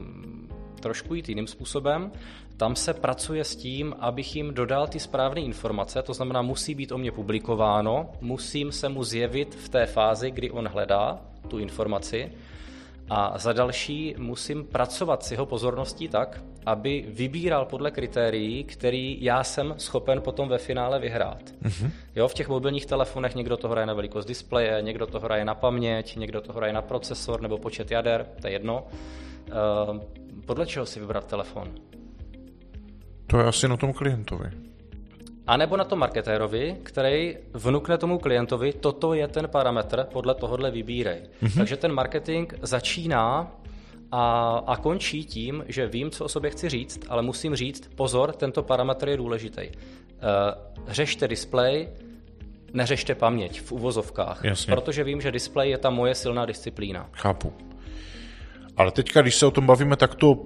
trošku 0.81 1.15
jít 1.15 1.29
jiným 1.29 1.47
způsobem. 1.47 2.11
Tam 2.57 2.75
se 2.75 2.93
pracuje 2.93 3.43
s 3.43 3.55
tím, 3.55 3.95
abych 3.99 4.35
jim 4.35 4.53
dodal 4.53 4.87
ty 4.87 4.99
správné 4.99 5.41
informace, 5.41 6.01
to 6.01 6.13
znamená, 6.13 6.41
musí 6.41 6.75
být 6.75 6.91
o 6.91 6.97
mě 6.97 7.11
publikováno, 7.11 8.09
musím 8.21 8.71
se 8.71 8.89
mu 8.89 9.03
zjevit 9.03 9.55
v 9.55 9.69
té 9.69 9.85
fázi, 9.85 10.31
kdy 10.31 10.51
on 10.51 10.67
hledá 10.67 11.21
tu 11.47 11.59
informaci 11.59 12.31
a 13.13 13.37
za 13.37 13.53
další 13.53 14.15
musím 14.17 14.65
pracovat 14.65 15.23
s 15.23 15.31
jeho 15.31 15.45
pozorností 15.45 16.07
tak, 16.07 16.41
aby 16.65 17.05
vybíral 17.07 17.65
podle 17.65 17.91
kritérií, 17.91 18.63
který 18.63 19.17
já 19.21 19.43
jsem 19.43 19.73
schopen 19.77 20.21
potom 20.21 20.49
ve 20.49 20.57
finále 20.57 20.99
vyhrát. 20.99 21.41
Mm-hmm. 21.63 21.91
Jo, 22.15 22.27
v 22.27 22.33
těch 22.33 22.49
mobilních 22.49 22.85
telefonech 22.85 23.35
někdo 23.35 23.57
to 23.57 23.69
hraje 23.69 23.85
na 23.87 23.93
velikost 23.93 24.25
displeje, 24.25 24.81
někdo 24.81 25.07
to 25.07 25.19
hraje 25.19 25.45
na 25.45 25.55
paměť, 25.55 26.15
někdo 26.15 26.41
to 26.41 26.53
hraje 26.53 26.73
na 26.73 26.81
procesor 26.81 27.41
nebo 27.41 27.57
počet 27.57 27.91
jader, 27.91 28.25
to 28.41 28.47
je 28.47 28.53
jedno. 28.53 28.83
Uh, 29.51 29.99
podle 30.45 30.65
čeho 30.65 30.85
si 30.85 30.99
vybrat 30.99 31.25
telefon? 31.25 31.67
To 33.27 33.39
je 33.39 33.45
asi 33.45 33.67
na 33.67 33.77
tom 33.77 33.93
klientovi. 33.93 34.51
A 35.47 35.57
nebo 35.57 35.77
na 35.77 35.83
tom 35.83 35.99
marketérovi, 35.99 36.77
který 36.83 37.37
vnukne 37.53 37.97
tomu 37.97 38.19
klientovi, 38.19 38.73
toto 38.73 39.13
je 39.13 39.27
ten 39.27 39.47
parametr, 39.47 40.07
podle 40.13 40.35
tohohle 40.35 40.71
vybírej. 40.71 41.21
Mm-hmm. 41.43 41.57
Takže 41.57 41.77
ten 41.77 41.93
marketing 41.93 42.53
začíná 42.61 43.51
a, 44.11 44.53
a 44.67 44.77
končí 44.77 45.25
tím, 45.25 45.63
že 45.67 45.87
vím, 45.87 46.11
co 46.11 46.25
o 46.25 46.29
sobě 46.29 46.51
chci 46.51 46.69
říct, 46.69 46.99
ale 47.09 47.21
musím 47.21 47.55
říct, 47.55 47.87
pozor, 47.95 48.31
tento 48.31 48.63
parametr 48.63 49.09
je 49.09 49.17
důležitý. 49.17 49.61
Uh, 49.61 49.71
řešte 50.87 51.27
display, 51.27 51.87
neřešte 52.73 53.15
paměť 53.15 53.61
v 53.61 53.71
uvozovkách, 53.71 54.43
Jasně. 54.43 54.75
protože 54.75 55.03
vím, 55.03 55.21
že 55.21 55.31
display 55.31 55.69
je 55.69 55.77
ta 55.77 55.89
moje 55.89 56.15
silná 56.15 56.45
disciplína. 56.45 57.09
Chápu. 57.11 57.53
Ale 58.81 58.91
teďka, 58.91 59.21
když 59.21 59.35
se 59.35 59.45
o 59.45 59.51
tom 59.51 59.65
bavíme 59.65 59.95
takto 59.95 60.31
uh, 60.31 60.37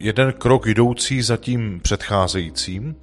jeden 0.00 0.32
krok 0.32 0.66
jdoucí 0.66 1.22
za 1.22 1.36
tím 1.36 1.80
předcházejícím, 1.82 2.96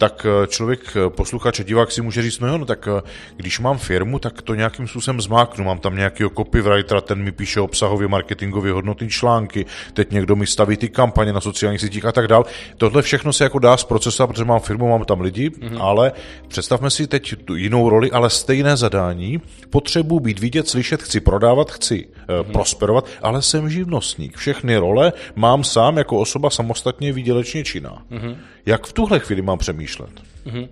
tak 0.00 0.26
eh, 0.26 0.46
člověk, 0.46 0.96
eh, 0.96 1.10
posluchač 1.10 1.60
a 1.60 1.62
divák 1.62 1.92
si 1.92 2.02
může 2.02 2.22
říct, 2.22 2.40
no 2.40 2.48
jo, 2.48 2.58
no 2.58 2.64
tak 2.64 2.88
eh, 2.88 3.02
když 3.36 3.60
mám 3.60 3.78
firmu, 3.78 4.18
tak 4.18 4.42
to 4.42 4.54
nějakým 4.54 4.88
způsobem 4.88 5.20
zmáknu, 5.20 5.64
mám 5.64 5.78
tam 5.78 5.96
nějakého 5.96 6.30
copywritera, 6.30 7.00
ten 7.00 7.22
mi 7.22 7.32
píše 7.32 7.60
obsahově, 7.60 8.08
marketingově 8.08 8.72
hodnotné 8.72 9.08
články, 9.08 9.66
teď 9.92 10.10
někdo 10.10 10.36
mi 10.36 10.46
staví 10.46 10.76
ty 10.76 10.88
kampaně 10.88 11.32
na 11.32 11.40
sociálních 11.40 11.80
sítích 11.80 12.04
a 12.04 12.12
tak 12.12 12.28
dál. 12.28 12.44
Tohle 12.76 13.02
všechno 13.02 13.32
se 13.32 13.44
jako 13.44 13.58
dá 13.58 13.76
zprocesovat, 13.76 14.30
protože 14.30 14.44
mám 14.44 14.60
firmu, 14.60 14.88
mám 14.88 15.04
tam 15.04 15.20
lidi, 15.20 15.50
mm-hmm. 15.50 15.82
ale 15.82 16.12
představme 16.48 16.90
si 16.90 17.06
teď 17.06 17.34
tu 17.44 17.56
jinou 17.56 17.88
roli, 17.88 18.10
ale 18.10 18.30
stejné 18.30 18.76
zadání. 18.76 19.40
Potřebuji 19.70 20.20
být 20.20 20.38
vidět, 20.38 20.68
slyšet, 20.68 21.02
chci 21.02 21.20
prodávat, 21.20 21.70
chci 21.70 22.08
mm-hmm. 22.30 22.52
prosperovat, 22.52 23.06
ale 23.22 23.42
jsem 23.42 23.70
živnostník. 23.70 24.36
Všechny 24.36 24.76
role 24.76 25.12
mám 25.34 25.64
sám 25.64 25.96
jako 25.96 26.18
osoba 26.18 26.50
samostatně 26.50 27.12
výdělečně 27.12 27.64
činná. 27.64 28.02
Mm-hmm. 28.10 28.36
Jak 28.66 28.86
v 28.86 28.92
tuhle 28.92 29.18
chvíli 29.18 29.42
mám 29.42 29.58
přemýšlet? 29.58 30.10
Mm-hmm. 30.46 30.68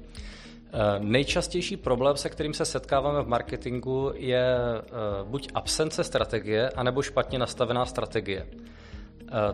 Nejčastější 0.99 1.77
problém, 1.77 2.17
se 2.17 2.29
kterým 2.29 2.55
se 2.55 2.65
setkáváme 2.65 3.23
v 3.23 3.29
marketingu, 3.29 4.13
je 4.15 4.57
uh, 4.59 5.29
buď 5.31 5.49
absence 5.55 6.05
strategie, 6.05 6.71
anebo 6.71 7.03
špatně 7.03 7.39
nastavená 7.39 7.87
strategie. 7.87 8.47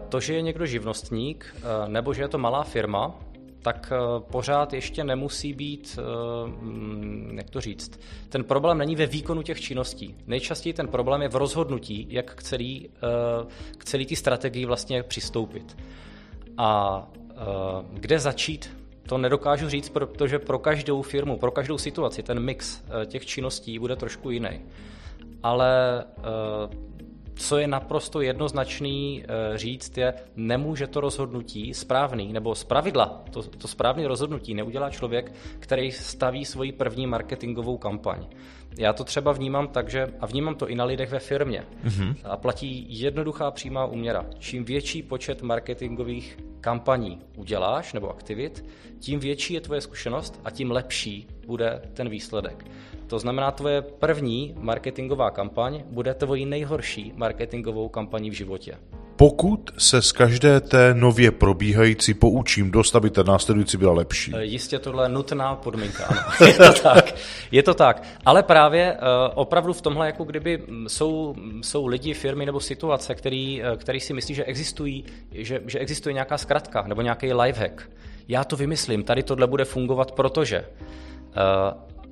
To, 0.08 0.20
že 0.20 0.34
je 0.34 0.42
někdo 0.42 0.66
živnostník, 0.66 1.56
nebo 1.86 2.14
že 2.14 2.22
je 2.22 2.28
to 2.28 2.38
malá 2.38 2.62
firma, 2.62 3.14
tak 3.64 3.92
pořád 4.18 4.72
ještě 4.72 5.04
nemusí 5.04 5.52
být, 5.52 5.98
mm, 6.46 7.34
jak 7.36 7.50
to 7.50 7.60
říct, 7.60 8.00
ten 8.28 8.44
problém 8.44 8.78
není 8.78 8.96
ve 8.96 9.06
výkonu 9.06 9.42
těch 9.42 9.60
činností. 9.60 10.14
Nejčastěji 10.26 10.72
ten 10.72 10.88
problém 10.88 11.22
je 11.22 11.28
v 11.28 11.36
rozhodnutí, 11.36 12.06
jak 12.10 12.34
k 12.34 12.42
celý, 12.42 12.90
k 13.78 13.84
celý 13.84 14.06
té 14.06 14.16
strategii 14.16 14.66
vlastně 14.66 15.02
přistoupit. 15.02 15.76
A 16.58 17.02
kde 17.92 18.18
začít, 18.18 18.76
to 19.08 19.18
nedokážu 19.18 19.68
říct, 19.68 19.88
protože 19.88 20.38
pro 20.38 20.58
každou 20.58 21.02
firmu, 21.02 21.36
pro 21.36 21.50
každou 21.50 21.78
situaci 21.78 22.22
ten 22.22 22.40
mix 22.40 22.82
těch 23.06 23.26
činností 23.26 23.78
bude 23.78 23.96
trošku 23.96 24.30
jiný. 24.30 24.60
Ale 25.42 26.04
co 27.36 27.58
je 27.58 27.66
naprosto 27.66 28.20
jednoznačný 28.20 29.24
eh, 29.24 29.58
říct, 29.58 29.98
je, 29.98 30.14
nemůže 30.36 30.86
to 30.86 31.00
rozhodnutí 31.00 31.74
správný, 31.74 32.32
nebo 32.32 32.54
z 32.54 32.64
pravidla 32.64 33.24
to, 33.30 33.42
to 33.42 33.68
správné 33.68 34.08
rozhodnutí 34.08 34.54
neudělá 34.54 34.90
člověk, 34.90 35.32
který 35.58 35.92
staví 35.92 36.44
svoji 36.44 36.72
první 36.72 37.06
marketingovou 37.06 37.76
kampaň. 37.76 38.26
Já 38.78 38.92
to 38.92 39.04
třeba 39.04 39.32
vnímám 39.32 39.68
tak, 39.68 39.90
že, 39.90 40.14
a 40.20 40.26
vnímám 40.26 40.54
to 40.54 40.68
i 40.68 40.74
na 40.74 40.84
lidech 40.84 41.10
ve 41.10 41.18
firmě, 41.18 41.64
mm-hmm. 41.84 42.16
a 42.24 42.36
platí 42.36 42.86
jednoduchá 42.88 43.50
přímá 43.50 43.86
úměra. 43.86 44.26
Čím 44.38 44.64
větší 44.64 45.02
počet 45.02 45.42
marketingových 45.42 46.38
kampaní 46.60 47.20
uděláš 47.36 47.92
nebo 47.92 48.10
aktivit, 48.10 48.64
tím 48.98 49.20
větší 49.20 49.54
je 49.54 49.60
tvoje 49.60 49.80
zkušenost 49.80 50.40
a 50.44 50.50
tím 50.50 50.70
lepší 50.70 51.28
bude 51.46 51.82
ten 51.94 52.08
výsledek. 52.08 52.64
To 53.06 53.18
znamená, 53.18 53.50
tvoje 53.50 53.82
první 53.82 54.54
marketingová 54.58 55.30
kampaň 55.30 55.82
bude 55.90 56.14
tvojí 56.14 56.46
nejhorší 56.46 57.12
marketingovou 57.16 57.88
kampaní 57.88 58.30
v 58.30 58.32
životě. 58.32 58.76
Pokud 59.16 59.70
se 59.78 60.02
z 60.02 60.12
každé 60.12 60.60
té 60.60 60.94
nově 60.94 61.30
probíhající 61.30 62.14
poučím 62.14 62.70
dost, 62.70 62.96
aby 62.96 63.10
ta 63.10 63.22
následující 63.22 63.76
byla 63.76 63.92
lepší. 63.92 64.32
E, 64.34 64.44
jistě 64.44 64.78
tohle 64.78 65.04
je 65.04 65.08
nutná 65.08 65.54
podmínka, 65.54 66.04
ano. 66.04 66.20
je 66.46 66.54
to 66.54 66.72
tak. 66.72 67.14
Je 67.50 67.62
to 67.62 67.74
tak. 67.74 68.02
Ale 68.24 68.42
právě 68.42 68.92
e, 68.92 68.98
opravdu 69.34 69.72
v 69.72 69.82
tomhle, 69.82 70.06
jako 70.06 70.24
kdyby 70.24 70.62
jsou, 70.86 71.34
jsou 71.60 71.86
lidi, 71.86 72.14
firmy 72.14 72.46
nebo 72.46 72.60
situace, 72.60 73.14
který, 73.14 73.62
e, 73.62 73.76
který 73.76 74.00
si 74.00 74.14
myslí, 74.14 74.34
že 74.34 74.44
existují, 74.44 75.04
že, 75.32 75.60
že 75.66 75.78
existuje 75.78 76.12
nějaká 76.12 76.38
zkratka 76.38 76.84
nebo 76.86 77.02
nějaký 77.02 77.32
lifehack. 77.32 77.90
Já 78.28 78.44
to 78.44 78.56
vymyslím, 78.56 79.04
tady 79.04 79.22
tohle 79.22 79.46
bude 79.46 79.64
fungovat, 79.64 80.12
protože 80.12 80.64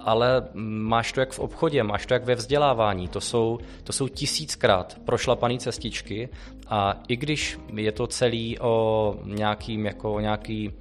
ale 0.04 0.48
máš 0.54 1.12
to 1.12 1.20
jak 1.20 1.32
v 1.32 1.38
obchodě, 1.38 1.82
máš 1.82 2.06
to 2.06 2.14
jak 2.14 2.24
ve 2.24 2.34
vzdělávání. 2.34 3.08
To 3.08 3.20
jsou, 3.20 3.58
to 3.84 3.92
jsou 3.92 4.08
tisíckrát 4.08 4.96
prošlapané 5.04 5.58
cestičky 5.58 6.28
a 6.68 7.02
i 7.08 7.16
když 7.16 7.58
je 7.74 7.92
to 7.92 8.06
celý 8.06 8.58
o 8.58 9.16
nějakým, 9.24 9.86
jako 9.86 10.20
nějaký, 10.20 10.72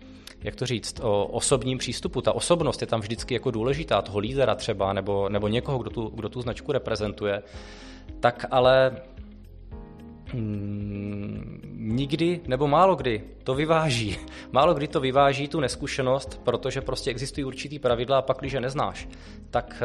jak 0.43 0.55
to 0.55 0.65
říct, 0.65 0.99
o 1.03 1.25
osobním 1.25 1.77
přístupu. 1.77 2.21
Ta 2.21 2.34
osobnost 2.34 2.81
je 2.81 2.88
tam 2.88 2.99
vždycky 2.99 3.34
jako 3.34 3.51
důležitá, 3.51 4.01
toho 4.01 4.19
lídera 4.19 4.55
třeba, 4.55 4.93
nebo, 4.93 5.29
nebo 5.29 5.47
někoho, 5.47 5.77
kdo 5.77 5.89
tu, 5.89 6.12
kdo 6.15 6.29
tu 6.29 6.41
značku 6.41 6.71
reprezentuje. 6.71 7.43
Tak 8.19 8.45
ale 8.51 8.91
nikdy 11.74 12.41
nebo 12.48 12.67
málo 12.67 12.96
kdy 12.96 13.24
to 13.44 13.56
vyváží. 13.56 14.17
Málo 14.52 14.74
kdy 14.74 14.88
to 14.88 15.00
vyváží 15.00 15.48
tu 15.48 15.60
neskušenost, 15.60 16.41
protože 16.44 16.82
prostě 16.82 17.12
existují 17.12 17.46
určitý 17.46 17.80
pravidla 17.80 18.17
a 18.17 18.22
pak, 18.22 18.38
když 18.39 18.54
je 18.54 18.62
neznáš, 18.62 19.08
tak 19.50 19.84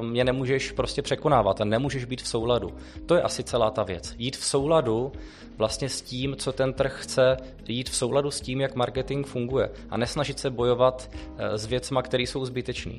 uh, 0.00 0.16
je 0.16 0.24
nemůžeš 0.24 0.72
prostě 0.72 1.02
překonávat 1.02 1.60
a 1.60 1.64
nemůžeš 1.64 2.04
být 2.04 2.22
v 2.22 2.28
souladu. 2.28 2.74
To 3.06 3.14
je 3.14 3.22
asi 3.22 3.44
celá 3.44 3.70
ta 3.70 3.82
věc. 3.82 4.14
Jít 4.18 4.36
v 4.36 4.44
souladu 4.44 5.12
vlastně 5.56 5.88
s 5.88 6.02
tím, 6.02 6.36
co 6.36 6.52
ten 6.52 6.72
trh 6.72 6.98
chce, 7.02 7.36
jít 7.68 7.90
v 7.90 7.96
souladu 7.96 8.30
s 8.30 8.40
tím, 8.40 8.60
jak 8.60 8.74
marketing 8.74 9.26
funguje 9.26 9.70
a 9.90 9.96
nesnažit 9.96 10.38
se 10.38 10.50
bojovat 10.50 11.10
uh, 11.12 11.38
s 11.54 11.66
věcma, 11.66 12.02
které 12.02 12.22
jsou 12.22 12.44
zbytečné. 12.44 12.98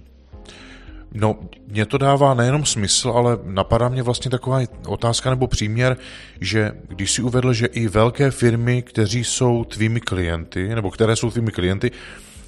No, 1.14 1.36
mě 1.68 1.86
to 1.86 1.98
dává 1.98 2.34
nejenom 2.34 2.66
smysl, 2.66 3.10
ale 3.10 3.38
napadá 3.44 3.90
mě 3.90 4.04
vlastně 4.04 4.32
taková 4.32 4.60
otázka 4.88 5.30
nebo 5.30 5.48
příměr, 5.48 5.98
že 6.42 6.72
když 6.88 7.12
si 7.12 7.22
uvedl, 7.22 7.54
že 7.54 7.66
i 7.66 7.88
velké 7.88 8.32
firmy, 8.32 8.82
kteří 8.82 9.24
jsou 9.24 9.64
tvými 9.64 10.00
klienty, 10.00 10.76
nebo 10.76 10.92
které 10.92 11.16
jsou 11.16 11.32
tvými 11.32 11.52
klienty, 11.52 11.92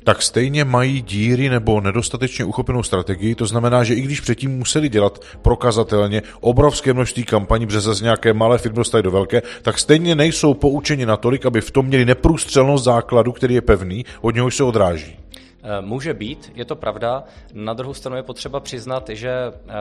tak 0.04 0.22
stejně 0.22 0.66
mají 0.66 1.02
díry 1.02 1.50
nebo 1.50 1.82
nedostatečně 1.82 2.46
uchopenou 2.46 2.84
strategii. 2.84 3.36
To 3.36 3.46
znamená, 3.46 3.84
že 3.84 3.94
i 3.94 4.02
když 4.02 4.20
předtím 4.20 4.58
museli 4.58 4.90
dělat 4.90 5.22
prokazatelně 5.42 6.22
obrovské 6.40 6.94
množství 6.94 7.24
kampaní, 7.24 7.66
protože 7.66 7.82
z 7.82 8.02
nějaké 8.02 8.34
malé 8.34 8.58
firmy 8.58 8.76
dostali 8.76 9.04
do 9.04 9.12
velké, 9.12 9.42
tak 9.62 9.80
stejně 9.80 10.16
nejsou 10.16 10.54
poučeni 10.54 11.06
natolik, 11.06 11.46
aby 11.46 11.62
v 11.62 11.72
tom 11.72 11.86
měli 11.86 12.06
neprůstřelnost 12.06 12.84
základu, 12.84 13.32
který 13.32 13.56
je 13.56 13.62
pevný, 13.62 14.06
od 14.22 14.36
něhož 14.36 14.56
se 14.56 14.64
odráží. 14.64 15.21
Eh, 15.64 15.82
může 15.82 16.14
být, 16.14 16.52
je 16.56 16.66
to 16.66 16.76
pravda. 16.76 17.24
Na 17.54 17.74
druhou 17.74 17.94
stranu 17.94 18.18
je 18.18 18.24
potřeba 18.24 18.60
přiznat, 18.60 19.10
že 19.10 19.30
eh, 19.30 19.74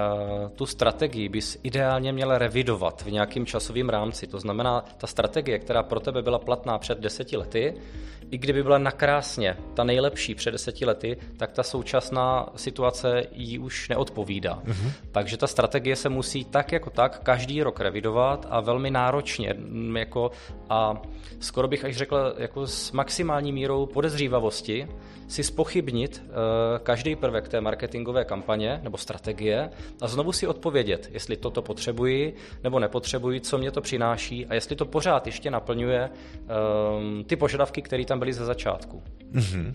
tu 0.55 0.67
strategii 0.67 1.29
bys 1.29 1.59
ideálně 1.63 2.13
měl 2.13 2.39
revidovat 2.39 3.03
v 3.03 3.11
nějakém 3.11 3.47
časovém 3.47 3.89
rámci. 3.89 4.27
To 4.27 4.41
znamená, 4.41 4.85
ta 4.97 5.07
strategie, 5.07 5.59
která 5.59 5.83
pro 5.83 6.01
tebe 6.01 6.23
byla 6.23 6.39
platná 6.39 6.79
před 6.79 6.99
deseti 6.99 7.37
lety, 7.37 7.75
i 8.31 8.39
kdyby 8.39 8.63
byla 8.63 8.79
nakrásně 8.79 9.57
ta 9.75 9.85
nejlepší 9.85 10.35
před 10.35 10.51
deseti 10.51 10.85
lety, 10.85 11.17
tak 11.37 11.53
ta 11.53 11.63
současná 11.63 12.49
situace 12.57 13.23
jí 13.33 13.59
už 13.59 13.89
neodpovídá. 13.89 14.63
Mm-hmm. 14.65 14.93
Takže 15.13 15.37
ta 15.37 15.47
strategie 15.47 15.97
se 15.97 16.09
musí 16.09 16.45
tak 16.45 16.73
jako 16.73 16.91
tak 16.91 17.21
každý 17.23 17.63
rok 17.63 17.81
revidovat 17.81 18.47
a 18.51 18.61
velmi 18.61 18.91
náročně 18.91 19.55
mm, 19.59 19.97
jako 19.97 20.31
a 20.69 21.03
skoro 21.41 21.69
bych 21.69 21.85
až 21.85 21.97
řekl 21.97 22.35
jako 22.39 22.67
s 22.67 22.93
maximální 22.93 23.53
mírou 23.53 23.87
podezřívavosti 23.87 24.89
si 25.31 25.45
spochybnit 25.45 26.23
uh, 26.27 26.33
každý 26.83 27.17
prvek 27.17 27.49
té 27.49 27.61
marketingové 27.61 28.25
kampaně 28.25 28.81
nebo 28.83 28.97
strategie 28.97 29.71
a 30.01 30.09
znovu 30.09 30.33
si 30.33 30.47
odpovědět, 30.47 31.09
jestli 31.13 31.37
toto 31.37 31.63
potřebuji 31.63 32.35
nebo 32.65 32.79
nepotřebuji, 32.79 33.41
co 33.41 33.59
mě 33.59 33.71
to 33.71 33.81
přináší 33.81 34.47
a 34.47 34.55
jestli 34.55 34.77
to 34.77 34.87
pořád 34.87 35.27
ještě 35.27 35.51
naplňuje 35.51 36.11
um, 36.11 37.25
ty 37.25 37.37
požadavky, 37.37 37.83
které 37.83 38.05
tam 38.05 38.20
byly 38.21 38.33
ze 38.33 38.45
začátku. 38.45 39.03
Mm-hmm. 39.33 39.75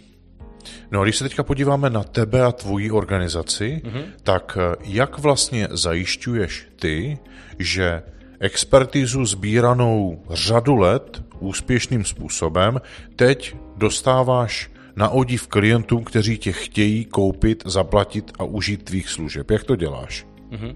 No 0.92 1.02
a 1.02 1.04
když 1.04 1.18
se 1.18 1.24
teďka 1.24 1.44
podíváme 1.44 1.90
na 1.90 2.04
tebe 2.04 2.42
a 2.42 2.52
tvoji 2.52 2.92
organizaci, 2.92 3.82
mm-hmm. 3.86 4.04
tak 4.24 4.58
eh, 4.62 4.76
jak 4.84 5.20
vlastně 5.20 5.68
zajišťuješ 5.72 6.68
ty, 6.80 7.18
že 7.60 8.04
expertizu 8.40 9.26
sbíranou 9.26 10.24
řadu 10.30 10.76
let 10.76 11.24
úspěšným 11.40 12.06
způsobem 12.06 12.82
teď 13.16 13.56
dostáváš 13.78 14.72
na 14.96 15.10
odiv 15.10 15.48
klientům, 15.48 16.04
kteří 16.04 16.38
tě 16.38 16.52
chtějí 16.52 17.06
koupit, 17.06 17.64
zaplatit 17.66 18.32
a 18.40 18.44
užít 18.44 18.84
tvých 18.84 19.10
služeb. 19.10 19.52
Jak 19.52 19.64
to 19.64 19.76
děláš? 19.76 20.28
Mm-hmm. 20.52 20.76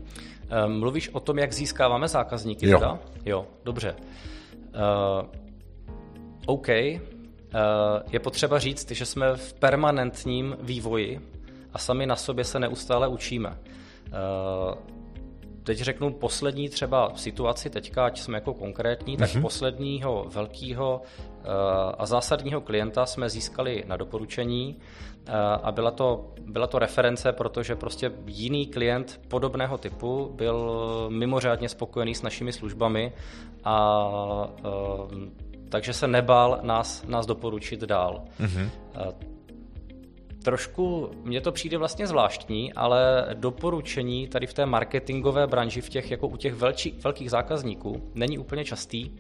Mluvíš 0.67 1.09
o 1.09 1.19
tom, 1.19 1.37
jak 1.37 1.53
získáváme 1.53 2.07
zákazníky? 2.07 2.69
Jo. 2.69 2.79
Teda? 2.79 2.99
Jo, 3.25 3.47
dobře. 3.63 3.95
Uh, 4.69 5.29
OK. 6.45 6.67
Uh, 7.53 8.01
je 8.11 8.19
potřeba 8.19 8.59
říct, 8.59 8.91
že 8.91 9.05
jsme 9.05 9.35
v 9.35 9.53
permanentním 9.53 10.57
vývoji 10.61 11.21
a 11.73 11.77
sami 11.77 12.05
na 12.05 12.15
sobě 12.15 12.43
se 12.43 12.59
neustále 12.59 13.07
učíme. 13.07 13.49
Uh, 13.49 14.75
teď 15.63 15.77
řeknu 15.77 16.13
poslední 16.13 16.69
třeba 16.69 17.11
situaci, 17.15 17.69
teďka, 17.69 18.05
ať 18.05 18.19
jsme 18.19 18.37
jako 18.37 18.53
konkrétní, 18.53 19.17
tak 19.17 19.29
mm-hmm. 19.29 19.41
posledního 19.41 20.25
velkého 20.29 21.01
uh, 21.01 21.45
a 21.97 22.05
zásadního 22.05 22.61
klienta 22.61 23.05
jsme 23.05 23.29
získali 23.29 23.83
na 23.87 23.97
doporučení 23.97 24.77
a 25.63 25.71
byla 25.71 25.91
to, 25.91 26.33
byla 26.41 26.67
to 26.67 26.79
reference, 26.79 27.31
protože 27.31 27.75
prostě 27.75 28.11
jiný 28.25 28.67
klient 28.67 29.21
podobného 29.27 29.77
typu 29.77 30.31
byl 30.35 30.75
mimořádně 31.09 31.69
spokojený 31.69 32.15
s 32.15 32.21
našimi 32.21 32.53
službami 32.53 33.13
a 33.63 34.09
takže 35.69 35.93
se 35.93 36.07
nebál 36.07 36.59
nás, 36.61 37.03
nás 37.07 37.25
doporučit 37.25 37.81
dál. 37.81 38.23
Mm-hmm. 38.39 38.69
Trošku 40.43 41.11
mně 41.23 41.41
to 41.41 41.51
přijde 41.51 41.77
vlastně 41.77 42.07
zvláštní, 42.07 42.73
ale 42.73 43.25
doporučení 43.33 44.27
tady 44.27 44.47
v 44.47 44.53
té 44.53 44.65
marketingové 44.65 45.47
branži, 45.47 45.81
v 45.81 45.89
těch, 45.89 46.11
jako 46.11 46.27
u 46.27 46.37
těch 46.37 46.53
velčí, 46.53 46.95
velkých 47.03 47.29
zákazníků, 47.31 48.11
není 48.15 48.37
úplně 48.37 48.65
častý. 48.65 49.11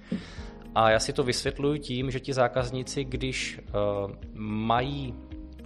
A 0.75 0.89
já 0.89 0.99
si 0.99 1.13
to 1.13 1.23
vysvětluji 1.23 1.79
tím, 1.79 2.11
že 2.11 2.19
ti 2.19 2.33
zákazníci, 2.33 3.03
když 3.03 3.59
uh, 3.59 4.11
mají, 4.33 5.13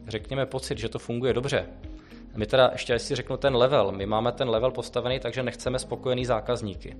řekněme, 0.08 0.46
pocit, 0.46 0.78
že 0.78 0.90
to 0.90 1.00
funguje 1.00 1.34
dobře, 1.34 1.66
my 2.36 2.46
teda 2.46 2.70
ještě, 2.72 3.00
si 3.00 3.16
řeknu 3.16 3.38
ten 3.38 3.56
level, 3.56 3.92
my 3.92 4.06
máme 4.06 4.32
ten 4.32 4.50
level 4.50 4.72
postavený, 4.72 5.20
takže 5.20 5.44
nechceme 5.44 5.80
spokojený 5.80 6.26
zákazníky. 6.26 6.98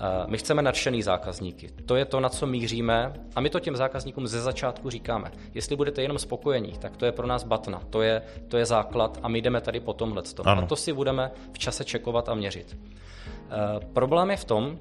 Eh, 0.00 0.24
my 0.26 0.38
chceme 0.38 0.62
nadšený 0.62 1.02
zákazníky. 1.02 1.70
To 1.86 1.96
je 1.96 2.04
to, 2.04 2.20
na 2.20 2.28
co 2.28 2.46
míříme 2.46 3.12
a 3.36 3.40
my 3.40 3.50
to 3.50 3.60
těm 3.60 3.76
zákazníkům 3.76 4.26
ze 4.26 4.40
začátku 4.40 4.90
říkáme. 4.90 5.32
Jestli 5.54 5.76
budete 5.76 6.02
jenom 6.02 6.18
spokojení, 6.18 6.72
tak 6.78 6.96
to 6.96 7.06
je 7.06 7.12
pro 7.12 7.26
nás 7.26 7.44
batna, 7.44 7.82
to 7.90 8.02
je, 8.02 8.22
to 8.48 8.56
je 8.56 8.66
základ 8.66 9.18
a 9.22 9.28
my 9.28 9.40
jdeme 9.42 9.60
tady 9.60 9.80
po 9.80 9.92
tomhle. 9.92 10.22
A 10.44 10.62
to 10.66 10.76
si 10.76 10.92
budeme 10.92 11.30
v 11.52 11.58
čase 11.58 11.84
čekovat 11.84 12.28
a 12.28 12.34
měřit. 12.34 12.76
Uh, 12.76 13.84
problém 13.92 14.30
je 14.30 14.36
v 14.36 14.44
tom, 14.44 14.78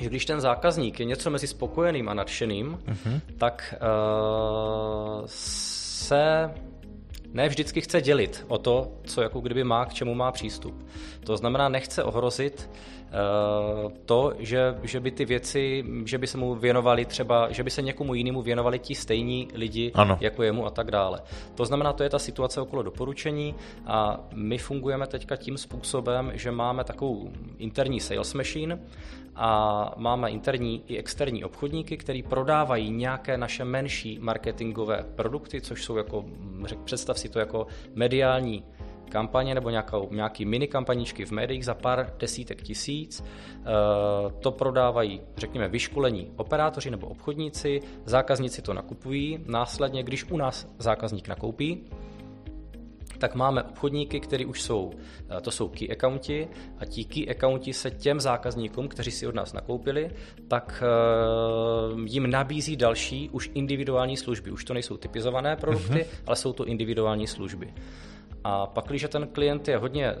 že 0.00 0.08
když 0.08 0.24
ten 0.24 0.40
zákazník 0.40 1.00
je 1.00 1.06
něco 1.06 1.30
mezi 1.30 1.46
spokojeným 1.46 2.08
a 2.08 2.14
nadšeným, 2.14 2.78
uh-huh. 2.86 3.20
tak 3.38 3.74
uh, 3.80 5.22
se 5.26 6.50
ne 7.32 7.48
vždycky 7.48 7.80
chce 7.80 8.00
dělit 8.00 8.44
o 8.48 8.58
to, 8.58 8.92
co 9.04 9.22
jako 9.22 9.40
kdyby 9.40 9.64
má, 9.64 9.84
k 9.86 9.94
čemu 9.94 10.14
má 10.14 10.32
přístup. 10.32 10.86
To 11.24 11.36
znamená, 11.36 11.68
nechce 11.68 12.04
ohrozit 12.04 12.70
Eh, 12.70 12.95
to, 14.04 14.32
že, 14.38 14.74
že 14.82 15.00
by 15.00 15.10
ty 15.10 15.24
věci, 15.24 15.84
že 16.04 16.18
by 16.18 16.26
se 16.26 16.38
mu 16.38 16.54
věnovali 16.54 17.04
třeba, 17.04 17.52
že 17.52 17.62
by 17.62 17.70
se 17.70 17.82
někomu 17.82 18.14
jinému 18.14 18.42
věnovali 18.42 18.78
ti 18.78 18.94
stejní 18.94 19.48
lidi 19.54 19.92
ano. 19.94 20.18
jako 20.20 20.42
jemu 20.42 20.66
a 20.66 20.70
tak 20.70 20.90
dále. 20.90 21.22
To 21.54 21.64
znamená, 21.64 21.92
to 21.92 22.02
je 22.02 22.10
ta 22.10 22.18
situace 22.18 22.60
okolo 22.60 22.82
doporučení 22.82 23.54
a 23.86 24.20
my 24.34 24.58
fungujeme 24.58 25.06
teďka 25.06 25.36
tím 25.36 25.58
způsobem, 25.58 26.32
že 26.34 26.50
máme 26.50 26.84
takovou 26.84 27.30
interní 27.58 28.00
sales 28.00 28.34
machine 28.34 28.78
a 29.36 29.92
máme 29.96 30.30
interní 30.30 30.82
i 30.88 30.96
externí 30.96 31.44
obchodníky, 31.44 31.96
který 31.96 32.22
prodávají 32.22 32.90
nějaké 32.90 33.38
naše 33.38 33.64
menší 33.64 34.18
marketingové 34.20 35.04
produkty, 35.14 35.60
což 35.60 35.84
jsou 35.84 35.96
jako, 35.96 36.24
představ 36.84 37.18
si 37.18 37.28
to 37.28 37.38
jako 37.38 37.66
mediální 37.94 38.64
kampaně 39.08 39.54
nebo 39.54 39.70
nějakou, 39.70 40.08
nějaký 40.12 40.44
mini 40.44 40.68
kampaničky 40.68 41.24
v 41.24 41.30
médiích 41.30 41.64
za 41.64 41.74
pár 41.74 42.12
desítek 42.18 42.62
tisíc. 42.62 43.24
Eh, 43.24 43.64
to 44.40 44.50
prodávají, 44.52 45.20
řekněme, 45.36 45.68
vyškolení 45.68 46.32
operátoři 46.36 46.90
nebo 46.90 47.06
obchodníci, 47.06 47.82
zákazníci 48.04 48.62
to 48.62 48.74
nakupují, 48.74 49.38
následně, 49.46 50.02
když 50.02 50.30
u 50.30 50.36
nás 50.36 50.68
zákazník 50.78 51.28
nakoupí, 51.28 51.84
tak 53.18 53.34
máme 53.34 53.62
obchodníky, 53.62 54.20
kteří 54.20 54.46
už 54.46 54.62
jsou, 54.62 54.92
eh, 55.38 55.40
to 55.40 55.50
jsou 55.50 55.68
key 55.68 55.92
accounti 55.92 56.48
a 56.78 56.84
ti 56.84 57.04
key 57.04 57.30
accounti 57.30 57.72
se 57.72 57.90
těm 57.90 58.20
zákazníkům, 58.20 58.88
kteří 58.88 59.10
si 59.10 59.26
od 59.26 59.34
nás 59.34 59.52
nakoupili, 59.52 60.10
tak 60.48 60.82
eh, 60.82 62.00
jim 62.04 62.30
nabízí 62.30 62.76
další 62.76 63.30
už 63.30 63.50
individuální 63.54 64.16
služby. 64.16 64.50
Už 64.50 64.64
to 64.64 64.74
nejsou 64.74 64.96
typizované 64.96 65.56
produkty, 65.56 65.94
uh-huh. 65.94 66.22
ale 66.26 66.36
jsou 66.36 66.52
to 66.52 66.64
individuální 66.64 67.26
služby. 67.26 67.74
A 68.46 68.66
pak, 68.66 68.84
když 68.86 69.06
ten 69.08 69.28
klient 69.32 69.68
je 69.68 69.76
hodně 69.76 70.14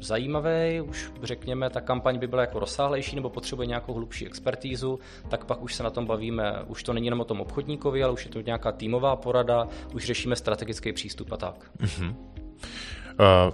zajímavý, 0.00 0.80
už 0.80 1.12
řekněme, 1.22 1.70
ta 1.70 1.80
kampaň 1.80 2.18
by 2.18 2.26
byla 2.26 2.42
jako 2.42 2.58
rozsáhlejší 2.58 3.16
nebo 3.16 3.30
potřebuje 3.30 3.66
nějakou 3.66 3.94
hlubší 3.94 4.26
expertízu, 4.26 4.98
tak 5.28 5.44
pak 5.44 5.62
už 5.62 5.74
se 5.74 5.82
na 5.82 5.90
tom 5.90 6.06
bavíme, 6.06 6.62
už 6.66 6.82
to 6.82 6.92
není 6.92 7.06
jenom 7.06 7.20
o 7.20 7.24
tom 7.24 7.40
obchodníkovi, 7.40 8.02
ale 8.02 8.12
už 8.12 8.24
je 8.24 8.30
to 8.30 8.40
nějaká 8.40 8.72
týmová 8.72 9.16
porada, 9.16 9.68
už 9.94 10.04
řešíme 10.04 10.36
strategický 10.36 10.92
přístup 10.92 11.32
a 11.32 11.36
tak. 11.36 11.70
Mm-hmm. 11.78 12.14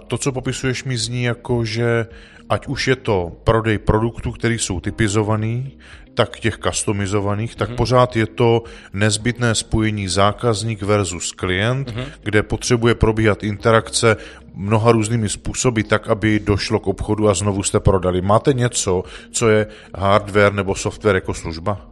to, 0.07 0.17
co 0.17 0.31
popisuješ, 0.31 0.83
mi 0.83 0.97
zní 0.97 1.23
jako, 1.23 1.65
že 1.65 2.05
ať 2.49 2.67
už 2.67 2.87
je 2.87 2.95
to 2.95 3.31
prodej 3.43 3.77
produktů, 3.77 4.31
které 4.31 4.53
jsou 4.53 4.79
typizovaný, 4.79 5.77
tak 6.13 6.39
těch 6.39 6.57
customizovaných, 6.57 7.55
tak 7.55 7.67
hmm. 7.69 7.77
pořád 7.77 8.15
je 8.15 8.25
to 8.25 8.63
nezbytné 8.93 9.55
spojení 9.55 10.07
zákazník 10.07 10.81
versus 10.81 11.31
klient, 11.31 11.89
hmm. 11.89 12.05
kde 12.23 12.43
potřebuje 12.43 12.95
probíhat 12.95 13.43
interakce 13.43 14.17
mnoha 14.53 14.91
různými 14.91 15.29
způsoby, 15.29 15.81
tak, 15.81 16.07
aby 16.07 16.39
došlo 16.39 16.79
k 16.79 16.87
obchodu 16.87 17.29
a 17.29 17.33
znovu 17.33 17.63
jste 17.63 17.79
prodali. 17.79 18.21
Máte 18.21 18.53
něco, 18.53 19.03
co 19.31 19.49
je 19.49 19.67
hardware 19.95 20.53
nebo 20.53 20.75
software 20.75 21.15
jako 21.15 21.33
služba? 21.33 21.89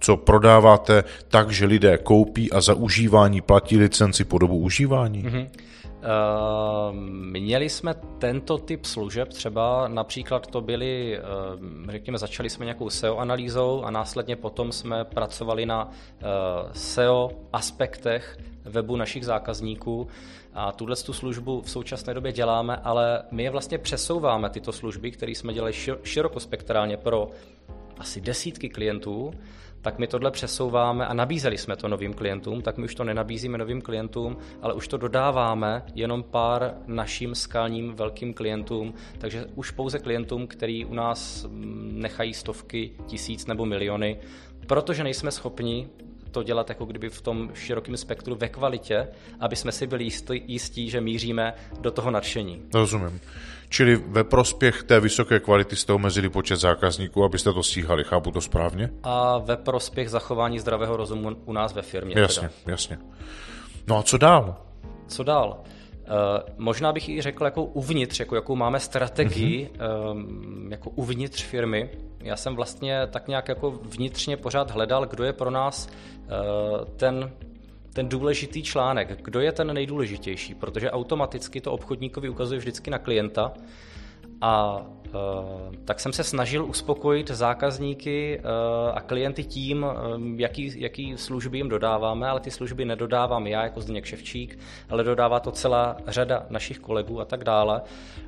Co 0.00 0.16
prodáváte 0.16 1.04
tak, 1.28 1.50
že 1.50 1.66
lidé 1.66 1.98
koupí 1.98 2.52
a 2.52 2.60
za 2.60 2.74
užívání 2.74 3.40
platí 3.40 3.78
licenci 3.78 4.24
po 4.24 4.38
dobu 4.38 4.58
užívání? 4.58 5.22
Hmm. 5.22 5.46
Uh, 5.98 6.94
měli 7.40 7.68
jsme 7.68 7.94
tento 8.18 8.58
typ 8.58 8.84
služeb, 8.84 9.28
třeba 9.28 9.88
například 9.88 10.46
to 10.46 10.60
byly, 10.60 11.18
uh, 11.18 11.90
řekněme, 11.90 12.18
začali 12.18 12.50
jsme 12.50 12.64
nějakou 12.64 12.90
SEO 12.90 13.18
analýzou 13.18 13.82
a 13.82 13.90
následně 13.90 14.36
potom 14.36 14.72
jsme 14.72 15.04
pracovali 15.04 15.66
na 15.66 15.84
uh, 15.84 15.92
SEO 16.72 17.30
aspektech 17.52 18.38
webu 18.64 18.96
našich 18.96 19.26
zákazníků. 19.26 20.08
A 20.54 20.72
tuhle 20.72 20.96
tu 20.96 21.12
službu 21.12 21.60
v 21.60 21.70
současné 21.70 22.14
době 22.14 22.32
děláme, 22.32 22.76
ale 22.76 23.22
my 23.30 23.42
je 23.42 23.50
vlastně 23.50 23.78
přesouváme, 23.78 24.50
tyto 24.50 24.72
služby, 24.72 25.10
které 25.10 25.32
jsme 25.32 25.54
dělali 25.54 25.72
širokospektrálně 26.02 26.96
pro 26.96 27.30
asi 27.98 28.20
desítky 28.20 28.68
klientů, 28.68 29.30
tak 29.82 29.98
my 29.98 30.06
tohle 30.06 30.30
přesouváme 30.30 31.06
a 31.06 31.14
nabízeli 31.14 31.58
jsme 31.58 31.76
to 31.76 31.88
novým 31.88 32.14
klientům, 32.14 32.62
tak 32.62 32.78
my 32.78 32.84
už 32.84 32.94
to 32.94 33.04
nenabízíme 33.04 33.58
novým 33.58 33.82
klientům, 33.82 34.36
ale 34.62 34.74
už 34.74 34.88
to 34.88 34.96
dodáváme 34.96 35.82
jenom 35.94 36.22
pár 36.22 36.74
našim 36.86 37.34
skalním 37.34 37.94
velkým 37.94 38.34
klientům, 38.34 38.94
takže 39.18 39.46
už 39.54 39.70
pouze 39.70 39.98
klientům, 39.98 40.46
který 40.46 40.84
u 40.84 40.94
nás 40.94 41.44
mm, 41.44 41.92
nechají 42.00 42.34
stovky, 42.34 42.92
tisíc 43.06 43.46
nebo 43.46 43.66
miliony, 43.66 44.18
protože 44.66 45.04
nejsme 45.04 45.30
schopni 45.30 45.88
to 46.30 46.42
dělat 46.42 46.68
jako 46.68 46.84
kdyby 46.84 47.10
v 47.10 47.20
tom 47.20 47.50
širokém 47.54 47.96
spektru 47.96 48.34
ve 48.34 48.48
kvalitě, 48.48 49.08
aby 49.40 49.56
jsme 49.56 49.72
si 49.72 49.86
byli 49.86 50.04
jistí, 50.04 50.42
jistí, 50.46 50.90
že 50.90 51.00
míříme 51.00 51.54
do 51.80 51.90
toho 51.90 52.10
nadšení. 52.10 52.62
Rozumím. 52.74 53.20
Čili 53.68 53.96
ve 53.96 54.24
prospěch 54.24 54.82
té 54.82 55.00
vysoké 55.00 55.40
kvality 55.40 55.76
jste 55.76 55.92
omezili 55.92 56.28
počet 56.28 56.56
zákazníků, 56.56 57.24
abyste 57.24 57.52
to 57.52 57.62
stíhali, 57.62 58.04
chápu 58.04 58.30
to 58.30 58.40
správně? 58.40 58.90
A 59.02 59.38
ve 59.38 59.56
prospěch 59.56 60.10
zachování 60.10 60.58
zdravého 60.58 60.96
rozumu 60.96 61.30
u 61.44 61.52
nás 61.52 61.74
ve 61.74 61.82
firmě. 61.82 62.14
Jasně, 62.18 62.48
teda. 62.48 62.72
jasně. 62.72 62.98
No 63.86 63.98
a 63.98 64.02
co 64.02 64.18
dál? 64.18 64.56
Co 65.06 65.22
dál? 65.22 65.60
Uh, 65.60 66.14
možná 66.56 66.92
bych 66.92 67.08
i 67.08 67.22
řekl 67.22 67.44
jako 67.44 67.64
uvnitř, 67.64 68.20
jako 68.20 68.34
jakou 68.34 68.56
máme 68.56 68.80
strategii 68.80 69.70
mm-hmm. 69.72 70.10
um, 70.10 70.72
jako 70.72 70.90
uvnitř 70.90 71.44
firmy. 71.44 71.90
Já 72.20 72.36
jsem 72.36 72.56
vlastně 72.56 73.06
tak 73.10 73.28
nějak 73.28 73.48
jako 73.48 73.70
vnitřně 73.70 74.36
pořád 74.36 74.70
hledal, 74.70 75.06
kdo 75.06 75.24
je 75.24 75.32
pro 75.32 75.50
nás 75.50 75.88
uh, 75.88 76.84
ten 76.96 77.30
ten 77.98 78.08
důležitý 78.08 78.62
článek, 78.62 79.22
kdo 79.22 79.40
je 79.40 79.52
ten 79.52 79.74
nejdůležitější, 79.74 80.54
protože 80.54 80.90
automaticky 80.90 81.60
to 81.60 81.72
obchodníkovi 81.72 82.28
ukazuje 82.28 82.58
vždycky 82.58 82.90
na 82.90 82.98
klienta 82.98 83.52
a 84.40 84.82
e, 85.06 85.10
tak 85.84 86.00
jsem 86.00 86.12
se 86.12 86.24
snažil 86.24 86.64
uspokojit 86.64 87.30
zákazníky 87.30 88.38
e, 88.38 88.42
a 88.92 89.00
klienty 89.00 89.44
tím, 89.44 89.84
e, 89.84 89.88
jaký, 90.36 90.80
jaký 90.80 91.16
služby 91.16 91.58
jim 91.58 91.68
dodáváme, 91.68 92.28
ale 92.28 92.40
ty 92.40 92.50
služby 92.50 92.84
nedodávám 92.84 93.46
já 93.46 93.62
jako 93.62 93.80
Zdeněk 93.80 94.04
Ševčík, 94.04 94.58
ale 94.88 95.04
dodává 95.04 95.40
to 95.40 95.50
celá 95.50 95.96
řada 96.06 96.46
našich 96.50 96.78
kolegů 96.78 97.20
a 97.20 97.24
tak 97.24 97.44
dále. 97.44 97.82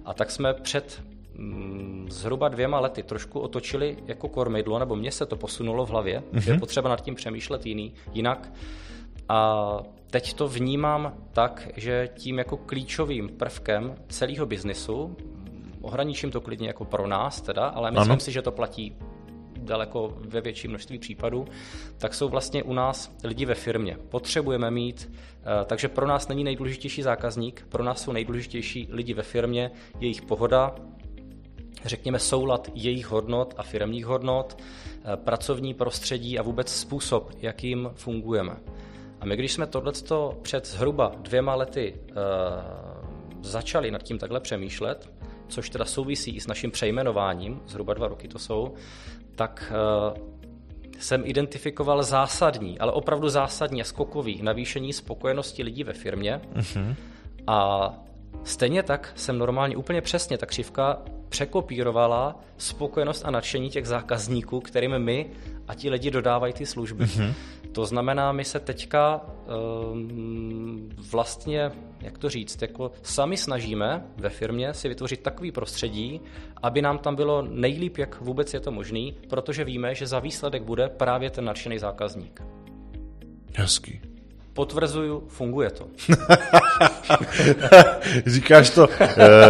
A 0.05 0.15
tak 0.15 0.31
jsme 0.31 0.55
před 0.55 1.03
mm, 1.35 2.07
zhruba 2.11 2.49
dvěma 2.49 2.81
lety 2.81 3.03
trošku 3.03 3.41
otočili 3.41 3.97
jako 4.07 4.29
kormidlo, 4.29 4.79
nebo 4.79 4.97
mně 4.97 5.13
se 5.13 5.27
to 5.27 5.37
posunulo 5.37 5.87
v 5.87 5.91
hlavě, 5.91 6.21
mm-hmm. 6.21 6.39
že 6.39 6.51
je 6.51 6.55
mhm. 6.55 6.61
potřeba 6.61 6.89
nad 6.89 7.01
tím 7.01 7.15
přemýšlet 7.15 7.67
jiný, 7.67 7.95
jinak. 8.13 8.53
A 9.31 9.83
teď 10.11 10.35
to 10.35 10.49
vnímám 10.49 11.15
tak, 11.33 11.69
že 11.77 12.09
tím 12.15 12.39
jako 12.39 12.57
klíčovým 12.57 13.29
prvkem 13.29 13.95
celého 14.09 14.47
biznisu, 14.47 15.17
ohraničím 15.81 16.31
to 16.31 16.41
klidně 16.41 16.67
jako 16.67 16.85
pro 16.85 17.07
nás 17.07 17.41
teda, 17.41 17.67
ale 17.67 17.91
myslím 17.91 18.13
ano. 18.13 18.21
si, 18.21 18.33
že 18.33 18.43
to 18.43 18.53
platí 18.53 18.97
daleko 19.57 20.15
ve 20.19 20.41
větší 20.41 20.69
množství 20.69 20.99
případů, 20.99 21.47
tak 21.99 22.15
jsou 22.15 22.29
vlastně 22.29 22.63
u 22.63 22.73
nás 22.73 23.17
lidi 23.25 23.45
ve 23.45 23.55
firmě. 23.55 23.97
Potřebujeme 24.09 24.71
mít, 24.71 25.13
eh, 25.13 25.65
takže 25.65 25.89
pro 25.89 26.07
nás 26.07 26.29
není 26.29 26.45
nejdůležitější 26.45 27.03
zákazník, 27.03 27.67
pro 27.69 27.85
nás 27.85 28.03
jsou 28.03 28.13
nejdůležitější 28.13 28.89
lidi 28.91 29.15
ve 29.15 29.23
firmě, 29.23 29.71
jejich 30.01 30.23
pohoda, 30.23 30.75
řekněme 31.85 32.19
soulad 32.19 32.69
jejich 32.75 33.07
hodnot 33.07 33.55
a 33.57 33.63
firmních 33.63 34.07
hodnot, 34.07 34.59
eh, 34.59 35.17
pracovní 35.17 35.75
prostředí 35.75 36.39
a 36.39 36.43
vůbec 36.43 36.73
způsob, 36.73 37.33
jakým 37.41 37.91
fungujeme. 37.95 38.57
A 39.21 39.27
my, 39.27 39.37
když 39.37 39.53
jsme 39.53 39.67
tohleto 39.67 40.39
před 40.43 40.67
zhruba 40.67 41.13
dvěma 41.19 41.55
lety 41.55 41.95
uh, 42.11 42.17
začali 43.43 43.91
nad 43.91 44.03
tím 44.03 44.19
takhle 44.19 44.41
přemýšlet, 44.41 45.11
což 45.49 45.71
teda 45.71 45.85
souvisí 45.85 46.37
i 46.37 46.41
s 46.41 46.47
naším 46.47 46.71
přejmenováním, 46.71 47.61
zhruba 47.67 47.95
dva 47.95 48.09
roky 48.09 48.29
to 48.29 48.39
jsou, 48.39 48.75
tak 49.35 49.73
uh, 50.13 50.31
jsem 50.99 51.23
identifikoval 51.27 52.03
zásadní, 52.03 52.79
ale 52.79 52.93
opravdu 52.93 53.29
zásadní 53.29 53.81
a 53.81 53.85
skokový 53.85 54.43
navýšení 54.43 54.93
spokojenosti 54.93 55.63
lidí 55.63 55.85
ve 55.85 55.93
firmě. 55.93 56.41
Uh-huh. 56.55 56.95
A 57.47 57.93
stejně 58.45 58.83
tak 58.83 59.13
jsem 59.17 59.39
normálně 59.39 59.77
úplně 59.77 60.01
přesně, 60.01 60.39
ta 60.39 60.47
křivka 60.47 61.03
překopírovala 61.29 62.41
spokojenost 62.57 63.25
a 63.25 63.31
nadšení 63.31 63.71
těch 63.71 63.87
zákazníků, 63.87 64.61
kterým 64.61 64.99
my 64.99 65.31
a 65.69 65.75
ti 65.75 65.91
lidi 65.91 66.11
dodávají 66.11 66.53
ty 66.53 66.67
služby. 66.67 67.05
Uh-huh. 67.05 67.35
To 67.73 67.87
znamená, 67.87 68.33
my 68.33 68.45
se 68.45 68.61
teďka 68.61 69.21
um, 69.93 70.89
vlastně, 71.11 71.71
jak 72.01 72.19
to 72.19 72.29
říct, 72.29 72.63
jako 72.63 72.93
sami 73.03 73.37
snažíme 73.37 74.05
ve 74.17 74.29
firmě 74.29 74.75
si 74.75 74.89
vytvořit 74.89 75.23
takový 75.23 75.53
prostředí, 75.53 76.21
aby 76.63 76.83
nám 76.83 76.99
tam 76.99 77.17
bylo 77.17 77.43
nejlíp, 77.43 77.99
jak 77.99 78.21
vůbec 78.21 78.55
je 78.55 78.61
to 78.61 78.71
možný, 78.71 79.15
protože 79.29 79.65
víme, 79.65 79.95
že 79.95 80.07
za 80.07 80.19
výsledek 80.19 80.63
bude 80.63 80.89
právě 80.89 81.31
ten 81.31 81.45
nadšený 81.45 81.79
zákazník. 81.79 82.43
Hezký. 83.55 84.01
Potvrzuju, 84.53 85.25
funguje 85.29 85.71
to. 85.71 85.87
říkáš, 88.27 88.71
to 88.71 88.89
uh, 88.89 88.97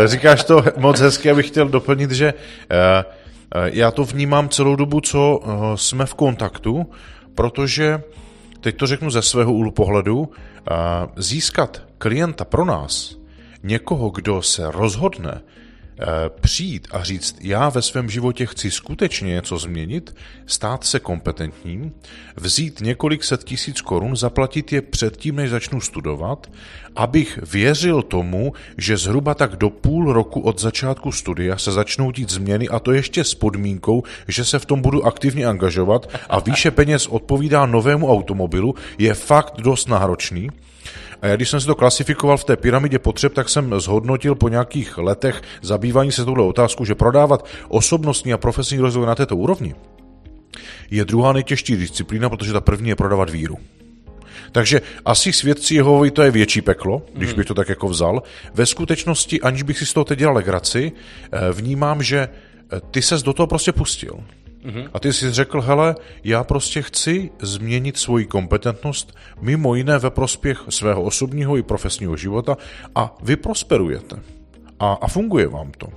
říkáš 0.04 0.44
to 0.44 0.64
moc 0.76 1.00
hezky, 1.00 1.30
abych 1.30 1.46
chtěl 1.46 1.68
doplnit, 1.68 2.10
že 2.10 2.34
uh, 2.34 2.40
já 3.64 3.90
to 3.90 4.04
vnímám 4.04 4.48
celou 4.48 4.76
dobu, 4.76 5.00
co 5.00 5.40
jsme 5.74 6.06
v 6.06 6.14
kontaktu, 6.14 6.86
protože, 7.34 8.02
teď 8.60 8.76
to 8.76 8.86
řeknu 8.86 9.10
ze 9.10 9.22
svého 9.22 9.52
úhlu 9.52 9.70
pohledu, 9.70 10.30
získat 11.16 11.82
klienta 11.98 12.44
pro 12.44 12.64
nás, 12.64 13.16
někoho, 13.62 14.10
kdo 14.10 14.42
se 14.42 14.70
rozhodne 14.70 15.42
přijít 16.40 16.88
a 16.90 17.04
říct, 17.04 17.36
já 17.40 17.68
ve 17.68 17.82
svém 17.82 18.10
životě 18.10 18.46
chci 18.46 18.70
skutečně 18.70 19.34
něco 19.34 19.58
změnit, 19.58 20.16
stát 20.46 20.84
se 20.84 21.00
kompetentním, 21.00 21.92
vzít 22.36 22.80
několik 22.80 23.24
set 23.24 23.44
tisíc 23.44 23.80
korun, 23.80 24.16
zaplatit 24.16 24.72
je 24.72 24.82
předtím, 24.82 25.36
než 25.36 25.50
začnu 25.50 25.80
studovat, 25.80 26.50
abych 26.96 27.38
věřil 27.52 28.02
tomu, 28.02 28.52
že 28.78 28.96
zhruba 28.96 29.34
tak 29.34 29.56
do 29.56 29.70
půl 29.70 30.12
roku 30.12 30.40
od 30.40 30.60
začátku 30.60 31.12
studia 31.12 31.58
se 31.58 31.72
začnou 31.72 32.10
dít 32.10 32.30
změny 32.30 32.68
a 32.68 32.78
to 32.78 32.92
ještě 32.92 33.24
s 33.24 33.34
podmínkou, 33.34 34.02
že 34.28 34.44
se 34.44 34.58
v 34.58 34.66
tom 34.66 34.82
budu 34.82 35.06
aktivně 35.06 35.46
angažovat 35.46 36.10
a 36.28 36.40
výše 36.40 36.70
peněz 36.70 37.06
odpovídá 37.06 37.66
novému 37.66 38.12
automobilu, 38.12 38.74
je 38.98 39.14
fakt 39.14 39.54
dost 39.60 39.88
náročný. 39.88 40.48
A 41.22 41.26
já, 41.26 41.36
když 41.36 41.48
jsem 41.50 41.60
si 41.60 41.66
to 41.66 41.74
klasifikoval 41.74 42.36
v 42.36 42.44
té 42.44 42.56
pyramidě 42.56 42.98
potřeb, 42.98 43.34
tak 43.34 43.48
jsem 43.48 43.80
zhodnotil 43.80 44.34
po 44.34 44.48
nějakých 44.48 44.98
letech 44.98 45.42
zabývání 45.62 46.12
se 46.12 46.24
touhle 46.24 46.44
otázku, 46.44 46.84
že 46.84 46.94
prodávat 46.94 47.46
osobnostní 47.68 48.32
a 48.32 48.38
profesní 48.38 48.78
rozvoj 48.78 49.06
na 49.06 49.14
této 49.14 49.36
úrovni 49.36 49.74
je 50.90 51.04
druhá 51.04 51.32
nejtěžší 51.32 51.76
disciplína, 51.76 52.28
protože 52.28 52.52
ta 52.52 52.60
první 52.60 52.88
je 52.88 52.96
prodávat 52.96 53.30
víru. 53.30 53.56
Takže 54.52 54.80
asi 55.04 55.32
svědci 55.32 55.74
Jehovovi 55.74 56.10
to 56.10 56.22
je 56.22 56.30
větší 56.30 56.60
peklo, 56.60 57.02
když 57.14 57.28
mhm. 57.28 57.36
bych 57.36 57.46
to 57.46 57.54
tak 57.54 57.68
jako 57.68 57.88
vzal. 57.88 58.22
Ve 58.54 58.66
skutečnosti, 58.66 59.40
aniž 59.40 59.62
bych 59.62 59.78
si 59.78 59.86
z 59.86 59.92
toho 59.92 60.04
teď 60.04 60.18
dělal 60.18 60.34
legraci, 60.34 60.92
eh, 61.32 61.52
vnímám, 61.52 62.02
že 62.02 62.18
eh, 62.18 62.80
ty 62.90 63.02
ses 63.02 63.22
do 63.22 63.32
toho 63.32 63.46
prostě 63.46 63.72
pustil. 63.72 64.14
Mm-hmm. 64.64 64.88
A 64.94 65.00
ty 65.00 65.12
jsi 65.12 65.32
řekl, 65.32 65.60
hele, 65.60 65.94
já 66.24 66.44
prostě 66.44 66.82
chci 66.82 67.30
změnit 67.42 67.96
svoji 67.96 68.26
kompetentnost 68.26 69.16
mimo 69.40 69.74
jiné 69.74 69.98
ve 69.98 70.10
prospěch 70.10 70.64
svého 70.68 71.02
osobního 71.02 71.56
i 71.56 71.62
profesního 71.62 72.16
života 72.16 72.56
a 72.94 73.16
vy 73.22 73.36
prosperujete. 73.36 74.16
A, 74.78 74.92
a 74.92 75.08
funguje 75.08 75.48
vám 75.48 75.70
to. 75.78 75.88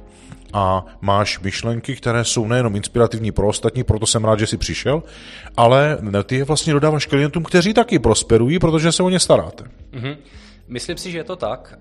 A 0.54 0.86
máš 1.02 1.40
myšlenky, 1.40 1.96
které 1.96 2.24
jsou 2.24 2.48
nejenom 2.48 2.76
inspirativní 2.76 3.32
pro 3.32 3.48
ostatní, 3.48 3.84
proto 3.84 4.06
jsem 4.06 4.26
rád, 4.26 4.40
že 4.40 4.48
jsi 4.48 4.58
přišel, 4.58 5.04
ale 5.58 5.98
ty 6.24 6.36
je 6.36 6.44
vlastně 6.44 6.74
dodáváš 6.74 7.06
klientům, 7.06 7.44
kteří 7.44 7.74
taky 7.74 8.00
prosperují, 8.00 8.60
protože 8.60 8.92
se 8.92 9.04
o 9.04 9.10
ně 9.10 9.20
staráte. 9.20 9.64
Mm-hmm. 9.64 10.18
Myslím 10.68 10.98
si, 10.98 11.12
že 11.12 11.18
je 11.18 11.24
to 11.24 11.36
tak. 11.36 11.80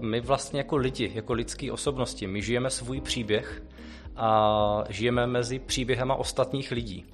My 0.00 0.20
vlastně 0.20 0.60
jako 0.60 0.76
lidi, 0.76 1.12
jako 1.14 1.32
lidské 1.32 1.72
osobnosti, 1.72 2.26
my 2.26 2.42
žijeme 2.42 2.70
svůj 2.70 3.00
příběh 3.00 3.62
a 4.16 4.84
žijeme 4.88 5.26
mezi 5.26 5.58
příběhama 5.58 6.14
ostatních 6.14 6.70
lidí. 6.70 7.04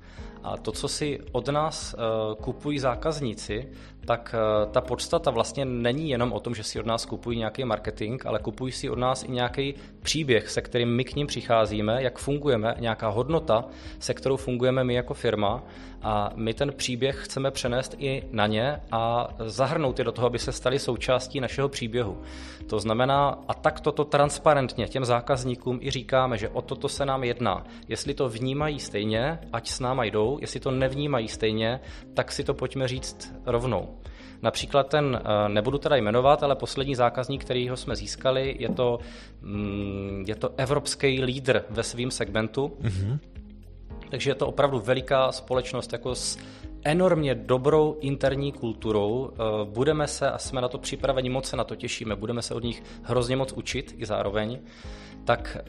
A 0.43 0.57
to, 0.57 0.73
co 0.73 0.89
si 0.89 1.21
od 1.33 1.49
nás 1.49 1.95
kupují 2.43 2.79
zákazníci, 2.79 3.69
tak 4.05 4.35
eh, 4.35 4.67
ta 4.71 4.81
podstata 4.81 5.31
vlastně 5.31 5.65
není 5.65 6.11
jenom 6.11 6.33
o 6.33 6.41
tom, 6.41 6.55
že 6.55 6.63
si 6.63 6.81
od 6.81 6.87
nás 6.87 7.07
kupují 7.07 7.39
nějaký 7.39 7.65
marketing, 7.65 8.27
ale 8.27 8.39
kupují 8.39 8.73
si 8.73 8.91
od 8.91 8.99
nás 8.99 9.25
i 9.25 9.31
nějaký 9.31 9.75
příběh, 10.03 10.51
se 10.51 10.61
kterým 10.61 10.97
my 10.97 11.05
k 11.05 11.17
ním 11.17 11.27
přicházíme, 11.27 12.03
jak 12.03 12.19
fungujeme, 12.19 12.75
nějaká 12.79 13.09
hodnota, 13.09 13.65
se 13.99 14.15
kterou 14.15 14.37
fungujeme 14.37 14.85
my 14.85 14.95
jako 14.95 15.15
firma 15.15 15.63
a 16.03 16.31
my 16.35 16.55
ten 16.55 16.73
příběh 16.73 17.25
chceme 17.25 17.51
přenést 17.51 17.95
i 17.99 18.23
na 18.31 18.47
ně 18.47 18.81
a 18.93 19.29
zahrnout 19.39 19.99
je 19.99 20.05
do 20.05 20.13
toho, 20.13 20.27
aby 20.27 20.39
se 20.39 20.53
stali 20.53 20.79
součástí 20.79 21.41
našeho 21.41 21.69
příběhu. 21.69 22.23
To 22.67 22.81
znamená, 22.81 23.39
a 23.49 23.55
tak 23.55 23.81
toto 23.81 24.05
transparentně 24.05 24.89
těm 24.89 25.05
zákazníkům 25.05 25.79
i 25.83 25.91
říkáme, 25.91 26.39
že 26.39 26.49
o 26.49 26.63
toto 26.63 26.89
se 26.89 27.07
nám 27.07 27.25
jedná. 27.25 27.65
Jestli 27.89 28.15
to 28.15 28.29
vnímají 28.29 28.79
stejně, 28.79 29.39
ať 29.53 29.69
s 29.69 29.81
náma 29.81 30.05
jdou, 30.05 30.39
jestli 30.41 30.61
to 30.61 30.71
nevnímají 30.71 31.29
stejně, 31.29 31.81
tak 32.15 32.33
si 32.33 32.45
to 32.45 32.55
pojďme 32.55 32.89
říct 32.89 33.33
rovnou. 33.47 34.00
Například 34.43 34.89
ten, 34.89 35.21
eh, 35.25 35.49
nebudu 35.49 35.79
teda 35.79 35.97
jmenovat, 35.97 36.43
ale 36.43 36.57
poslední 36.57 36.95
zákazník, 36.95 37.45
kterýho 37.45 37.77
jsme 37.77 37.97
získali, 37.97 38.57
je 38.59 38.69
to, 38.69 38.99
mm, 39.41 40.25
je 40.29 40.35
to 40.35 40.51
evropský 40.57 41.23
lídr 41.23 41.65
ve 41.71 41.83
svém 41.83 42.11
segmentu. 42.11 42.73
Mm-hmm. 42.83 43.19
Takže 44.11 44.31
je 44.31 44.35
to 44.35 44.47
opravdu 44.47 44.81
veliká 44.81 45.33
společnost 45.33 45.93
jako 45.93 46.15
s 46.15 46.39
enormně 46.85 47.35
dobrou 47.35 47.97
interní 48.01 48.53
kulturou. 48.53 49.31
Eh, 49.33 49.37
budeme 49.65 50.07
se, 50.07 50.31
a 50.31 50.39
jsme 50.39 50.61
na 50.61 50.69
to 50.69 50.79
připraveni, 50.79 51.31
moc 51.31 51.47
se 51.47 51.57
na 51.57 51.65
to 51.65 51.77
těšíme, 51.77 52.17
budeme 52.17 52.43
se 52.43 52.55
od 52.55 52.63
nich 52.63 52.83
hrozně 53.03 53.37
moc 53.37 53.53
učit 53.53 53.95
i 53.99 54.07
zároveň. 54.07 54.59
Tak 55.25 55.57
eh, 55.61 55.69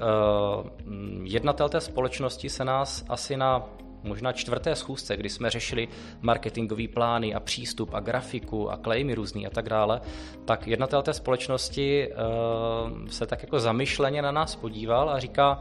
jednatel 1.23 1.69
té 1.69 1.81
společnosti 1.81 2.49
se 2.49 2.65
nás 2.65 3.05
asi 3.10 3.38
na 3.38 3.69
možná 4.03 4.31
čtvrté 4.31 4.75
schůzce, 4.75 5.17
kdy 5.17 5.29
jsme 5.29 5.49
řešili 5.49 5.87
marketingové 6.21 6.87
plány 6.87 7.33
a 7.33 7.39
přístup 7.39 7.93
a 7.93 7.99
grafiku 7.99 8.71
a 8.71 8.77
claimy 8.77 9.15
různý 9.15 9.47
a 9.47 9.49
tak 9.49 9.69
dále, 9.69 10.01
tak 10.45 10.67
jednatel 10.67 11.01
té 11.01 11.13
společnosti 11.13 12.09
uh, 12.11 13.07
se 13.07 13.25
tak 13.25 13.43
jako 13.43 13.59
zamyšleně 13.59 14.21
na 14.21 14.31
nás 14.31 14.55
podíval 14.55 15.09
a 15.09 15.19
říká, 15.19 15.59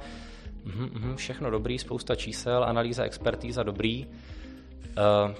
mm, 0.65 0.91
mm, 0.93 1.17
všechno 1.17 1.51
dobrý, 1.51 1.79
spousta 1.79 2.15
čísel, 2.15 2.65
analýza, 2.65 3.05
expertíza 3.05 3.63
dobrý, 3.63 4.07
uh, 4.07 5.35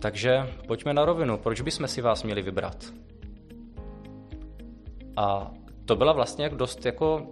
takže 0.00 0.52
pojďme 0.66 0.94
na 0.94 1.04
rovinu, 1.04 1.38
proč 1.38 1.60
bychom 1.60 1.88
si 1.88 2.00
vás 2.00 2.22
měli 2.22 2.42
vybrat? 2.42 2.92
A 5.16 5.50
to 5.84 5.96
byla 5.96 6.12
vlastně 6.12 6.48
dost 6.48 6.86
jako 6.86 7.26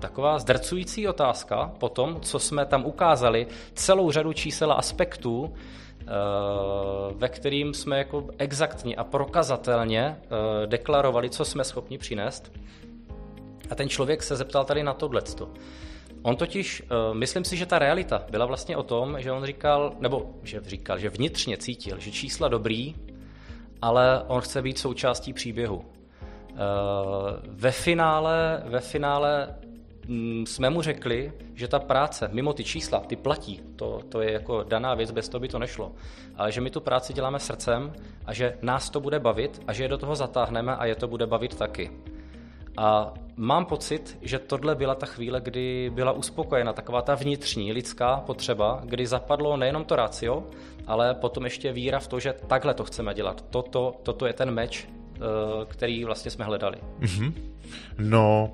Taková 0.00 0.38
zdrcující 0.38 1.08
otázka 1.08 1.72
po 1.78 1.88
tom, 1.88 2.20
co 2.20 2.38
jsme 2.38 2.66
tam 2.66 2.84
ukázali, 2.84 3.46
celou 3.74 4.10
řadu 4.10 4.32
čísel 4.32 4.72
a 4.72 4.74
aspektů, 4.74 5.54
eh, 5.54 6.06
ve 7.14 7.28
kterým 7.28 7.74
jsme 7.74 7.98
jako 7.98 8.24
exaktně 8.38 8.96
a 8.96 9.04
prokazatelně 9.04 10.00
eh, 10.02 10.66
deklarovali, 10.66 11.30
co 11.30 11.44
jsme 11.44 11.64
schopni 11.64 11.98
přinést. 11.98 12.52
A 13.70 13.74
ten 13.74 13.88
člověk 13.88 14.22
se 14.22 14.36
zeptal 14.36 14.64
tady 14.64 14.82
na 14.82 14.94
tohleto. 14.94 15.50
On 16.22 16.36
totiž, 16.36 16.82
eh, 16.82 17.14
myslím 17.14 17.44
si, 17.44 17.56
že 17.56 17.66
ta 17.66 17.78
realita 17.78 18.26
byla 18.30 18.46
vlastně 18.46 18.76
o 18.76 18.82
tom, 18.82 19.20
že 19.20 19.32
on 19.32 19.44
říkal, 19.44 19.92
nebo 20.00 20.30
že 20.42 20.60
říkal, 20.64 20.98
že 20.98 21.10
vnitřně 21.10 21.56
cítil, 21.56 21.98
že 21.98 22.10
čísla 22.10 22.48
dobrý, 22.48 22.94
ale 23.82 24.22
on 24.26 24.40
chce 24.40 24.62
být 24.62 24.78
součástí 24.78 25.32
příběhu. 25.32 25.84
Ve 27.46 27.70
finále, 27.70 28.62
ve 28.66 28.80
finále 28.80 29.48
jsme 30.44 30.70
mu 30.70 30.82
řekli, 30.82 31.32
že 31.54 31.68
ta 31.68 31.78
práce, 31.78 32.28
mimo 32.32 32.52
ty 32.52 32.64
čísla, 32.64 33.00
ty 33.00 33.16
platí, 33.16 33.60
to, 33.76 34.00
to 34.08 34.20
je 34.20 34.32
jako 34.32 34.62
daná 34.62 34.94
věc, 34.94 35.10
bez 35.10 35.28
toho 35.28 35.40
by 35.40 35.48
to 35.48 35.58
nešlo, 35.58 35.92
ale 36.36 36.52
že 36.52 36.60
my 36.60 36.70
tu 36.70 36.80
práci 36.80 37.12
děláme 37.12 37.38
srdcem 37.38 37.92
a 38.26 38.32
že 38.32 38.58
nás 38.62 38.90
to 38.90 39.00
bude 39.00 39.18
bavit 39.18 39.62
a 39.66 39.72
že 39.72 39.84
je 39.84 39.88
do 39.88 39.98
toho 39.98 40.16
zatáhneme 40.16 40.76
a 40.76 40.86
je 40.86 40.94
to 40.94 41.08
bude 41.08 41.26
bavit 41.26 41.54
taky. 41.54 41.90
A 42.76 43.14
mám 43.36 43.64
pocit, 43.64 44.18
že 44.22 44.38
tohle 44.38 44.74
byla 44.74 44.94
ta 44.94 45.06
chvíle, 45.06 45.40
kdy 45.40 45.90
byla 45.94 46.12
uspokojena 46.12 46.72
taková 46.72 47.02
ta 47.02 47.14
vnitřní 47.14 47.72
lidská 47.72 48.16
potřeba, 48.16 48.82
kdy 48.84 49.06
zapadlo 49.06 49.56
nejenom 49.56 49.84
to 49.84 49.96
rácio, 49.96 50.44
ale 50.86 51.14
potom 51.14 51.44
ještě 51.44 51.72
víra 51.72 51.98
v 51.98 52.08
to, 52.08 52.20
že 52.20 52.34
takhle 52.46 52.74
to 52.74 52.84
chceme 52.84 53.14
dělat. 53.14 53.44
Toto, 53.50 53.94
toto 54.02 54.26
je 54.26 54.32
ten 54.32 54.50
meč, 54.50 54.88
eh, 54.88 55.18
který 55.68 56.04
vlastně 56.04 56.30
jsme 56.30 56.44
hledali. 56.44 56.78
Mm-hmm. 57.00 57.32
No, 57.98 58.52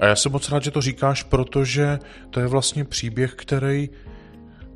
a 0.00 0.06
já 0.06 0.16
jsem 0.16 0.32
moc 0.32 0.48
rád, 0.48 0.62
že 0.62 0.70
to 0.70 0.80
říkáš, 0.80 1.22
protože 1.22 1.98
to 2.30 2.40
je 2.40 2.46
vlastně 2.46 2.84
příběh, 2.84 3.34
který 3.34 3.90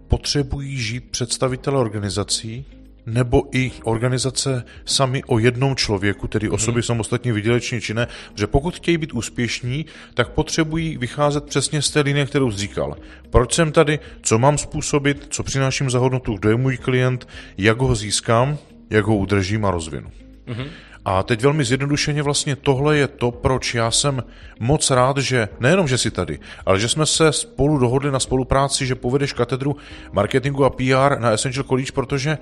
potřebují 0.08 0.76
žít 0.76 1.10
představitelé 1.10 1.78
organizací, 1.78 2.64
nebo 3.06 3.42
i 3.52 3.72
organizace 3.84 4.64
sami 4.84 5.24
o 5.24 5.38
jednom 5.38 5.76
člověku, 5.76 6.28
tedy 6.28 6.46
mhm. 6.46 6.54
osoby 6.54 6.80
hmm. 6.80 6.82
samostatně 6.82 7.32
vydělečně 7.32 7.80
činné, 7.80 8.06
že 8.34 8.46
pokud 8.46 8.76
chtějí 8.76 8.98
být 8.98 9.12
úspěšní, 9.12 9.86
tak 10.14 10.28
potřebují 10.28 10.96
vycházet 10.96 11.44
přesně 11.44 11.82
z 11.82 11.90
té 11.90 12.00
linie, 12.00 12.26
kterou 12.26 12.50
jsi 12.50 12.58
říkal. 12.58 12.96
Proč 13.30 13.54
jsem 13.54 13.72
tady, 13.72 13.98
co 14.22 14.38
mám 14.38 14.58
způsobit, 14.58 15.26
co 15.30 15.42
přináším 15.42 15.90
za 15.90 15.98
hodnotu, 15.98 16.34
kdo 16.34 16.48
je 16.48 16.56
můj 16.56 16.76
klient, 16.76 17.28
jak 17.58 17.78
ho 17.78 17.94
získám, 17.94 18.58
jak 18.90 19.04
ho 19.04 19.16
udržím 19.16 19.64
a 19.64 19.70
rozvinu. 19.70 20.10
Hmm. 20.46 20.66
A 21.04 21.22
teď 21.22 21.42
velmi 21.42 21.64
zjednodušeně 21.64 22.22
vlastně 22.22 22.56
tohle 22.56 22.96
je 22.96 23.08
to, 23.08 23.30
proč 23.30 23.74
já 23.74 23.90
jsem 23.90 24.22
moc 24.60 24.90
rád, 24.90 25.18
že 25.18 25.48
nejenom, 25.60 25.88
že 25.88 25.98
jsi 25.98 26.10
tady, 26.10 26.38
ale 26.66 26.80
že 26.80 26.88
jsme 26.88 27.06
se 27.06 27.32
spolu 27.32 27.78
dohodli 27.78 28.10
na 28.10 28.20
spolupráci, 28.20 28.86
že 28.86 28.94
povedeš 28.94 29.32
katedru 29.32 29.76
marketingu 30.12 30.64
a 30.64 30.70
PR 30.70 31.18
na 31.18 31.30
Essential 31.30 31.64
College, 31.64 31.92
protože 31.92 32.38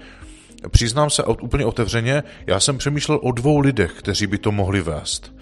přiznám 0.71 1.11
se 1.11 1.25
úplně 1.25 1.65
otevřeně, 1.65 2.23
já 2.47 2.61
jsem 2.61 2.79
přemýšlel 2.79 3.21
o 3.23 3.33
dvou 3.33 3.59
lidech, 3.59 3.93
kteří 3.93 4.27
by 4.27 4.39
to 4.39 4.53
mohli 4.53 4.81
vést. 4.83 5.33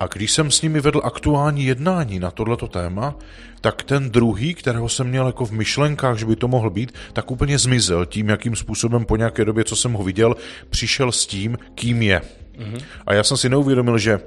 A 0.00 0.06
když 0.06 0.32
jsem 0.32 0.50
s 0.50 0.62
nimi 0.62 0.80
vedl 0.80 1.00
aktuální 1.04 1.64
jednání 1.64 2.18
na 2.18 2.30
tohleto 2.30 2.68
téma, 2.68 3.14
tak 3.60 3.82
ten 3.82 4.10
druhý, 4.10 4.54
kterého 4.54 4.88
jsem 4.88 5.06
měl 5.06 5.26
jako 5.26 5.46
v 5.46 5.52
myšlenkách, 5.52 6.18
že 6.18 6.26
by 6.26 6.36
to 6.36 6.48
mohl 6.48 6.70
být, 6.70 6.94
tak 7.12 7.30
úplně 7.30 7.58
zmizel 7.58 8.06
tím, 8.06 8.28
jakým 8.28 8.56
způsobem 8.56 9.04
po 9.04 9.16
nějaké 9.16 9.44
době, 9.44 9.64
co 9.64 9.76
jsem 9.76 9.92
ho 9.92 10.04
viděl, 10.04 10.36
přišel 10.70 11.12
s 11.12 11.26
tím, 11.26 11.58
kým 11.74 12.02
je. 12.02 12.22
Mm-hmm. 12.58 12.82
A 13.06 13.14
já 13.14 13.22
jsem 13.22 13.36
si 13.36 13.48
neuvědomil, 13.48 13.98
že 13.98 14.20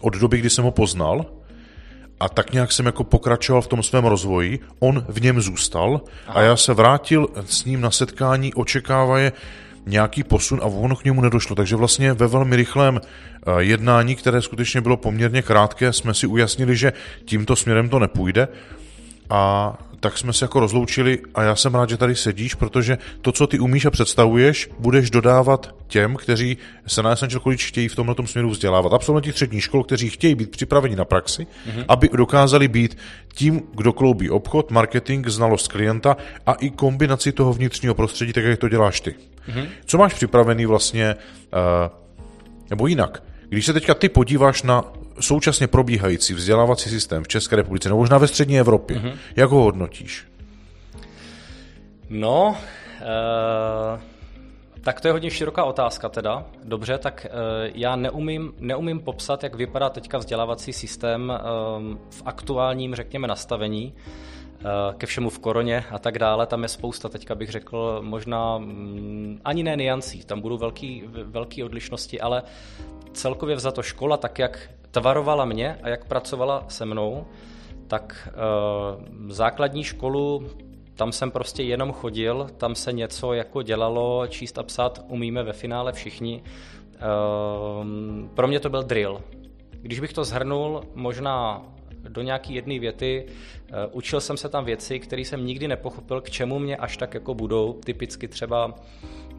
od 0.00 0.16
doby, 0.16 0.38
kdy 0.38 0.50
jsem 0.50 0.64
ho 0.64 0.70
poznal, 0.70 1.26
a 2.20 2.28
tak 2.28 2.52
nějak 2.52 2.72
jsem 2.72 2.86
jako 2.86 3.04
pokračoval 3.04 3.62
v 3.62 3.66
tom 3.66 3.82
svém 3.82 4.04
rozvoji, 4.04 4.60
on 4.78 5.04
v 5.08 5.22
něm 5.22 5.40
zůstal 5.40 6.00
Aha. 6.26 6.40
a 6.40 6.42
já 6.42 6.56
se 6.56 6.74
vrátil 6.74 7.28
s 7.46 7.64
ním 7.64 7.80
na 7.80 7.90
setkání, 7.90 8.54
očekávaje 8.54 9.32
nějaký 9.86 10.22
posun 10.24 10.60
a 10.62 10.66
ono 10.66 10.96
k 10.96 11.04
němu 11.04 11.20
nedošlo. 11.20 11.56
Takže 11.56 11.76
vlastně 11.76 12.12
ve 12.12 12.26
velmi 12.26 12.56
rychlém 12.56 13.00
eh, 13.00 13.50
jednání, 13.58 14.16
které 14.16 14.42
skutečně 14.42 14.80
bylo 14.80 14.96
poměrně 14.96 15.42
krátké, 15.42 15.92
jsme 15.92 16.14
si 16.14 16.26
ujasnili, 16.26 16.76
že 16.76 16.92
tímto 17.24 17.56
směrem 17.56 17.88
to 17.88 17.98
nepůjde 17.98 18.48
a 19.30 19.72
tak 20.04 20.18
jsme 20.18 20.32
se 20.32 20.44
jako 20.44 20.60
rozloučili 20.60 21.18
a 21.34 21.42
já 21.42 21.56
jsem 21.56 21.74
rád, 21.74 21.88
že 21.88 21.96
tady 21.96 22.16
sedíš, 22.16 22.54
protože 22.54 22.98
to, 23.20 23.32
co 23.32 23.46
ty 23.46 23.58
umíš 23.58 23.84
a 23.84 23.90
představuješ, 23.90 24.70
budeš 24.78 25.10
dodávat 25.10 25.74
těm, 25.86 26.16
kteří 26.16 26.56
se 26.86 27.02
na 27.02 27.10
Essential 27.10 27.40
College 27.40 27.64
chtějí 27.64 27.88
v 27.88 27.94
tomhle 27.94 28.14
směru 28.24 28.50
vzdělávat. 28.50 28.92
Absolventi 28.92 29.32
střední 29.32 29.60
škol, 29.60 29.84
kteří 29.84 30.10
chtějí 30.10 30.34
být 30.34 30.50
připraveni 30.50 30.96
na 30.96 31.04
praxi, 31.04 31.46
mm-hmm. 31.46 31.84
aby 31.88 32.10
dokázali 32.12 32.68
být 32.68 32.98
tím, 33.34 33.62
kdo 33.74 33.92
kloubí 33.92 34.30
obchod, 34.30 34.70
marketing, 34.70 35.28
znalost 35.28 35.68
klienta 35.68 36.16
a 36.46 36.52
i 36.52 36.70
kombinaci 36.70 37.32
toho 37.32 37.52
vnitřního 37.52 37.94
prostředí, 37.94 38.32
tak 38.32 38.44
jak 38.44 38.58
to 38.58 38.68
děláš 38.68 39.00
ty. 39.00 39.10
Mm-hmm. 39.10 39.66
Co 39.84 39.98
máš 39.98 40.14
připravený 40.14 40.66
vlastně, 40.66 41.14
uh, 41.14 41.90
nebo 42.70 42.86
jinak, 42.86 43.22
když 43.48 43.66
se 43.66 43.72
teďka 43.72 43.94
ty 43.94 44.08
podíváš 44.08 44.62
na 44.62 44.84
současně 45.20 45.66
probíhající 45.66 46.34
vzdělávací 46.34 46.90
systém 46.90 47.24
v 47.24 47.28
České 47.28 47.56
republice, 47.56 47.88
nebo 47.88 47.98
možná 47.98 48.18
ve 48.18 48.28
střední 48.28 48.58
Evropě, 48.58 48.96
mm-hmm. 48.96 49.16
jak 49.36 49.50
ho 49.50 49.62
hodnotíš? 49.62 50.26
No, 52.10 52.56
uh, 53.00 54.00
tak 54.80 55.00
to 55.00 55.08
je 55.08 55.12
hodně 55.12 55.30
široká 55.30 55.64
otázka 55.64 56.08
teda. 56.08 56.46
Dobře, 56.64 56.98
tak 56.98 57.26
uh, 57.30 57.70
já 57.74 57.96
neumím, 57.96 58.52
neumím 58.58 59.00
popsat, 59.00 59.42
jak 59.42 59.54
vypadá 59.54 59.90
teďka 59.90 60.18
vzdělávací 60.18 60.72
systém 60.72 61.32
um, 61.76 62.00
v 62.10 62.22
aktuálním, 62.24 62.94
řekněme, 62.94 63.28
nastavení 63.28 63.94
ke 64.96 65.06
všemu 65.06 65.30
v 65.30 65.38
koroně 65.38 65.84
a 65.90 65.98
tak 65.98 66.18
dále. 66.18 66.46
Tam 66.46 66.62
je 66.62 66.68
spousta, 66.68 67.08
teďka 67.08 67.34
bych 67.34 67.50
řekl, 67.50 68.00
možná 68.02 68.58
mm, 68.58 69.40
ani 69.44 69.62
ne 69.62 69.76
niancí, 69.76 70.24
tam 70.24 70.40
budou 70.40 70.58
velký, 70.58 71.02
velký 71.24 71.64
odlišnosti, 71.64 72.20
ale 72.20 72.42
celkově 73.14 73.56
vzato 73.56 73.82
škola, 73.82 74.16
tak 74.16 74.38
jak 74.38 74.70
tvarovala 74.90 75.44
mě 75.44 75.78
a 75.82 75.88
jak 75.88 76.04
pracovala 76.04 76.64
se 76.68 76.84
mnou, 76.84 77.26
tak 77.86 78.28
uh, 78.28 79.30
základní 79.30 79.84
školu, 79.84 80.50
tam 80.94 81.12
jsem 81.12 81.30
prostě 81.30 81.62
jenom 81.62 81.92
chodil, 81.92 82.48
tam 82.56 82.74
se 82.74 82.92
něco 82.92 83.32
jako 83.32 83.62
dělalo, 83.62 84.26
číst 84.26 84.58
a 84.58 84.62
psát 84.62 85.04
umíme 85.08 85.42
ve 85.42 85.52
finále 85.52 85.92
všichni. 85.92 86.42
Um, 87.80 88.30
pro 88.34 88.48
mě 88.48 88.60
to 88.60 88.70
byl 88.70 88.82
drill. 88.82 89.20
Když 89.70 90.00
bych 90.00 90.12
to 90.12 90.24
zhrnul 90.24 90.82
možná 90.94 91.62
do 92.08 92.22
nějaký 92.22 92.54
jedné 92.54 92.78
věty, 92.78 93.26
uh, 93.26 93.76
učil 93.92 94.20
jsem 94.20 94.36
se 94.36 94.48
tam 94.48 94.64
věci, 94.64 94.98
které 94.98 95.22
jsem 95.22 95.46
nikdy 95.46 95.68
nepochopil, 95.68 96.20
k 96.20 96.30
čemu 96.30 96.58
mě 96.58 96.76
až 96.76 96.96
tak 96.96 97.14
jako 97.14 97.34
budou. 97.34 97.72
Typicky 97.72 98.28
třeba 98.28 98.74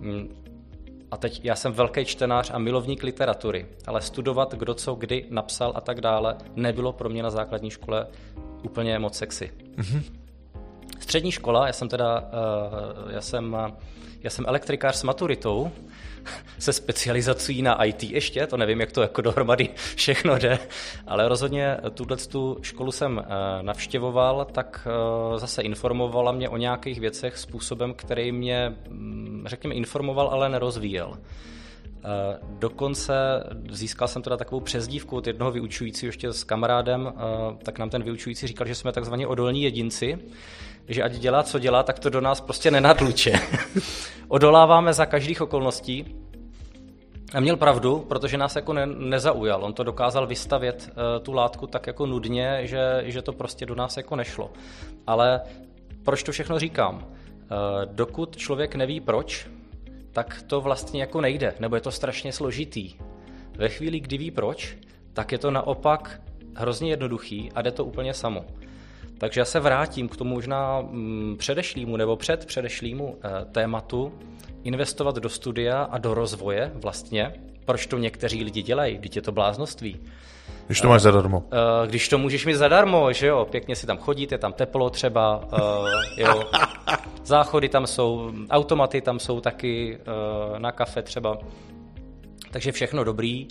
um, 0.01 0.29
a 1.11 1.17
teď 1.17 1.41
já 1.43 1.55
jsem 1.55 1.73
velký 1.73 2.05
čtenář 2.05 2.51
a 2.53 2.57
milovník 2.57 3.03
literatury, 3.03 3.67
ale 3.87 4.01
studovat, 4.01 4.53
kdo 4.53 4.73
co 4.73 4.95
kdy 4.95 5.25
napsal 5.29 5.73
a 5.75 5.81
tak 5.81 6.01
dále, 6.01 6.37
nebylo 6.55 6.93
pro 6.93 7.09
mě 7.09 7.23
na 7.23 7.29
základní 7.29 7.69
škole 7.69 8.07
úplně 8.63 8.99
moc 8.99 9.17
sexy. 9.17 9.51
Mm-hmm. 9.77 10.03
Střední 10.99 11.31
škola, 11.31 11.67
já 11.67 11.73
jsem 11.73 11.89
teda, 11.89 12.19
uh, 12.19 13.11
já 13.11 13.21
jsem, 13.21 13.57
já 14.19 14.29
jsem 14.29 14.45
elektrikář 14.47 14.95
s 14.95 15.03
maturitou, 15.03 15.71
se 16.59 16.73
specializací 16.73 17.61
na 17.61 17.83
IT 17.83 18.03
ještě, 18.03 18.47
to 18.47 18.57
nevím, 18.57 18.79
jak 18.79 18.91
to 18.91 19.01
jako 19.01 19.21
dohromady 19.21 19.69
všechno 19.95 20.37
jde, 20.37 20.59
ale 21.07 21.27
rozhodně 21.27 21.77
tuhle 21.93 22.17
tu 22.17 22.57
školu 22.61 22.91
jsem 22.91 23.19
eh, 23.19 23.63
navštěvoval, 23.63 24.45
tak 24.51 24.87
eh, 25.35 25.39
zase 25.39 25.61
informovala 25.61 26.31
mě 26.31 26.49
o 26.49 26.57
nějakých 26.57 26.99
věcech 26.99 27.37
způsobem, 27.37 27.93
který 27.93 28.31
mě, 28.31 28.75
mm, 28.89 29.43
řekněme, 29.47 29.75
informoval, 29.75 30.27
ale 30.27 30.49
nerozvíjel. 30.49 31.17
Eh, 31.17 32.37
dokonce 32.59 33.13
získal 33.69 34.07
jsem 34.07 34.21
teda 34.21 34.37
takovou 34.37 34.61
přezdívku 34.61 35.15
od 35.15 35.27
jednoho 35.27 35.51
vyučujícího 35.51 36.07
ještě 36.07 36.33
s 36.33 36.43
kamarádem, 36.43 37.13
tak 37.63 37.79
nám 37.79 37.89
ten 37.89 38.03
vyučující 38.03 38.47
říkal, 38.47 38.67
že 38.67 38.75
jsme 38.75 38.91
takzvaně 38.91 39.27
odolní 39.27 39.63
jedinci, 39.63 40.19
že 40.87 41.03
ať 41.03 41.11
dělá, 41.11 41.43
co 41.43 41.59
dělá, 41.59 41.83
tak 41.83 41.99
to 41.99 42.09
do 42.09 42.21
nás 42.21 42.41
prostě 42.41 42.71
nenadluče. 42.71 43.33
Odoláváme 44.27 44.93
za 44.93 45.05
každých 45.05 45.41
okolností. 45.41 46.15
A 47.33 47.39
měl 47.39 47.57
pravdu, 47.57 47.99
protože 47.99 48.37
nás 48.37 48.55
jako 48.55 48.73
ne, 48.73 48.85
nezaujal. 48.85 49.63
On 49.63 49.73
to 49.73 49.83
dokázal 49.83 50.27
vystavět 50.27 50.89
uh, 50.89 51.23
tu 51.23 51.33
látku 51.33 51.67
tak 51.67 51.87
jako 51.87 52.05
nudně, 52.05 52.59
že, 52.63 53.03
že 53.05 53.21
to 53.21 53.33
prostě 53.33 53.65
do 53.65 53.75
nás 53.75 53.97
jako 53.97 54.15
nešlo. 54.15 54.51
Ale 55.07 55.41
proč 56.03 56.23
to 56.23 56.31
všechno 56.31 56.59
říkám? 56.59 56.95
Uh, 56.95 57.01
dokud 57.85 58.37
člověk 58.37 58.75
neví 58.75 58.99
proč, 58.99 59.47
tak 60.11 60.41
to 60.47 60.61
vlastně 60.61 61.01
jako 61.01 61.21
nejde, 61.21 61.53
nebo 61.59 61.75
je 61.75 61.81
to 61.81 61.91
strašně 61.91 62.33
složitý. 62.33 62.93
Ve 63.57 63.69
chvíli, 63.69 63.99
kdy 63.99 64.17
ví 64.17 64.31
proč, 64.31 64.77
tak 65.13 65.31
je 65.31 65.37
to 65.37 65.51
naopak 65.51 66.21
hrozně 66.55 66.89
jednoduchý 66.89 67.51
a 67.55 67.61
jde 67.61 67.71
to 67.71 67.85
úplně 67.85 68.13
samo. 68.13 68.45
Takže 69.17 69.41
já 69.41 69.45
se 69.45 69.59
vrátím 69.59 70.09
k 70.09 70.17
tomu 70.17 70.33
možná 70.33 70.81
mm, 70.81 71.35
předešlýmu 71.39 71.97
nebo 71.97 72.15
před 72.15 72.45
předešlýmu 72.45 73.17
eh, 73.23 73.45
tématu 73.51 74.13
investovat 74.63 75.15
do 75.15 75.29
studia 75.29 75.83
a 75.83 75.97
do 75.97 76.13
rozvoje 76.13 76.71
vlastně. 76.75 77.33
Proč 77.65 77.85
to 77.85 77.97
někteří 77.97 78.43
lidi 78.43 78.61
dělají? 78.61 78.97
Když 78.97 79.15
je 79.15 79.21
to 79.21 79.31
bláznoství. 79.31 79.99
Když 80.65 80.81
to 80.81 80.87
máš 80.87 81.01
zadarmo. 81.01 81.39
Uh, 81.39 81.87
když 81.87 82.09
to 82.09 82.17
můžeš 82.17 82.45
mít 82.45 82.53
zadarmo, 82.53 83.13
že 83.13 83.27
jo, 83.27 83.47
pěkně 83.51 83.75
si 83.75 83.87
tam 83.87 83.97
chodíte, 83.97 84.37
tam 84.37 84.53
teplo 84.53 84.89
třeba, 84.89 85.47
jo, 86.17 86.43
záchody 87.23 87.69
tam 87.69 87.87
jsou, 87.87 88.31
automaty 88.49 89.01
tam 89.01 89.19
jsou 89.19 89.41
taky, 89.41 89.99
na 90.57 90.71
kafe 90.71 91.01
třeba, 91.01 91.37
takže 92.51 92.71
všechno 92.71 93.03
dobrý. 93.03 93.47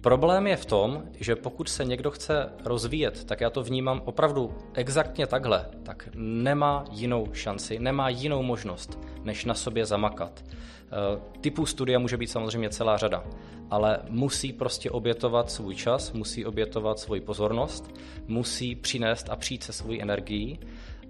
Problém 0.00 0.46
je 0.46 0.56
v 0.56 0.66
tom, 0.66 1.02
že 1.14 1.36
pokud 1.36 1.68
se 1.68 1.84
někdo 1.84 2.10
chce 2.10 2.52
rozvíjet, 2.64 3.24
tak 3.24 3.40
já 3.40 3.50
to 3.50 3.62
vnímám 3.62 4.02
opravdu 4.04 4.54
exaktně 4.74 5.26
takhle, 5.26 5.66
tak 5.82 6.08
nemá 6.14 6.84
jinou 6.90 7.26
šanci, 7.32 7.78
nemá 7.78 8.08
jinou 8.08 8.42
možnost, 8.42 8.98
než 9.24 9.44
na 9.44 9.54
sobě 9.54 9.86
zamakat. 9.86 10.44
Eh, 10.44 11.20
typů 11.40 11.66
studia 11.66 11.98
může 11.98 12.16
být 12.16 12.30
samozřejmě 12.30 12.70
celá 12.70 12.96
řada, 12.96 13.24
ale 13.70 13.98
musí 14.08 14.52
prostě 14.52 14.90
obětovat 14.90 15.50
svůj 15.50 15.74
čas, 15.74 16.12
musí 16.12 16.46
obětovat 16.46 16.98
svoji 16.98 17.20
pozornost, 17.20 17.94
musí 18.26 18.74
přinést 18.74 19.30
a 19.30 19.36
přijít 19.36 19.62
se 19.62 19.72
svojí 19.72 20.02
energií 20.02 20.58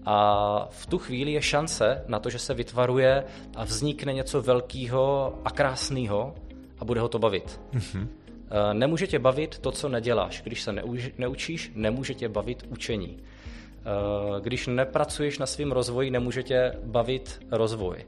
a 0.07 0.69
v 0.71 0.87
tu 0.87 0.99
chvíli 0.99 1.33
je 1.33 1.43
šance 1.43 2.05
na 2.07 2.19
to, 2.19 2.31
že 2.31 2.39
se 2.39 2.55
vytvaruje 2.55 3.25
a 3.57 3.65
vznikne 3.65 4.13
něco 4.13 4.43
velkého 4.43 5.35
a 5.45 5.51
krásného 5.51 6.35
a 6.79 6.85
bude 6.85 7.01
ho 7.01 7.09
to 7.09 7.19
bavit. 7.19 7.61
Mm-hmm. 7.73 8.09
Eh, 8.51 8.75
nemůže 8.75 9.07
tě 9.07 9.19
bavit 9.19 9.59
to, 9.59 9.73
co 9.73 9.89
neděláš. 9.89 10.43
Když 10.43 10.63
se 10.63 10.75
neučíš, 11.19 11.73
nemůže 11.75 12.15
tě 12.15 12.29
bavit 12.29 12.67
učení. 12.69 13.19
Eh, 13.19 14.41
když 14.41 14.67
nepracuješ 14.67 15.39
na 15.39 15.47
svém 15.47 15.73
rozvoji, 15.73 16.11
nemůže 16.11 16.43
tě 16.43 16.73
bavit 16.85 17.41
rozvoj. 17.51 18.05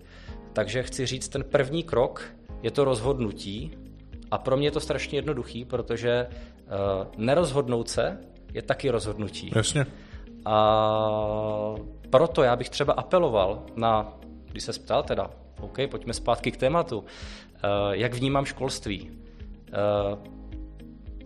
Takže 0.52 0.82
chci 0.82 1.06
říct, 1.06 1.28
ten 1.28 1.44
první 1.44 1.82
krok 1.82 2.24
je 2.62 2.70
to 2.70 2.84
rozhodnutí 2.84 3.70
a 4.30 4.38
pro 4.38 4.56
mě 4.56 4.66
je 4.66 4.70
to 4.70 4.80
strašně 4.80 5.18
jednoduchý, 5.18 5.64
protože 5.64 6.10
eh, 6.10 6.28
nerozhodnout 7.16 7.88
se 7.88 8.18
je 8.54 8.62
taky 8.62 8.90
rozhodnutí. 8.90 9.50
Jasně. 9.56 9.86
A 10.44 11.74
proto 12.10 12.42
já 12.42 12.56
bych 12.56 12.70
třeba 12.70 12.92
apeloval 12.92 13.62
na, 13.76 14.18
když 14.50 14.62
se 14.62 14.72
ptal 14.72 15.02
teda, 15.02 15.30
OK, 15.60 15.78
pojďme 15.90 16.14
zpátky 16.14 16.50
k 16.50 16.56
tématu, 16.56 17.04
jak 17.92 18.14
vnímám 18.14 18.44
školství. 18.44 19.10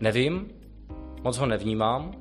Nevím, 0.00 0.48
moc 1.22 1.38
ho 1.38 1.46
nevnímám 1.46 2.12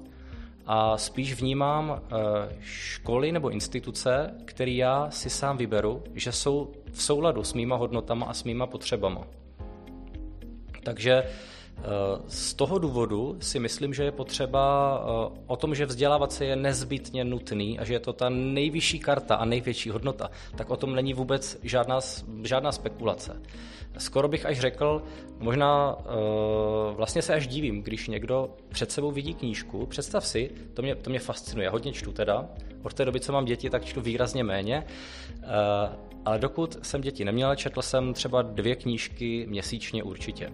a 0.65 0.97
spíš 0.97 1.33
vnímám 1.33 1.89
uh, 1.89 2.17
školy 2.61 3.31
nebo 3.31 3.49
instituce, 3.49 4.33
které 4.45 4.71
já 4.71 5.11
si 5.11 5.29
sám 5.29 5.57
vyberu, 5.57 6.03
že 6.13 6.31
jsou 6.31 6.71
v 6.91 7.03
souladu 7.03 7.43
s 7.43 7.53
mýma 7.53 7.75
hodnotama 7.75 8.25
a 8.25 8.33
s 8.33 8.43
mýma 8.43 8.67
potřebama. 8.67 9.27
Takže 10.83 11.23
z 12.27 12.53
toho 12.53 12.79
důvodu 12.79 13.37
si 13.39 13.59
myslím, 13.59 13.93
že 13.93 14.03
je 14.03 14.11
potřeba 14.11 14.97
eh, 14.99 15.39
o 15.47 15.55
tom, 15.55 15.75
že 15.75 15.85
vzdělávat 15.85 16.31
se 16.31 16.45
je 16.45 16.55
nezbytně 16.55 17.23
nutný 17.23 17.79
a 17.79 17.85
že 17.85 17.93
je 17.93 17.99
to 17.99 18.13
ta 18.13 18.29
nejvyšší 18.29 18.99
karta 18.99 19.35
a 19.35 19.45
největší 19.45 19.89
hodnota, 19.89 20.29
tak 20.55 20.69
o 20.69 20.77
tom 20.77 20.95
není 20.95 21.13
vůbec 21.13 21.57
žádná, 21.63 21.99
žádná 22.43 22.71
spekulace. 22.71 23.41
Skoro 23.97 24.27
bych 24.27 24.45
až 24.45 24.59
řekl, 24.59 25.01
možná 25.39 25.97
eh, 25.99 26.03
vlastně 26.95 27.21
se 27.21 27.33
až 27.33 27.47
divím, 27.47 27.83
když 27.83 28.07
někdo 28.07 28.49
před 28.69 28.91
sebou 28.91 29.11
vidí 29.11 29.33
knížku. 29.33 29.85
Představ 29.85 30.27
si, 30.27 30.51
to 30.73 30.81
mě, 30.81 30.95
to 30.95 31.09
mě 31.09 31.19
fascinuje, 31.19 31.69
hodně 31.69 31.93
čtu 31.93 32.11
teda. 32.11 32.49
Od 32.83 32.93
té 32.93 33.05
doby, 33.05 33.19
co 33.19 33.33
mám 33.33 33.45
děti, 33.45 33.69
tak 33.69 33.85
čtu 33.85 34.01
výrazně 34.01 34.43
méně. 34.43 34.85
Eh, 35.43 35.45
ale 36.25 36.39
dokud 36.39 36.77
jsem 36.85 37.01
děti 37.01 37.25
neměl, 37.25 37.55
četl 37.55 37.81
jsem 37.81 38.13
třeba 38.13 38.41
dvě 38.41 38.75
knížky 38.75 39.45
měsíčně 39.49 40.03
určitě. 40.03 40.51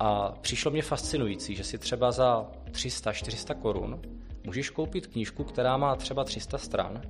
A 0.00 0.34
přišlo 0.40 0.70
mě 0.70 0.82
fascinující, 0.82 1.56
že 1.56 1.64
si 1.64 1.78
třeba 1.78 2.12
za 2.12 2.50
300-400 2.70 3.54
korun 3.54 4.00
můžeš 4.44 4.70
koupit 4.70 5.06
knížku, 5.06 5.44
která 5.44 5.76
má 5.76 5.96
třeba 5.96 6.24
300 6.24 6.58
stran 6.58 7.02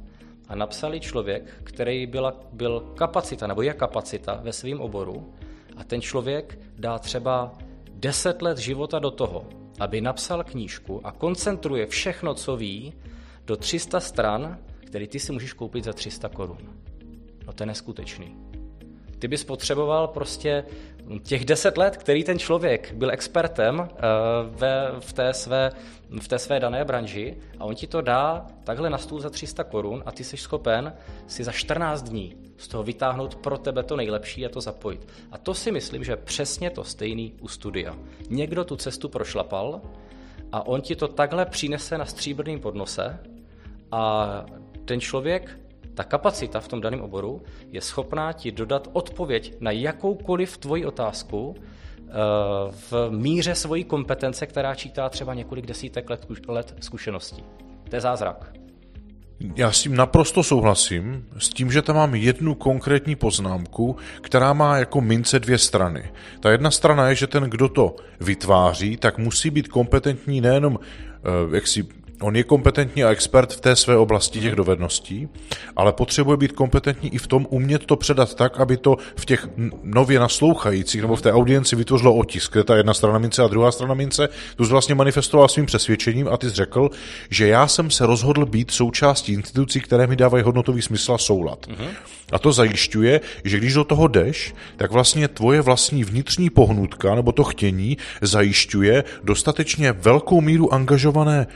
a 0.49 0.55
napsali 0.55 1.01
člověk, 1.01 1.61
který 1.65 2.07
byla, 2.07 2.41
byl 2.53 2.81
kapacita 2.81 3.47
nebo 3.47 3.63
je 3.63 3.75
kapacita 3.75 4.41
ve 4.43 4.53
svém 4.53 4.81
oboru 4.81 5.35
a 5.77 5.85
ten 5.85 6.01
člověk 6.01 6.59
dá 6.79 6.99
třeba 6.99 7.53
10 7.91 8.43
let 8.43 8.59
života 8.59 8.99
do 8.99 9.11
toho, 9.11 9.47
aby 9.81 10.01
napsal 10.01 10.45
knížku 10.45 11.07
a 11.07 11.13
koncentruje 11.13 11.87
všechno, 11.87 12.35
co 12.35 12.57
ví, 12.57 12.93
do 13.47 13.57
300 13.57 14.01
stran, 14.01 14.59
který 14.87 15.09
ty 15.09 15.21
si 15.21 15.33
můžeš 15.33 15.53
koupit 15.53 15.85
za 15.85 15.93
300 15.93 16.29
korun. 16.29 16.59
No 17.47 17.53
to 17.53 17.63
je 17.63 17.67
neskutečný. 17.67 18.37
Ty 19.19 19.29
bys 19.29 19.45
potřeboval 19.45 20.09
prostě 20.09 20.65
těch 21.19 21.45
deset 21.45 21.79
let, 21.79 21.97
který 21.97 22.25
ten 22.25 22.39
člověk 22.39 22.93
byl 22.93 23.11
expertem 23.11 23.89
eh, 23.91 23.99
ve, 24.51 24.91
v, 25.01 25.13
té 25.13 25.35
své, 25.35 25.73
v 26.21 26.29
té 26.29 26.39
své 26.39 26.61
dané 26.61 26.85
branži 26.85 27.37
a 27.59 27.65
on 27.65 27.75
ti 27.75 27.87
to 27.87 28.01
dá 28.01 28.47
takhle 28.65 28.91
na 28.91 28.99
stůl 28.99 29.21
za 29.21 29.31
300 29.31 29.65
korun 29.65 30.03
a 30.07 30.13
ty 30.13 30.25
jsi 30.25 30.37
schopen 30.37 30.93
si 31.27 31.45
za 31.45 31.53
14 31.53 32.03
dní 32.03 32.37
z 32.57 32.69
toho 32.69 32.83
vytáhnout 32.83 33.35
pro 33.35 33.59
tebe 33.59 33.83
to 33.83 33.97
nejlepší 33.97 34.47
a 34.47 34.49
to 34.49 34.61
zapojit. 34.61 35.09
A 35.33 35.39
to 35.39 35.55
si 35.55 35.73
myslím, 35.73 36.05
že 36.05 36.17
přesně 36.17 36.71
to 36.71 36.85
stejný 36.85 37.35
u 37.41 37.49
studia. 37.49 37.97
Někdo 38.31 38.65
tu 38.65 38.77
cestu 38.77 39.09
prošlapal 39.09 39.81
a 40.53 40.67
on 40.67 40.81
ti 40.81 40.97
to 40.97 41.09
takhle 41.09 41.47
přinese 41.47 41.99
na 41.99 42.05
stříbrném 42.05 42.61
podnose 42.61 43.19
a 43.93 44.45
ten 44.85 45.01
člověk 45.01 45.59
ta 46.01 46.05
kapacita 46.05 46.61
v 46.61 46.69
tom 46.69 46.81
daném 46.81 47.01
oboru 47.01 47.43
je 47.73 47.81
schopná 47.81 48.33
ti 48.33 48.53
dodat 48.53 48.89
odpověď 48.93 49.55
na 49.61 49.71
jakoukoliv 49.71 50.59
tvoji 50.59 50.85
otázku 50.87 51.55
eh, 51.57 52.13
v 52.91 53.11
míře 53.11 53.55
svojí 53.55 53.85
kompetence, 53.85 54.47
která 54.47 54.75
čítá 54.75 55.09
třeba 55.09 55.35
několik 55.35 55.67
desítek 55.67 56.11
let, 56.11 56.27
let 56.49 56.75
zkušeností. 56.81 57.45
To 57.89 57.97
je 57.97 58.01
zázrak. 58.01 58.53
Já 59.57 59.73
s 59.73 59.83
tím 59.83 59.97
naprosto 59.97 60.43
souhlasím, 60.43 61.27
s 61.39 61.49
tím, 61.49 61.73
že 61.73 61.83
tam 61.83 61.97
mám 61.97 62.15
jednu 62.15 62.55
konkrétní 62.55 63.17
poznámku, 63.17 63.97
která 64.21 64.53
má 64.53 64.79
jako 64.79 65.01
mince 65.01 65.39
dvě 65.39 65.59
strany. 65.59 66.13
Ta 66.41 66.51
jedna 66.51 66.71
strana 66.71 67.09
je, 67.09 67.15
že 67.15 67.27
ten, 67.27 67.43
kdo 67.43 67.69
to 67.69 67.97
vytváří, 68.21 68.97
tak 68.97 69.19
musí 69.19 69.51
být 69.51 69.69
kompetentní 69.69 70.41
nejenom 70.41 70.79
eh, 70.83 71.57
jak 71.57 71.67
si 71.67 72.00
On 72.21 72.37
je 72.37 72.45
kompetentní 72.45 73.05
a 73.05 73.11
expert 73.11 73.53
v 73.53 73.61
té 73.61 73.77
své 73.77 73.97
oblasti 73.97 74.41
těch 74.41 74.55
dovedností, 74.55 75.29
ale 75.77 75.93
potřebuje 75.93 76.37
být 76.37 76.53
kompetentní 76.53 77.15
i 77.15 77.19
v 77.19 77.27
tom 77.27 77.47
umět 77.51 77.87
to 77.87 77.97
předat 77.97 78.35
tak, 78.35 78.61
aby 78.61 78.77
to 78.77 78.97
v 79.17 79.25
těch 79.25 79.49
nově 79.83 80.21
naslouchajících 80.21 81.01
nebo 81.01 81.17
v 81.17 81.23
té 81.23 81.33
audienci 81.33 81.77
vytvořilo 81.77 82.15
otisk, 82.15 82.53
kde 82.53 82.65
ta 82.65 82.77
jedna 82.77 82.95
strana 82.95 83.19
mince 83.19 83.43
a 83.43 83.47
druhá 83.47 83.73
strana 83.73 83.95
mince. 83.95 84.29
Tu 84.57 84.65
jsi 84.65 84.71
vlastně 84.71 84.95
manifestoval 84.95 85.49
svým 85.49 85.67
přesvědčením 85.67 86.29
a 86.29 86.37
ty 86.37 86.51
jsi 86.51 86.57
řekl, 86.57 86.91
že 87.31 87.49
já 87.49 87.69
jsem 87.69 87.91
se 87.91 88.07
rozhodl 88.07 88.47
být 88.47 88.71
součástí 88.71 89.33
institucí, 89.33 89.81
které 89.81 90.07
mi 90.07 90.17
dávají 90.17 90.45
hodnotový 90.45 90.83
smysl 90.83 91.13
a 91.13 91.19
soulad. 91.19 91.67
Mm-hmm. 91.67 91.89
A 92.33 92.39
to 92.39 92.53
zajišťuje, 92.53 93.21
že 93.45 93.59
když 93.59 93.75
do 93.75 93.85
toho 93.85 94.09
jdeš, 94.09 94.55
tak 94.77 94.91
vlastně 94.91 95.29
tvoje 95.29 95.61
vlastní 95.61 96.05
vnitřní 96.05 96.51
pohnutka 96.51 97.15
nebo 97.15 97.33
to 97.33 97.45
chtění 97.45 97.99
zajišťuje 98.23 99.05
dostatečně 99.25 99.93
velkou 99.93 100.41
míru 100.41 100.75
angažované 100.75 101.47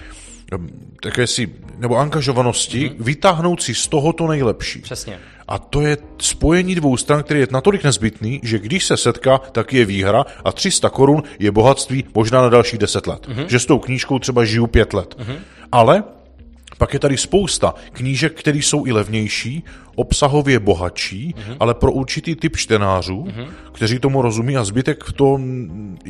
také 1.02 1.26
si, 1.26 1.48
nebo 1.78 1.96
angažovanosti, 1.96 2.88
mm-hmm. 2.88 2.94
vytáhnout 2.98 3.62
si 3.62 3.74
z 3.74 3.88
toho 3.88 4.12
to 4.12 4.26
nejlepší. 4.26 4.80
Přesně. 4.80 5.18
A 5.48 5.59
to 5.59 5.80
je 5.80 5.96
spojení 6.18 6.74
dvou 6.74 6.96
stran, 6.96 7.22
který 7.22 7.40
je 7.40 7.46
natolik 7.50 7.84
nezbytný, 7.84 8.40
že 8.42 8.59
když 8.59 8.84
se 8.84 8.96
setká, 8.96 9.38
tak 9.38 9.72
je 9.72 9.84
výhra 9.84 10.24
a 10.44 10.52
300 10.52 10.90
korun 10.90 11.22
je 11.38 11.50
bohatství 11.50 12.05
možná 12.14 12.42
na 12.42 12.48
další 12.48 12.78
10 12.78 13.07
let. 13.07 13.26
Mm-hmm. 13.26 13.46
Že 13.46 13.59
s 13.59 13.66
tou 13.66 13.78
knížkou 13.78 14.18
třeba 14.18 14.44
žiju 14.44 14.66
5 14.66 14.92
let. 14.92 15.14
Mm-hmm. 15.18 15.36
Ale 15.72 16.05
pak 16.78 16.94
je 16.94 16.98
tady 16.98 17.16
spousta 17.16 17.74
knížek, 17.92 18.38
které 18.38 18.59
jsou 18.59 18.86
i 18.86 18.92
levnější, 18.92 19.64
obsahově 19.95 20.59
bohatší, 20.59 21.34
mm-hmm. 21.34 21.57
ale 21.61 21.74
pro 21.74 21.92
určitý 21.92 22.36
typ 22.36 22.57
čtenářů, 22.57 23.24
mm-hmm. 23.24 23.47
kteří 23.72 23.99
tomu 23.99 24.22
rozumí 24.22 24.57
a 24.57 24.64
zbytek 24.64 25.05
to, 25.12 25.40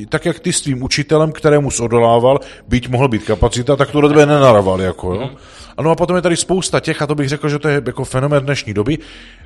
tak 0.08 0.26
jak 0.26 0.40
ty 0.40 0.52
s 0.52 0.60
tvým 0.60 0.82
učitelem, 0.82 1.32
kterému 1.32 1.68
odolával, 1.80 2.40
byť 2.68 2.88
mohl 2.88 3.08
být 3.08 3.24
kapacita, 3.24 3.76
tak 3.76 3.90
to 3.90 4.00
do 4.00 4.08
tebe 4.08 4.26
nenaraval. 4.26 4.80
Jako, 4.80 5.14
jo? 5.14 5.20
Mm-hmm. 5.20 5.64
Ano 5.76 5.90
a 5.90 5.94
potom 5.94 6.16
je 6.16 6.22
tady 6.22 6.36
spousta 6.36 6.80
těch, 6.80 7.02
a 7.02 7.06
to 7.06 7.14
bych 7.14 7.28
řekl, 7.28 7.48
že 7.48 7.58
to 7.58 7.68
je 7.68 7.82
jako 7.86 8.04
fenomén 8.04 8.44
dnešní 8.44 8.74
doby, 8.74 8.98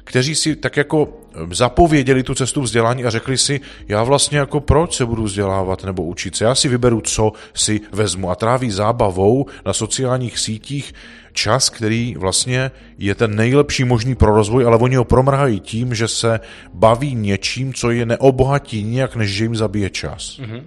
kteří 0.04 0.34
si 0.34 0.56
tak 0.56 0.76
jako 0.76 1.08
zapověděli 1.50 2.22
tu 2.22 2.34
cestu 2.34 2.62
vzdělání 2.62 3.04
a 3.04 3.10
řekli 3.10 3.38
si, 3.38 3.60
já 3.88 4.02
vlastně 4.02 4.38
jako 4.38 4.60
proč 4.60 4.96
se 4.96 5.06
budu 5.06 5.22
vzdělávat 5.22 5.84
nebo 5.84 6.04
učit 6.04 6.36
se, 6.36 6.44
já 6.44 6.54
si 6.54 6.68
vyberu, 6.68 7.00
co 7.00 7.32
si 7.54 7.80
vezmu 7.92 8.30
a 8.30 8.34
tráví 8.34 8.70
zábavou 8.70 9.46
na 9.66 9.72
sociálních 9.72 10.38
sítích 10.38 10.94
čas, 11.38 11.70
který 11.70 12.14
vlastně 12.18 12.70
je 12.98 13.14
ten 13.14 13.36
nejlepší 13.36 13.84
možný 13.84 14.14
pro 14.14 14.34
rozvoj, 14.34 14.66
ale 14.66 14.76
oni 14.76 14.96
ho 14.96 15.04
promrhají 15.04 15.60
tím, 15.60 15.94
že 15.94 16.08
se 16.08 16.40
baví 16.74 17.14
něčím, 17.14 17.74
co 17.74 17.90
je 17.90 18.06
neobohatí 18.06 18.82
nijak, 18.82 19.16
než 19.16 19.30
že 19.30 19.44
jim 19.44 19.56
zabije 19.56 19.90
čas. 19.90 20.40
Mm-hmm. 20.42 20.62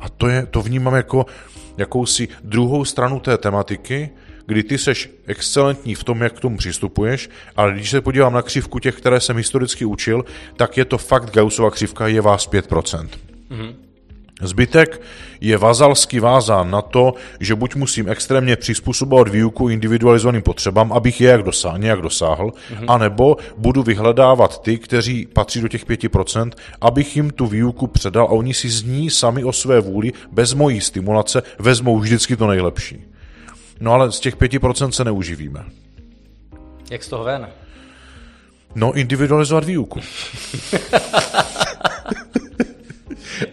A 0.00 0.08
to, 0.08 0.28
je, 0.28 0.46
to 0.50 0.62
vnímám 0.62 0.94
jako 0.94 1.26
jakousi 1.78 2.28
druhou 2.42 2.84
stranu 2.84 3.20
té 3.20 3.38
tematiky, 3.38 4.10
kdy 4.46 4.62
ty 4.62 4.78
seš 4.78 5.10
excelentní 5.26 5.94
v 5.94 6.04
tom, 6.04 6.22
jak 6.22 6.32
k 6.32 6.40
tomu 6.40 6.56
přistupuješ, 6.56 7.30
ale 7.56 7.72
když 7.72 7.90
se 7.90 8.00
podívám 8.00 8.32
na 8.32 8.42
křivku 8.42 8.78
těch, 8.78 8.96
které 8.96 9.20
jsem 9.20 9.36
historicky 9.36 9.84
učil, 9.84 10.24
tak 10.56 10.76
je 10.76 10.84
to 10.84 10.98
fakt 10.98 11.34
Gaussova 11.34 11.70
křivka, 11.70 12.06
je 12.06 12.20
vás 12.20 12.50
5%. 12.50 13.08
Mm-hmm. 13.50 13.91
Zbytek 14.42 15.00
je 15.40 15.58
vazalsky 15.58 16.20
vázán 16.20 16.70
na 16.70 16.82
to, 16.82 17.14
že 17.40 17.54
buď 17.54 17.74
musím 17.74 18.08
extrémně 18.08 18.56
přizpůsobovat 18.56 19.28
výuku 19.28 19.68
individualizovaným 19.68 20.42
potřebám, 20.42 20.92
abych 20.92 21.20
je 21.20 21.30
jak 21.30 21.42
dosáhl, 21.42 21.78
nějak 21.78 22.00
dosáhl, 22.00 22.46
mm-hmm. 22.46 22.84
anebo 22.88 23.36
budu 23.56 23.82
vyhledávat 23.82 24.62
ty, 24.62 24.78
kteří 24.78 25.26
patří 25.26 25.60
do 25.60 25.68
těch 25.68 25.86
5%, 25.86 26.50
abych 26.80 27.16
jim 27.16 27.30
tu 27.30 27.46
výuku 27.46 27.86
předal 27.86 28.24
a 28.24 28.30
oni 28.30 28.54
si 28.54 28.70
z 28.70 28.82
ní 28.82 29.10
sami 29.10 29.44
o 29.44 29.52
své 29.52 29.80
vůli, 29.80 30.12
bez 30.32 30.54
mojí 30.54 30.80
stimulace, 30.80 31.42
vezmou 31.58 31.98
vždycky 31.98 32.36
to 32.36 32.46
nejlepší. 32.46 33.04
No 33.80 33.92
ale 33.92 34.12
z 34.12 34.20
těch 34.20 34.36
5% 34.36 34.90
se 34.90 35.04
neuživíme. 35.04 35.64
Jak 36.90 37.02
z 37.02 37.08
toho 37.08 37.24
ven? 37.24 37.48
No, 38.74 38.92
individualizovat 38.92 39.64
výuku. 39.64 40.00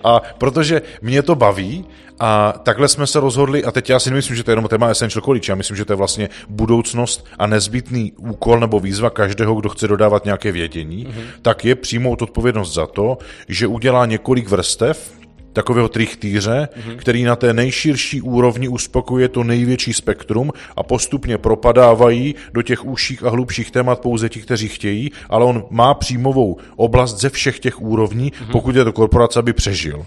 a 0.03 0.21
protože 0.37 0.81
mě 1.01 1.21
to 1.21 1.35
baví, 1.35 1.85
a 2.19 2.53
takhle 2.63 2.87
jsme 2.87 3.07
se 3.07 3.19
rozhodli, 3.19 3.63
a 3.63 3.71
teď 3.71 3.89
já 3.89 3.99
si 3.99 4.09
nemyslím, 4.09 4.35
že 4.35 4.43
to 4.43 4.51
je 4.51 4.53
jenom 4.53 4.67
téma 4.67 4.87
Essential 4.87 5.21
College, 5.21 5.51
já 5.51 5.55
myslím, 5.55 5.77
že 5.77 5.85
to 5.85 5.93
je 5.93 5.97
vlastně 5.97 6.29
budoucnost 6.49 7.25
a 7.39 7.47
nezbytný 7.47 8.13
úkol 8.17 8.59
nebo 8.59 8.79
výzva 8.79 9.09
každého, 9.09 9.55
kdo 9.55 9.69
chce 9.69 9.87
dodávat 9.87 10.25
nějaké 10.25 10.51
vědění, 10.51 11.07
mm-hmm. 11.07 11.23
tak 11.41 11.65
je 11.65 11.75
přijmout 11.75 12.21
odpovědnost 12.21 12.73
za 12.73 12.87
to, 12.87 13.17
že 13.47 13.67
udělá 13.67 14.05
několik 14.05 14.49
vrstev, 14.49 15.18
takového 15.53 15.89
trichtýře, 15.89 16.69
mm-hmm. 16.71 16.95
který 16.95 17.23
na 17.23 17.35
té 17.35 17.53
nejširší 17.53 18.21
úrovni 18.21 18.67
uspokuje 18.67 19.29
to 19.29 19.43
největší 19.43 19.93
spektrum 19.93 20.51
a 20.75 20.83
postupně 20.83 21.37
propadávají 21.37 22.35
do 22.53 22.61
těch 22.61 22.85
užších 22.85 23.23
a 23.23 23.29
hlubších 23.29 23.71
témat 23.71 23.99
pouze 23.99 24.29
ti, 24.29 24.41
kteří 24.41 24.67
chtějí, 24.67 25.11
ale 25.29 25.45
on 25.45 25.63
má 25.69 25.93
příjmovou 25.93 26.57
oblast 26.75 27.19
ze 27.19 27.29
všech 27.29 27.59
těch 27.59 27.81
úrovní, 27.81 28.31
mm-hmm. 28.31 28.51
pokud 28.51 28.75
je 28.75 28.83
to 28.83 28.93
korporace, 28.93 29.39
aby 29.39 29.53
přežil. 29.53 30.05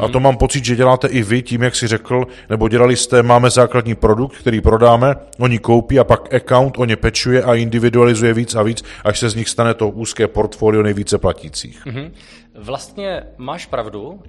A 0.00 0.08
to 0.08 0.20
mám 0.20 0.36
pocit, 0.36 0.64
že 0.64 0.76
děláte 0.76 1.08
i 1.08 1.22
vy 1.22 1.42
tím, 1.42 1.62
jak 1.62 1.74
si 1.74 1.86
řekl, 1.86 2.26
nebo 2.50 2.68
dělali 2.68 2.96
jste, 2.96 3.22
máme 3.22 3.50
základní 3.50 3.94
produkt, 3.94 4.36
který 4.36 4.60
prodáme, 4.60 5.14
oni 5.38 5.58
koupí 5.58 5.98
a 5.98 6.04
pak 6.04 6.34
account 6.34 6.78
o 6.78 6.84
ně 6.84 6.96
pečuje 6.96 7.42
a 7.42 7.54
individualizuje 7.54 8.34
víc 8.34 8.54
a 8.54 8.62
víc, 8.62 8.84
až 9.04 9.18
se 9.18 9.30
z 9.30 9.34
nich 9.34 9.48
stane 9.48 9.74
to 9.74 9.88
úzké 9.88 10.28
portfolio 10.28 10.82
nejvíce 10.82 11.18
platících. 11.18 11.86
Mm-hmm. 11.86 12.10
Vlastně 12.54 13.22
máš 13.36 13.66
pravdu. 13.66 14.08
Uh, 14.08 14.20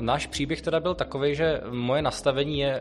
náš 0.00 0.26
příběh 0.26 0.62
teda 0.62 0.80
byl 0.80 0.94
takový, 0.94 1.34
že 1.34 1.60
moje 1.70 2.02
nastavení 2.02 2.58
je, 2.58 2.80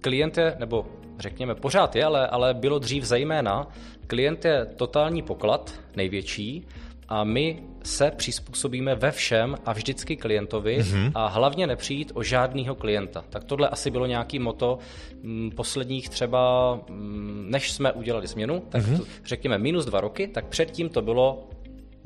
klient 0.00 0.38
je, 0.38 0.56
nebo 0.58 0.86
řekněme 1.18 1.54
pořád 1.54 1.96
je, 1.96 2.04
ale, 2.04 2.26
ale 2.26 2.54
bylo 2.54 2.78
dřív 2.78 3.04
zejména, 3.04 3.68
klient 4.06 4.44
je 4.44 4.66
totální 4.76 5.22
poklad, 5.22 5.72
největší, 5.96 6.66
a 7.14 7.24
my 7.24 7.62
se 7.82 8.10
přizpůsobíme 8.10 8.94
ve 8.94 9.10
všem 9.10 9.56
a 9.66 9.72
vždycky 9.72 10.16
klientovi 10.16 10.78
mm-hmm. 10.80 11.12
a 11.14 11.26
hlavně 11.26 11.66
nepřijít 11.66 12.12
o 12.14 12.22
žádného 12.22 12.74
klienta. 12.74 13.24
Tak 13.30 13.44
tohle 13.44 13.68
asi 13.68 13.90
bylo 13.90 14.06
nějaký 14.06 14.38
moto 14.38 14.78
m, 15.12 15.30
mm, 15.30 15.50
posledních 15.50 16.08
třeba, 16.08 16.72
m, 16.88 16.94
mm, 16.94 17.46
než 17.50 17.72
jsme 17.72 17.92
udělali 17.92 18.26
změnu, 18.26 18.62
tak 18.68 18.82
mm-hmm. 18.82 18.98
to, 18.98 19.04
řekněme 19.24 19.58
minus 19.58 19.84
dva 19.84 20.00
roky, 20.00 20.28
tak 20.28 20.46
předtím 20.46 20.88
to 20.88 21.02
bylo 21.02 21.48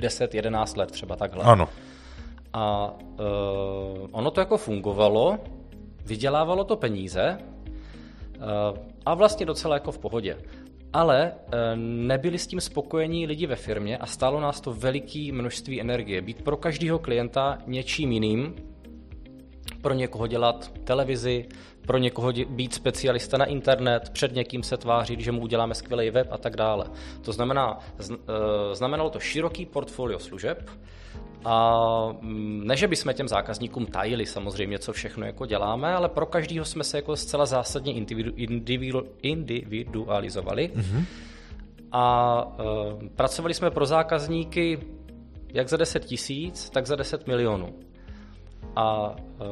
10-11 0.00 0.78
let 0.78 0.90
třeba 0.90 1.16
takhle. 1.16 1.44
Ano. 1.44 1.68
A 2.52 2.94
uh, 3.00 4.08
ono 4.10 4.30
to 4.30 4.40
jako 4.40 4.56
fungovalo, 4.56 5.38
vydělávalo 6.06 6.64
to 6.64 6.76
peníze 6.76 7.38
uh, 7.38 8.44
a 9.06 9.14
vlastně 9.14 9.46
docela 9.46 9.74
jako 9.74 9.92
v 9.92 9.98
pohodě. 9.98 10.36
Ale 10.92 11.32
uh, 11.32 11.52
nebyli 11.76 12.38
s 12.38 12.46
tím 12.46 12.60
spokojení 12.60 13.26
lidi 13.26 13.46
ve 13.46 13.56
firmě 13.56 13.98
a 13.98 14.06
stálo 14.06 14.40
nás 14.40 14.60
to 14.60 14.72
veliké 14.72 15.32
množství 15.32 15.80
energie. 15.80 16.22
Být 16.22 16.42
pro 16.42 16.56
každého 16.56 16.98
klienta 16.98 17.58
něčím 17.66 18.12
jiným, 18.12 18.54
pro 19.82 19.94
někoho 19.94 20.26
dělat 20.26 20.72
televizi, 20.84 21.48
pro 21.86 21.98
někoho 21.98 22.32
být 22.48 22.74
specialista 22.74 23.38
na 23.38 23.44
internet, 23.44 24.10
před 24.10 24.34
někým 24.34 24.62
se 24.62 24.76
tvářit, 24.76 25.20
že 25.20 25.32
mu 25.32 25.40
uděláme 25.40 25.74
skvělý 25.74 26.10
web 26.10 26.28
a 26.30 26.38
tak 26.38 26.56
dále. 26.56 26.84
To 27.24 27.32
znamená, 27.32 27.78
znamenalo 28.72 29.10
to 29.10 29.20
široký 29.20 29.66
portfolio 29.66 30.18
služeb, 30.18 30.70
a 31.50 32.12
mm, 32.20 32.62
ne, 32.66 32.76
že 32.76 32.88
bychom 32.88 33.14
těm 33.14 33.28
zákazníkům 33.28 33.86
tajili 33.86 34.26
samozřejmě, 34.26 34.78
co 34.78 34.92
všechno 34.92 35.26
jako 35.26 35.46
děláme, 35.46 35.94
ale 35.94 36.08
pro 36.08 36.26
každého 36.26 36.64
jsme 36.64 36.84
se 36.84 36.98
jako 36.98 37.16
zcela 37.16 37.46
zásadně 37.46 37.94
individu, 37.94 38.32
individu, 38.36 39.02
individualizovali. 39.22 40.70
Mm-hmm. 40.74 41.04
A 41.92 42.44
uh, 42.44 43.08
pracovali 43.08 43.54
jsme 43.54 43.70
pro 43.70 43.86
zákazníky 43.86 44.78
jak 45.52 45.68
za 45.68 45.76
10 45.76 46.04
tisíc, 46.04 46.70
tak 46.70 46.86
za 46.86 46.96
10 46.96 47.26
milionů. 47.26 47.74
A 48.76 49.16
eh, 49.16 49.44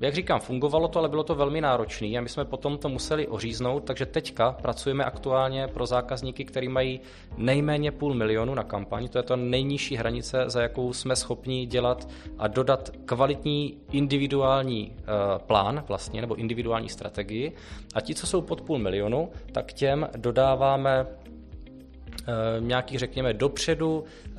jak 0.00 0.14
říkám, 0.14 0.40
fungovalo 0.40 0.88
to, 0.88 0.98
ale 0.98 1.08
bylo 1.08 1.22
to 1.22 1.34
velmi 1.34 1.60
náročné 1.60 2.08
a 2.08 2.20
my 2.20 2.28
jsme 2.28 2.44
potom 2.44 2.78
to 2.78 2.88
museli 2.88 3.26
oříznout, 3.26 3.84
takže 3.84 4.06
teďka 4.06 4.52
pracujeme 4.52 5.04
aktuálně 5.04 5.68
pro 5.68 5.86
zákazníky, 5.86 6.44
který 6.44 6.68
mají 6.68 7.00
nejméně 7.36 7.92
půl 7.92 8.14
milionu 8.14 8.54
na 8.54 8.64
kampaň, 8.64 9.08
to 9.08 9.18
je 9.18 9.22
to 9.22 9.36
nejnižší 9.36 9.96
hranice, 9.96 10.44
za 10.46 10.62
jakou 10.62 10.92
jsme 10.92 11.16
schopni 11.16 11.66
dělat 11.66 12.08
a 12.38 12.48
dodat 12.48 12.90
kvalitní 13.04 13.78
individuální 13.92 14.92
uh, 14.92 15.04
plán 15.46 15.84
vlastně, 15.88 16.20
nebo 16.20 16.34
individuální 16.34 16.88
strategii. 16.88 17.52
A 17.94 18.00
ti, 18.00 18.14
co 18.14 18.26
jsou 18.26 18.40
pod 18.40 18.60
půl 18.60 18.78
milionu, 18.78 19.30
tak 19.52 19.72
těm 19.72 20.08
dodáváme 20.16 21.06
Eh, 22.26 22.60
nějaký, 22.60 22.98
řekněme, 22.98 23.32
dopředu 23.34 24.04
eh, 24.26 24.34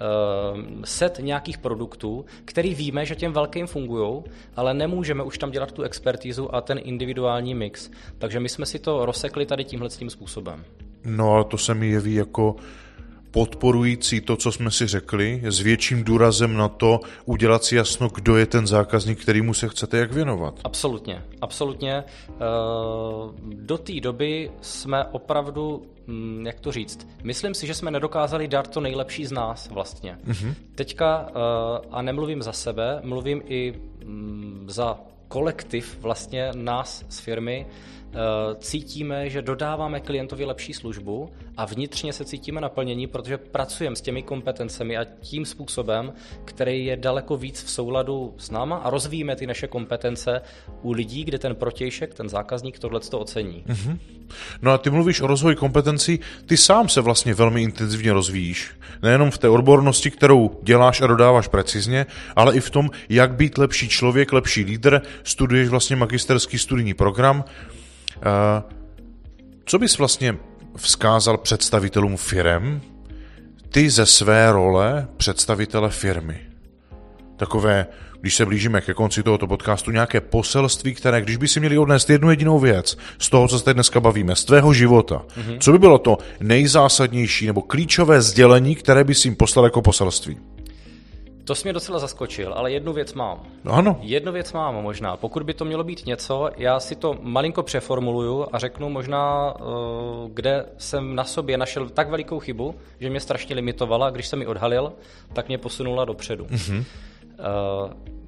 set 0.85 1.19
nějakých 1.21 1.57
produktů, 1.57 2.25
který 2.45 2.75
víme, 2.75 3.05
že 3.05 3.15
těm 3.15 3.33
velkým 3.33 3.67
fungují, 3.67 4.23
ale 4.55 4.73
nemůžeme 4.73 5.23
už 5.23 5.37
tam 5.37 5.51
dělat 5.51 5.71
tu 5.71 5.83
expertízu 5.83 6.55
a 6.55 6.61
ten 6.61 6.79
individuální 6.83 7.55
mix. 7.55 7.89
Takže 8.17 8.39
my 8.39 8.49
jsme 8.49 8.65
si 8.65 8.79
to 8.79 9.05
rozsekli 9.05 9.45
tady 9.45 9.63
tímhle 9.63 9.89
tím 9.89 10.09
způsobem. 10.09 10.63
No 11.05 11.31
ale 11.31 11.43
to 11.43 11.57
se 11.57 11.73
mi 11.73 11.87
jeví 11.87 12.15
jako 12.15 12.55
podporující 13.35 14.21
to, 14.21 14.35
co 14.35 14.51
jsme 14.51 14.71
si 14.71 14.87
řekli, 14.87 15.41
s 15.43 15.59
větším 15.59 16.03
důrazem 16.03 16.57
na 16.57 16.67
to 16.67 16.99
udělat 17.25 17.63
si 17.63 17.75
jasno, 17.75 18.09
kdo 18.15 18.37
je 18.37 18.45
ten 18.45 18.67
zákazník, 18.67 19.21
kterýmu 19.21 19.53
se 19.53 19.69
chcete 19.69 19.97
jak 19.97 20.11
věnovat. 20.11 20.59
Absolutně, 20.63 21.23
absolutně. 21.41 21.93
Eh, 21.93 22.35
do 23.43 23.77
té 23.77 23.99
doby 23.99 24.51
jsme 24.61 25.05
opravdu, 25.05 25.85
hm, 26.07 26.43
jak 26.45 26.59
to 26.59 26.71
říct, 26.71 27.07
myslím 27.23 27.53
si, 27.53 27.67
že 27.67 27.73
jsme 27.73 27.91
nedokázali 27.91 28.47
dát 28.47 28.67
to 28.67 28.79
nejlepší 28.81 29.25
z 29.25 29.31
nás 29.31 29.69
vlastně. 29.69 30.17
Mm-hmm. 30.27 30.53
Teďka, 30.75 31.27
eh, 31.29 31.87
a 31.91 32.01
nemluvím 32.01 32.41
za 32.41 32.51
sebe, 32.51 33.01
mluvím 33.03 33.41
i 33.47 33.73
hm, 34.05 34.65
za 34.67 34.99
kolektiv 35.27 35.97
vlastně 36.01 36.51
nás 36.53 37.05
z 37.09 37.19
firmy, 37.19 37.65
cítíme, 38.59 39.29
že 39.29 39.41
dodáváme 39.41 39.99
klientovi 39.99 40.45
lepší 40.45 40.73
službu 40.73 41.29
a 41.57 41.65
vnitřně 41.65 42.13
se 42.13 42.25
cítíme 42.25 42.61
naplnění, 42.61 43.07
protože 43.07 43.37
pracujeme 43.37 43.95
s 43.95 44.01
těmi 44.01 44.23
kompetencemi 44.23 44.97
a 44.97 45.05
tím 45.19 45.45
způsobem, 45.45 46.13
který 46.45 46.85
je 46.85 46.97
daleko 46.97 47.37
víc 47.37 47.63
v 47.63 47.69
souladu 47.69 48.33
s 48.37 48.51
náma 48.51 48.77
a 48.77 48.89
rozvíjíme 48.89 49.35
ty 49.35 49.47
naše 49.47 49.67
kompetence 49.67 50.41
u 50.81 50.91
lidí, 50.91 51.23
kde 51.23 51.39
ten 51.39 51.55
protějšek, 51.55 52.13
ten 52.13 52.29
zákazník 52.29 52.79
tohle 52.79 52.99
to 52.99 53.19
ocení. 53.19 53.63
Mm-hmm. 53.67 53.97
No 54.61 54.71
a 54.71 54.77
ty 54.77 54.89
mluvíš 54.89 55.21
o 55.21 55.27
rozvoji 55.27 55.55
kompetencí, 55.55 56.19
ty 56.45 56.57
sám 56.57 56.89
se 56.89 57.01
vlastně 57.01 57.33
velmi 57.33 57.63
intenzivně 57.63 58.13
rozvíjíš. 58.13 58.71
Nejenom 59.01 59.31
v 59.31 59.37
té 59.37 59.49
odbornosti, 59.49 60.11
kterou 60.11 60.59
děláš 60.63 61.01
a 61.01 61.07
dodáváš 61.07 61.47
precizně, 61.47 62.05
ale 62.35 62.55
i 62.55 62.59
v 62.59 62.69
tom, 62.69 62.89
jak 63.09 63.35
být 63.35 63.57
lepší 63.57 63.89
člověk, 63.89 64.33
lepší 64.33 64.63
lídr. 64.63 65.01
Studuješ 65.23 65.69
vlastně 65.69 65.95
magisterský 65.95 66.57
studijní 66.57 66.93
program, 66.93 67.43
Eh, 67.43 67.74
co 69.65 69.79
bys 69.79 69.97
vlastně 69.97 70.37
vzkázal 70.77 71.37
představitelům 71.37 72.17
firem, 72.17 72.81
ty 73.69 73.89
ze 73.89 74.05
své 74.05 74.51
role 74.51 75.07
představitele 75.17 75.89
firmy? 75.89 76.39
Takové, 77.37 77.87
když 78.21 78.35
se 78.35 78.45
blížíme 78.45 78.81
ke 78.81 78.93
konci 78.93 79.23
tohoto 79.23 79.47
podcastu, 79.47 79.91
nějaké 79.91 80.21
poselství, 80.21 80.93
které, 80.93 81.21
když 81.21 81.37
by 81.37 81.47
si 81.47 81.59
měli 81.59 81.77
odnést 81.77 82.09
jednu 82.09 82.29
jedinou 82.29 82.59
věc 82.59 82.97
z 83.19 83.29
toho, 83.29 83.47
co 83.47 83.59
se 83.59 83.73
dneska 83.73 83.99
bavíme, 83.99 84.35
z 84.35 84.45
tvého 84.45 84.73
života, 84.73 85.15
mm-hmm. 85.15 85.57
co 85.59 85.71
by 85.71 85.79
bylo 85.79 85.97
to 85.97 86.17
nejzásadnější 86.39 87.47
nebo 87.47 87.61
klíčové 87.61 88.21
sdělení, 88.21 88.75
které 88.75 89.03
by 89.03 89.15
si 89.15 89.27
jim 89.27 89.35
poslal 89.35 89.65
jako 89.65 89.81
poselství? 89.81 90.37
To 91.45 91.55
jsi 91.55 91.63
mě 91.63 91.73
docela 91.73 91.99
zaskočil, 91.99 92.53
ale 92.53 92.71
jednu 92.71 92.93
věc 92.93 93.13
mám. 93.13 93.43
No 93.63 93.73
ano. 93.73 93.99
Jednu 94.01 94.31
věc 94.31 94.53
mám 94.53 94.75
možná. 94.75 95.17
Pokud 95.17 95.43
by 95.43 95.53
to 95.53 95.65
mělo 95.65 95.83
být 95.83 96.05
něco, 96.05 96.49
já 96.57 96.79
si 96.79 96.95
to 96.95 97.17
malinko 97.21 97.63
přeformuluju 97.63 98.47
a 98.51 98.59
řeknu 98.59 98.89
možná, 98.89 99.53
eh, 99.59 99.63
kde 100.33 100.65
jsem 100.77 101.15
na 101.15 101.23
sobě 101.23 101.57
našel 101.57 101.89
tak 101.89 102.09
velikou 102.09 102.39
chybu, 102.39 102.75
že 102.99 103.09
mě 103.09 103.19
strašně 103.19 103.55
limitovala. 103.55 104.09
Když 104.09 104.27
jsem 104.27 104.39
mi 104.39 104.47
odhalil, 104.47 104.93
tak 105.33 105.47
mě 105.47 105.57
posunula 105.57 106.05
dopředu. 106.05 106.45
Mm-hmm 106.45 106.83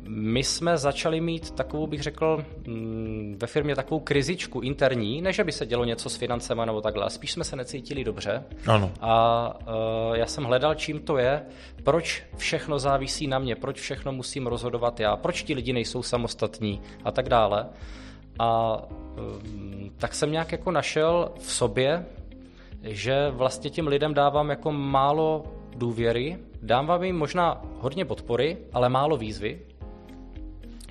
my 0.07 0.43
jsme 0.43 0.77
začali 0.77 1.21
mít 1.21 1.51
takovou, 1.51 1.87
bych 1.87 2.01
řekl, 2.01 2.45
mm, 2.67 3.37
ve 3.41 3.47
firmě 3.47 3.75
takovou 3.75 3.99
krizičku 3.99 4.59
interní, 4.59 5.21
než 5.21 5.39
by 5.39 5.51
se 5.51 5.65
dělo 5.65 5.85
něco 5.85 6.09
s 6.09 6.15
financema 6.15 6.65
nebo 6.65 6.81
takhle, 6.81 7.05
a 7.05 7.09
spíš 7.09 7.31
jsme 7.31 7.43
se 7.43 7.55
necítili 7.55 8.03
dobře. 8.03 8.43
Ano. 8.67 8.91
A 9.01 9.53
uh, 9.59 10.15
já 10.15 10.25
jsem 10.25 10.43
hledal, 10.43 10.75
čím 10.75 10.99
to 10.99 11.17
je, 11.17 11.41
proč 11.83 12.23
všechno 12.37 12.79
závisí 12.79 13.27
na 13.27 13.39
mě, 13.39 13.55
proč 13.55 13.79
všechno 13.79 14.11
musím 14.11 14.47
rozhodovat 14.47 14.99
já, 14.99 15.15
proč 15.15 15.43
ti 15.43 15.53
lidi 15.53 15.73
nejsou 15.73 16.03
samostatní 16.03 16.81
a 17.03 17.11
tak 17.11 17.29
dále. 17.29 17.65
A 18.39 18.81
um, 19.17 19.91
tak 19.97 20.13
jsem 20.13 20.31
nějak 20.31 20.51
jako 20.51 20.71
našel 20.71 21.31
v 21.39 21.51
sobě, 21.51 22.05
že 22.83 23.29
vlastně 23.29 23.69
těm 23.69 23.87
lidem 23.87 24.13
dávám 24.13 24.49
jako 24.49 24.71
málo 24.71 25.43
důvěry, 25.77 26.37
dám 26.61 27.03
jim 27.03 27.17
možná 27.17 27.61
hodně 27.79 28.05
podpory, 28.05 28.57
ale 28.73 28.89
málo 28.89 29.17
výzvy, 29.17 29.59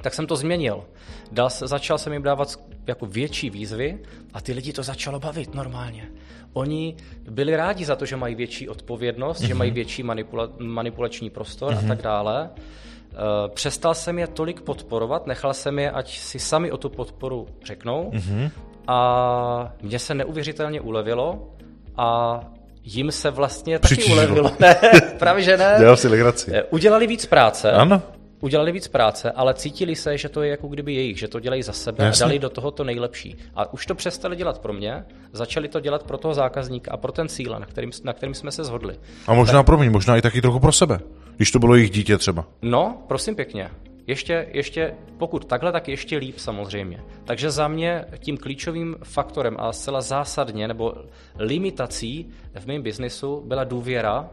tak 0.03 0.15
jsem 0.15 0.27
to 0.27 0.37
změnil. 0.37 0.85
Dal, 1.33 1.49
začal 1.51 1.99
jsem 1.99 2.13
jim 2.13 2.23
dávat 2.23 2.61
jako 2.87 3.07
větší 3.07 3.51
výzvy 3.51 3.99
a 4.35 4.41
ty 4.41 4.53
lidi 4.53 4.73
to 4.73 4.83
začalo 4.83 5.21
bavit 5.21 5.55
normálně. 5.55 6.11
Oni 6.53 6.97
byli 7.31 7.57
rádi 7.57 7.85
za 7.85 7.97
to, 7.97 8.07
že 8.07 8.17
mají 8.17 8.35
větší 8.35 8.69
odpovědnost, 8.69 9.43
mm-hmm. 9.43 9.47
že 9.47 9.55
mají 9.55 9.71
mhm. 9.71 9.75
větší 9.75 10.05
manipula- 10.05 10.51
manipulační 10.59 11.31
prostor 11.31 11.73
mm-hmm. 11.73 11.79
a 11.79 11.81
mhm. 11.81 11.89
tak 11.89 12.03
dále. 12.03 12.51
Uh, 12.51 13.55
přestal 13.55 13.95
jsem 13.95 14.19
je 14.19 14.27
tolik 14.27 14.61
podporovat, 14.61 15.27
nechal 15.27 15.55
jsem 15.55 15.79
je, 15.79 15.91
ať 15.91 16.19
si 16.19 16.39
sami 16.39 16.73
o 16.73 16.77
tu 16.77 16.89
podporu 16.89 17.47
řeknou 17.65 18.11
mm-hmm. 18.11 18.51
a 18.87 19.73
mně 19.83 19.99
se 19.99 20.15
neuvěřitelně 20.15 20.81
ulevilo 20.81 21.49
a 21.97 22.41
jim 22.87 23.13
se 23.13 23.31
vlastně 23.31 23.79
taky 23.79 23.95
Přičížilo. 23.95 24.17
ulevilo. 24.17 24.53
Ne, 24.61 24.77
právě 25.19 25.43
že 25.43 25.57
ne. 25.57 25.75
Dělal 25.79 25.97
si 25.97 26.09
legraci. 26.09 26.51
Eh, 26.55 26.63
udělali 26.71 27.07
víc 27.07 27.27
práce. 27.27 27.73
Ano 27.73 28.03
udělali 28.41 28.73
víc 28.73 28.89
práce, 28.89 29.31
ale 29.31 29.55
cítili 29.55 29.97
se, 29.97 30.19
že 30.19 30.29
to 30.29 30.43
je 30.43 30.51
jako 30.51 30.69
kdyby 30.69 30.95
jejich, 30.95 31.19
že 31.19 31.29
to 31.29 31.41
dělají 31.41 31.63
za 31.63 31.73
sebe 31.73 32.05
Jasně. 32.05 32.25
a 32.25 32.29
dali 32.29 32.39
do 32.39 32.51
toho 32.51 32.71
to 32.71 32.85
nejlepší. 32.85 33.37
A 33.55 33.73
už 33.73 33.87
to 33.87 33.95
přestali 33.95 34.37
dělat 34.37 34.59
pro 34.59 34.73
mě, 34.73 35.05
začali 35.33 35.69
to 35.69 35.81
dělat 35.81 36.03
pro 36.03 36.19
toho 36.19 36.35
zákazníka 36.35 36.93
a 36.93 36.97
pro 36.97 37.13
ten 37.13 37.29
cíl, 37.29 37.57
na 37.59 37.67
kterým, 37.67 37.91
na 38.05 38.13
kterým 38.13 38.35
jsme 38.35 38.53
se 38.53 38.65
shodli. 38.65 38.97
A 39.27 39.35
možná 39.35 39.59
tak... 39.59 39.67
pro 39.67 39.79
mě, 39.79 39.91
možná 39.91 40.17
i 40.17 40.23
taky 40.23 40.43
trochu 40.43 40.61
pro 40.61 40.73
sebe, 40.73 40.99
když 41.37 41.51
to 41.51 41.59
bylo 41.59 41.75
jejich 41.75 41.91
dítě 41.91 42.19
třeba. 42.19 42.45
No, 42.63 43.03
prosím 43.09 43.35
pěkně. 43.35 43.71
Ještě, 44.07 44.49
ještě, 44.53 44.95
pokud 45.19 45.45
takhle, 45.45 45.73
tak 45.73 45.89
ještě 45.89 46.17
líp 46.17 46.39
samozřejmě. 46.39 47.01
Takže 47.25 47.51
za 47.51 47.69
mě 47.69 48.05
tím 48.19 48.37
klíčovým 48.37 48.97
faktorem 49.05 49.57
a 49.59 49.73
zcela 49.73 50.01
zásadně 50.01 50.69
nebo 50.69 50.95
limitací 51.39 52.31
v 52.55 52.67
mém 52.67 52.83
biznisu 52.83 53.43
byla 53.47 53.65
důvěra 53.65 54.31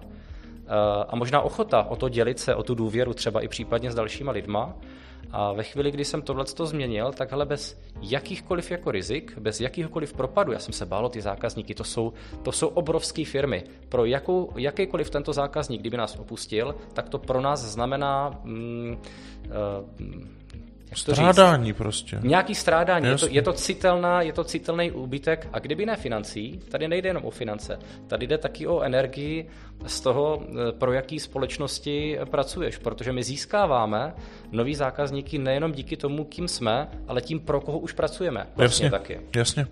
Eh, 0.66 1.06
a 1.08 1.16
možná 1.16 1.42
ochota 1.42 1.84
o 1.84 1.96
to 1.96 2.10
dělit 2.10 2.40
se, 2.40 2.56
o 2.56 2.64
tu 2.64 2.76
důvěru 2.76 3.14
třeba 3.14 3.42
i 3.42 3.48
případně 3.48 3.92
s 3.92 3.96
dalšíma 3.96 4.32
lidma. 4.32 4.76
A 5.32 5.54
ve 5.54 5.64
chvíli, 5.64 5.92
kdy 5.92 6.06
jsem 6.06 6.22
tohle 6.22 6.46
změnil, 6.64 7.12
tak 7.12 7.32
hele, 7.32 7.46
bez 7.46 7.82
jakýchkoliv 8.02 8.72
jako 8.72 8.92
rizik, 8.92 9.38
bez 9.38 9.62
jakýchkoliv 9.62 10.14
propadu, 10.14 10.52
já 10.52 10.60
jsem 10.60 10.74
se 10.74 10.86
bál 10.86 11.06
o 11.06 11.10
ty 11.10 11.22
zákazníky, 11.22 11.74
to 11.74 11.84
jsou, 11.84 12.14
to 12.44 12.52
jsou 12.52 12.68
obrovské 12.68 13.26
firmy. 13.26 13.64
Pro 13.90 14.06
jakou, 14.06 14.50
jakýkoliv 14.58 15.10
tento 15.10 15.34
zákazník, 15.34 15.82
kdyby 15.82 15.98
nás 15.98 16.16
opustil, 16.20 16.76
tak 16.94 17.10
to 17.10 17.20
pro 17.20 17.42
nás 17.42 17.60
znamená 17.60 18.40
mm, 18.44 18.98
Strádání 20.95 21.66
říct? 21.66 21.78
prostě. 21.78 22.20
Nějaký 22.24 22.56
strádání, 22.56 23.08
je 23.08 23.18
to, 23.18 23.28
je 23.30 23.41
to, 23.41 23.54
citelná, 23.54 24.22
je 24.22 24.34
to 24.34 24.43
citelný 24.43 24.91
úbytek 24.91 25.47
a 25.54 25.60
kdyby 25.60 25.86
ne 25.86 25.95
financí, 25.95 26.60
tady 26.72 26.88
nejde 26.88 27.10
jenom 27.10 27.26
o 27.26 27.32
finance, 27.32 27.80
tady 28.08 28.28
jde 28.28 28.38
taky 28.38 28.68
o 28.68 28.82
energii 28.82 29.49
z 29.86 30.01
toho, 30.01 30.43
eh, 30.43 30.72
pro 30.72 30.93
jaký 30.93 31.20
společnosti 31.20 32.18
pracuješ, 32.32 32.78
protože 32.78 33.12
my 33.12 33.24
získáváme 33.24 34.14
nový 34.51 34.76
zákazníky 34.76 35.38
nejenom 35.38 35.72
díky 35.72 35.97
tomu, 35.97 36.24
kým 36.24 36.47
jsme, 36.47 36.88
ale 37.08 37.22
tím, 37.22 37.39
pro 37.39 37.62
koho 37.62 37.80
už 37.80 37.93
pracujeme. 37.93 38.47
Vlastně 38.56 38.86
jasně, 38.86 38.99
taky. 38.99 39.20
jasně. 39.36 39.68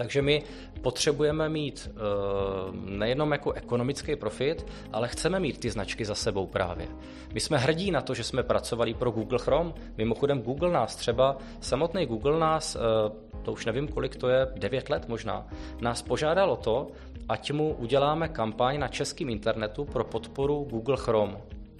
Takže 0.00 0.22
my 0.22 0.42
potřebujeme 0.80 1.48
mít 1.48 1.90
uh, 1.92 2.74
nejenom 2.74 3.32
jako 3.32 3.52
ekonomický 3.52 4.16
profit, 4.16 4.66
ale 4.92 5.08
chceme 5.08 5.40
mít 5.40 5.58
ty 5.58 5.70
značky 5.70 6.04
za 6.04 6.14
sebou 6.14 6.46
právě. 6.46 6.88
My 7.32 7.40
jsme 7.40 7.58
hrdí 7.58 7.90
na 7.90 8.00
to, 8.00 8.14
že 8.14 8.24
jsme 8.24 8.42
pracovali 8.42 8.94
pro 8.94 9.10
Google 9.10 9.38
Chrome. 9.38 9.72
Mimochodem 9.96 10.42
Google 10.42 10.70
nás 10.70 10.96
třeba, 10.96 11.36
samotný 11.60 12.06
Google 12.06 12.38
nás, 12.38 12.76
uh, 12.76 13.42
to 13.42 13.52
už 13.52 13.66
nevím 13.66 13.88
kolik 13.88 14.16
to 14.16 14.28
je, 14.28 14.46
9 14.56 14.88
let 14.88 15.08
možná, 15.08 15.46
nás 15.80 16.02
požádalo 16.02 16.56
to, 16.56 16.88
ať 17.28 17.52
mu 17.52 17.74
uděláme 17.74 18.28
kampaň 18.28 18.78
na 18.78 18.88
českém 18.88 19.28
internetu 19.28 19.84
pro 19.84 20.04
podporu 20.04 20.66
Google 20.70 20.96
Chrome. 20.96 21.36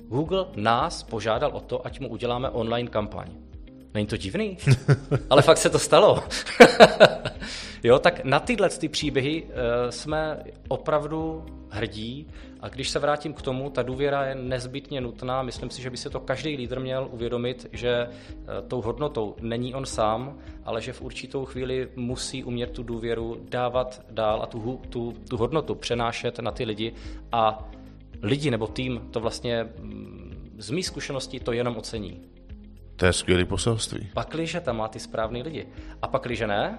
Google 0.09 0.47
nás 0.57 1.03
požádal 1.03 1.51
o 1.51 1.61
to, 1.61 1.87
ať 1.87 2.01
mu 2.01 2.09
uděláme 2.09 2.51
online 2.51 2.91
kampaň. 2.91 3.50
Není 3.95 4.07
to 4.07 4.17
divný? 4.17 4.59
Ale 5.31 5.43
fakt 5.43 5.59
se 5.59 5.71
to 5.71 5.79
stalo. 5.79 6.23
jo, 7.83 7.99
tak 7.99 8.25
na 8.25 8.41
tyhle 8.41 8.69
ty 8.69 8.89
příběhy 8.89 9.43
uh, 9.43 9.51
jsme 9.91 10.43
opravdu 10.69 11.47
hrdí 11.69 12.27
a 12.61 12.69
když 12.69 12.91
se 12.91 12.99
vrátím 12.99 13.35
k 13.35 13.43
tomu, 13.43 13.71
ta 13.71 13.83
důvěra 13.83 14.27
je 14.27 14.35
nezbytně 14.35 15.01
nutná. 15.01 15.43
Myslím 15.43 15.71
si, 15.71 15.83
že 15.83 15.91
by 15.91 15.97
se 15.97 16.11
to 16.11 16.21
každý 16.21 16.57
lídr 16.57 16.81
měl 16.81 17.09
uvědomit, 17.13 17.67
že 17.73 18.07
uh, 18.07 18.69
tou 18.69 18.81
hodnotou 18.81 19.37
není 19.41 19.75
on 19.75 19.87
sám, 19.87 20.39
ale 20.65 20.81
že 20.81 20.93
v 20.93 21.03
určitou 21.03 21.45
chvíli 21.45 21.89
musí 21.97 22.45
umět 22.45 22.71
tu 22.71 22.83
důvěru 22.83 23.47
dávat 23.49 24.03
dál 24.11 24.43
a 24.43 24.47
tu, 24.47 24.81
tu, 24.89 25.15
tu 25.29 25.37
hodnotu 25.37 25.75
přenášet 25.75 26.39
na 26.39 26.51
ty 26.51 26.65
lidi 26.65 26.93
a 27.33 27.69
lidi 28.23 28.51
nebo 28.51 28.67
tým 28.67 29.09
to 29.11 29.21
vlastně 29.21 29.69
mm, 29.79 30.55
z 30.59 30.71
mých 30.71 30.87
zkušeností 30.87 31.41
to 31.41 31.53
jenom 31.53 31.77
ocení. 31.77 32.30
To 33.01 33.07
je 33.07 33.13
skvělý 33.13 33.45
poselství. 33.45 34.09
Pakliže 34.15 34.61
tam 34.61 34.77
má 34.77 34.89
ty 34.89 35.01
správný 35.01 35.43
lidi. 35.43 35.67
A 36.03 36.09
pakliže 36.09 36.47
ne, 36.47 36.79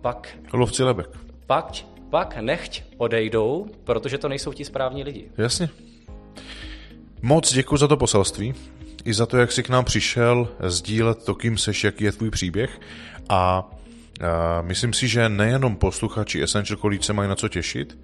pak... 0.00 0.38
Lovci 0.52 0.82
lebek. 0.82 1.08
Pak, 1.46 1.72
pak 2.10 2.36
nechť 2.36 2.82
odejdou, 2.96 3.66
protože 3.84 4.18
to 4.18 4.28
nejsou 4.28 4.52
ti 4.52 4.64
správní 4.64 5.04
lidi. 5.04 5.30
Jasně. 5.38 5.68
Moc 7.22 7.52
děkuji 7.52 7.76
za 7.76 7.88
to 7.88 7.96
poselství, 7.96 8.54
i 9.04 9.14
za 9.14 9.26
to, 9.26 9.36
jak 9.36 9.52
jsi 9.52 9.62
k 9.62 9.68
nám 9.68 9.84
přišel 9.84 10.48
sdílet 10.66 11.24
to, 11.24 11.34
kým 11.34 11.58
seš, 11.58 11.84
jaký 11.84 12.04
je 12.04 12.12
tvůj 12.12 12.30
příběh 12.30 12.80
a 13.28 13.70
Myslím 14.60 14.92
si, 14.92 15.08
že 15.08 15.28
nejenom 15.28 15.76
posluchači 15.76 16.42
Essential 16.42 16.78
se 17.00 17.12
mají 17.12 17.28
na 17.28 17.34
co 17.34 17.48
těšit, 17.48 17.98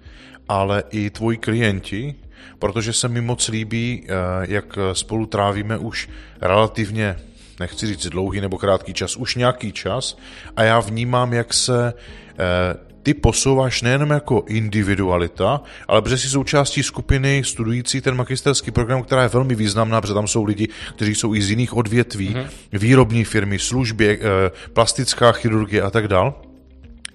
ale 0.49 0.83
i 0.89 1.09
tvoji 1.09 1.37
klienti, 1.37 2.15
protože 2.59 2.93
se 2.93 3.07
mi 3.07 3.21
moc 3.21 3.47
líbí, 3.47 4.03
eh, 4.03 4.11
jak 4.41 4.77
spolu 4.93 5.25
trávíme 5.25 5.77
už 5.77 6.09
relativně 6.41 7.15
nechci 7.59 7.87
říct 7.87 8.07
dlouhý 8.07 8.41
nebo 8.41 8.57
krátký 8.57 8.93
čas, 8.93 9.15
už 9.15 9.35
nějaký 9.35 9.71
čas 9.71 10.17
a 10.55 10.63
já 10.63 10.79
vnímám, 10.79 11.33
jak 11.33 11.53
se 11.53 11.93
eh, 11.93 12.87
ty 13.03 13.13
posouváš 13.13 13.81
nejenom 13.81 14.09
jako 14.09 14.43
individualita, 14.47 15.61
ale 15.87 16.01
protože 16.01 16.17
jsi 16.17 16.29
součástí 16.29 16.83
skupiny 16.83 17.43
studující 17.45 18.01
ten 18.01 18.15
magisterský 18.15 18.71
program, 18.71 19.03
která 19.03 19.23
je 19.23 19.29
velmi 19.29 19.55
významná, 19.55 20.01
protože 20.01 20.13
tam 20.13 20.27
jsou 20.27 20.43
lidi, 20.43 20.67
kteří 20.95 21.15
jsou 21.15 21.35
i 21.35 21.41
z 21.41 21.49
jiných 21.49 21.73
odvětví, 21.77 22.29
mm-hmm. 22.29 22.47
výrobní 22.73 23.23
firmy, 23.23 23.59
služby, 23.59 24.19
eh, 24.21 24.51
plastická 24.73 25.31
chirurgie 25.31 25.81
a 25.81 25.89
tak 25.89 26.07
dál 26.07 26.46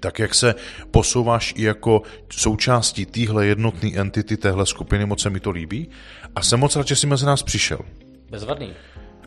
tak 0.02 0.18
jak 0.18 0.34
se 0.34 0.54
posouváš 0.90 1.54
i 1.56 1.62
jako 1.62 2.02
součástí 2.32 3.06
téhle 3.06 3.46
jednotné 3.46 3.90
entity, 3.94 4.36
téhle 4.36 4.66
skupiny, 4.66 5.06
moc 5.06 5.22
se 5.22 5.30
mi 5.30 5.40
to 5.40 5.50
líbí. 5.50 5.90
A 6.36 6.42
jsem 6.42 6.60
moc 6.60 6.76
rád, 6.76 6.86
že 6.86 6.96
jsi 6.96 7.06
mezi 7.06 7.26
nás 7.26 7.42
přišel. 7.42 7.78
Bezvadný. 8.30 8.72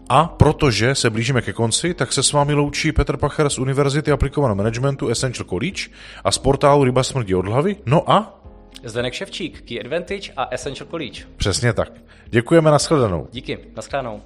A 0.10 0.26
protože 0.26 0.96
se 0.96 1.10
blížíme 1.10 1.42
ke 1.42 1.54
konci, 1.54 1.94
tak 1.94 2.14
se 2.14 2.24
s 2.24 2.34
vámi 2.34 2.54
loučí 2.54 2.92
Petr 2.92 3.18
Pacher 3.18 3.50
z 3.50 3.60
Univerzity 3.60 4.12
aplikovaného 4.12 4.56
managementu 4.56 5.08
Essential 5.08 5.50
College 5.50 5.82
a 6.24 6.32
z 6.32 6.38
portálu 6.38 6.84
Ryba 6.84 7.04
smrdí 7.04 7.36
od 7.36 7.46
hlavy. 7.46 7.76
No 7.86 8.12
a? 8.12 8.42
Zdenek 8.84 9.14
Ševčík, 9.14 9.62
Key 9.62 9.80
Advantage 9.80 10.32
a 10.38 10.48
Essential 10.52 10.90
College. 10.90 11.24
Přesně 11.38 11.74
tak. 11.74 11.92
Děkujeme, 12.26 12.72
nashledanou. 12.72 13.28
Díky, 13.32 13.58
nashledanou. 13.76 14.22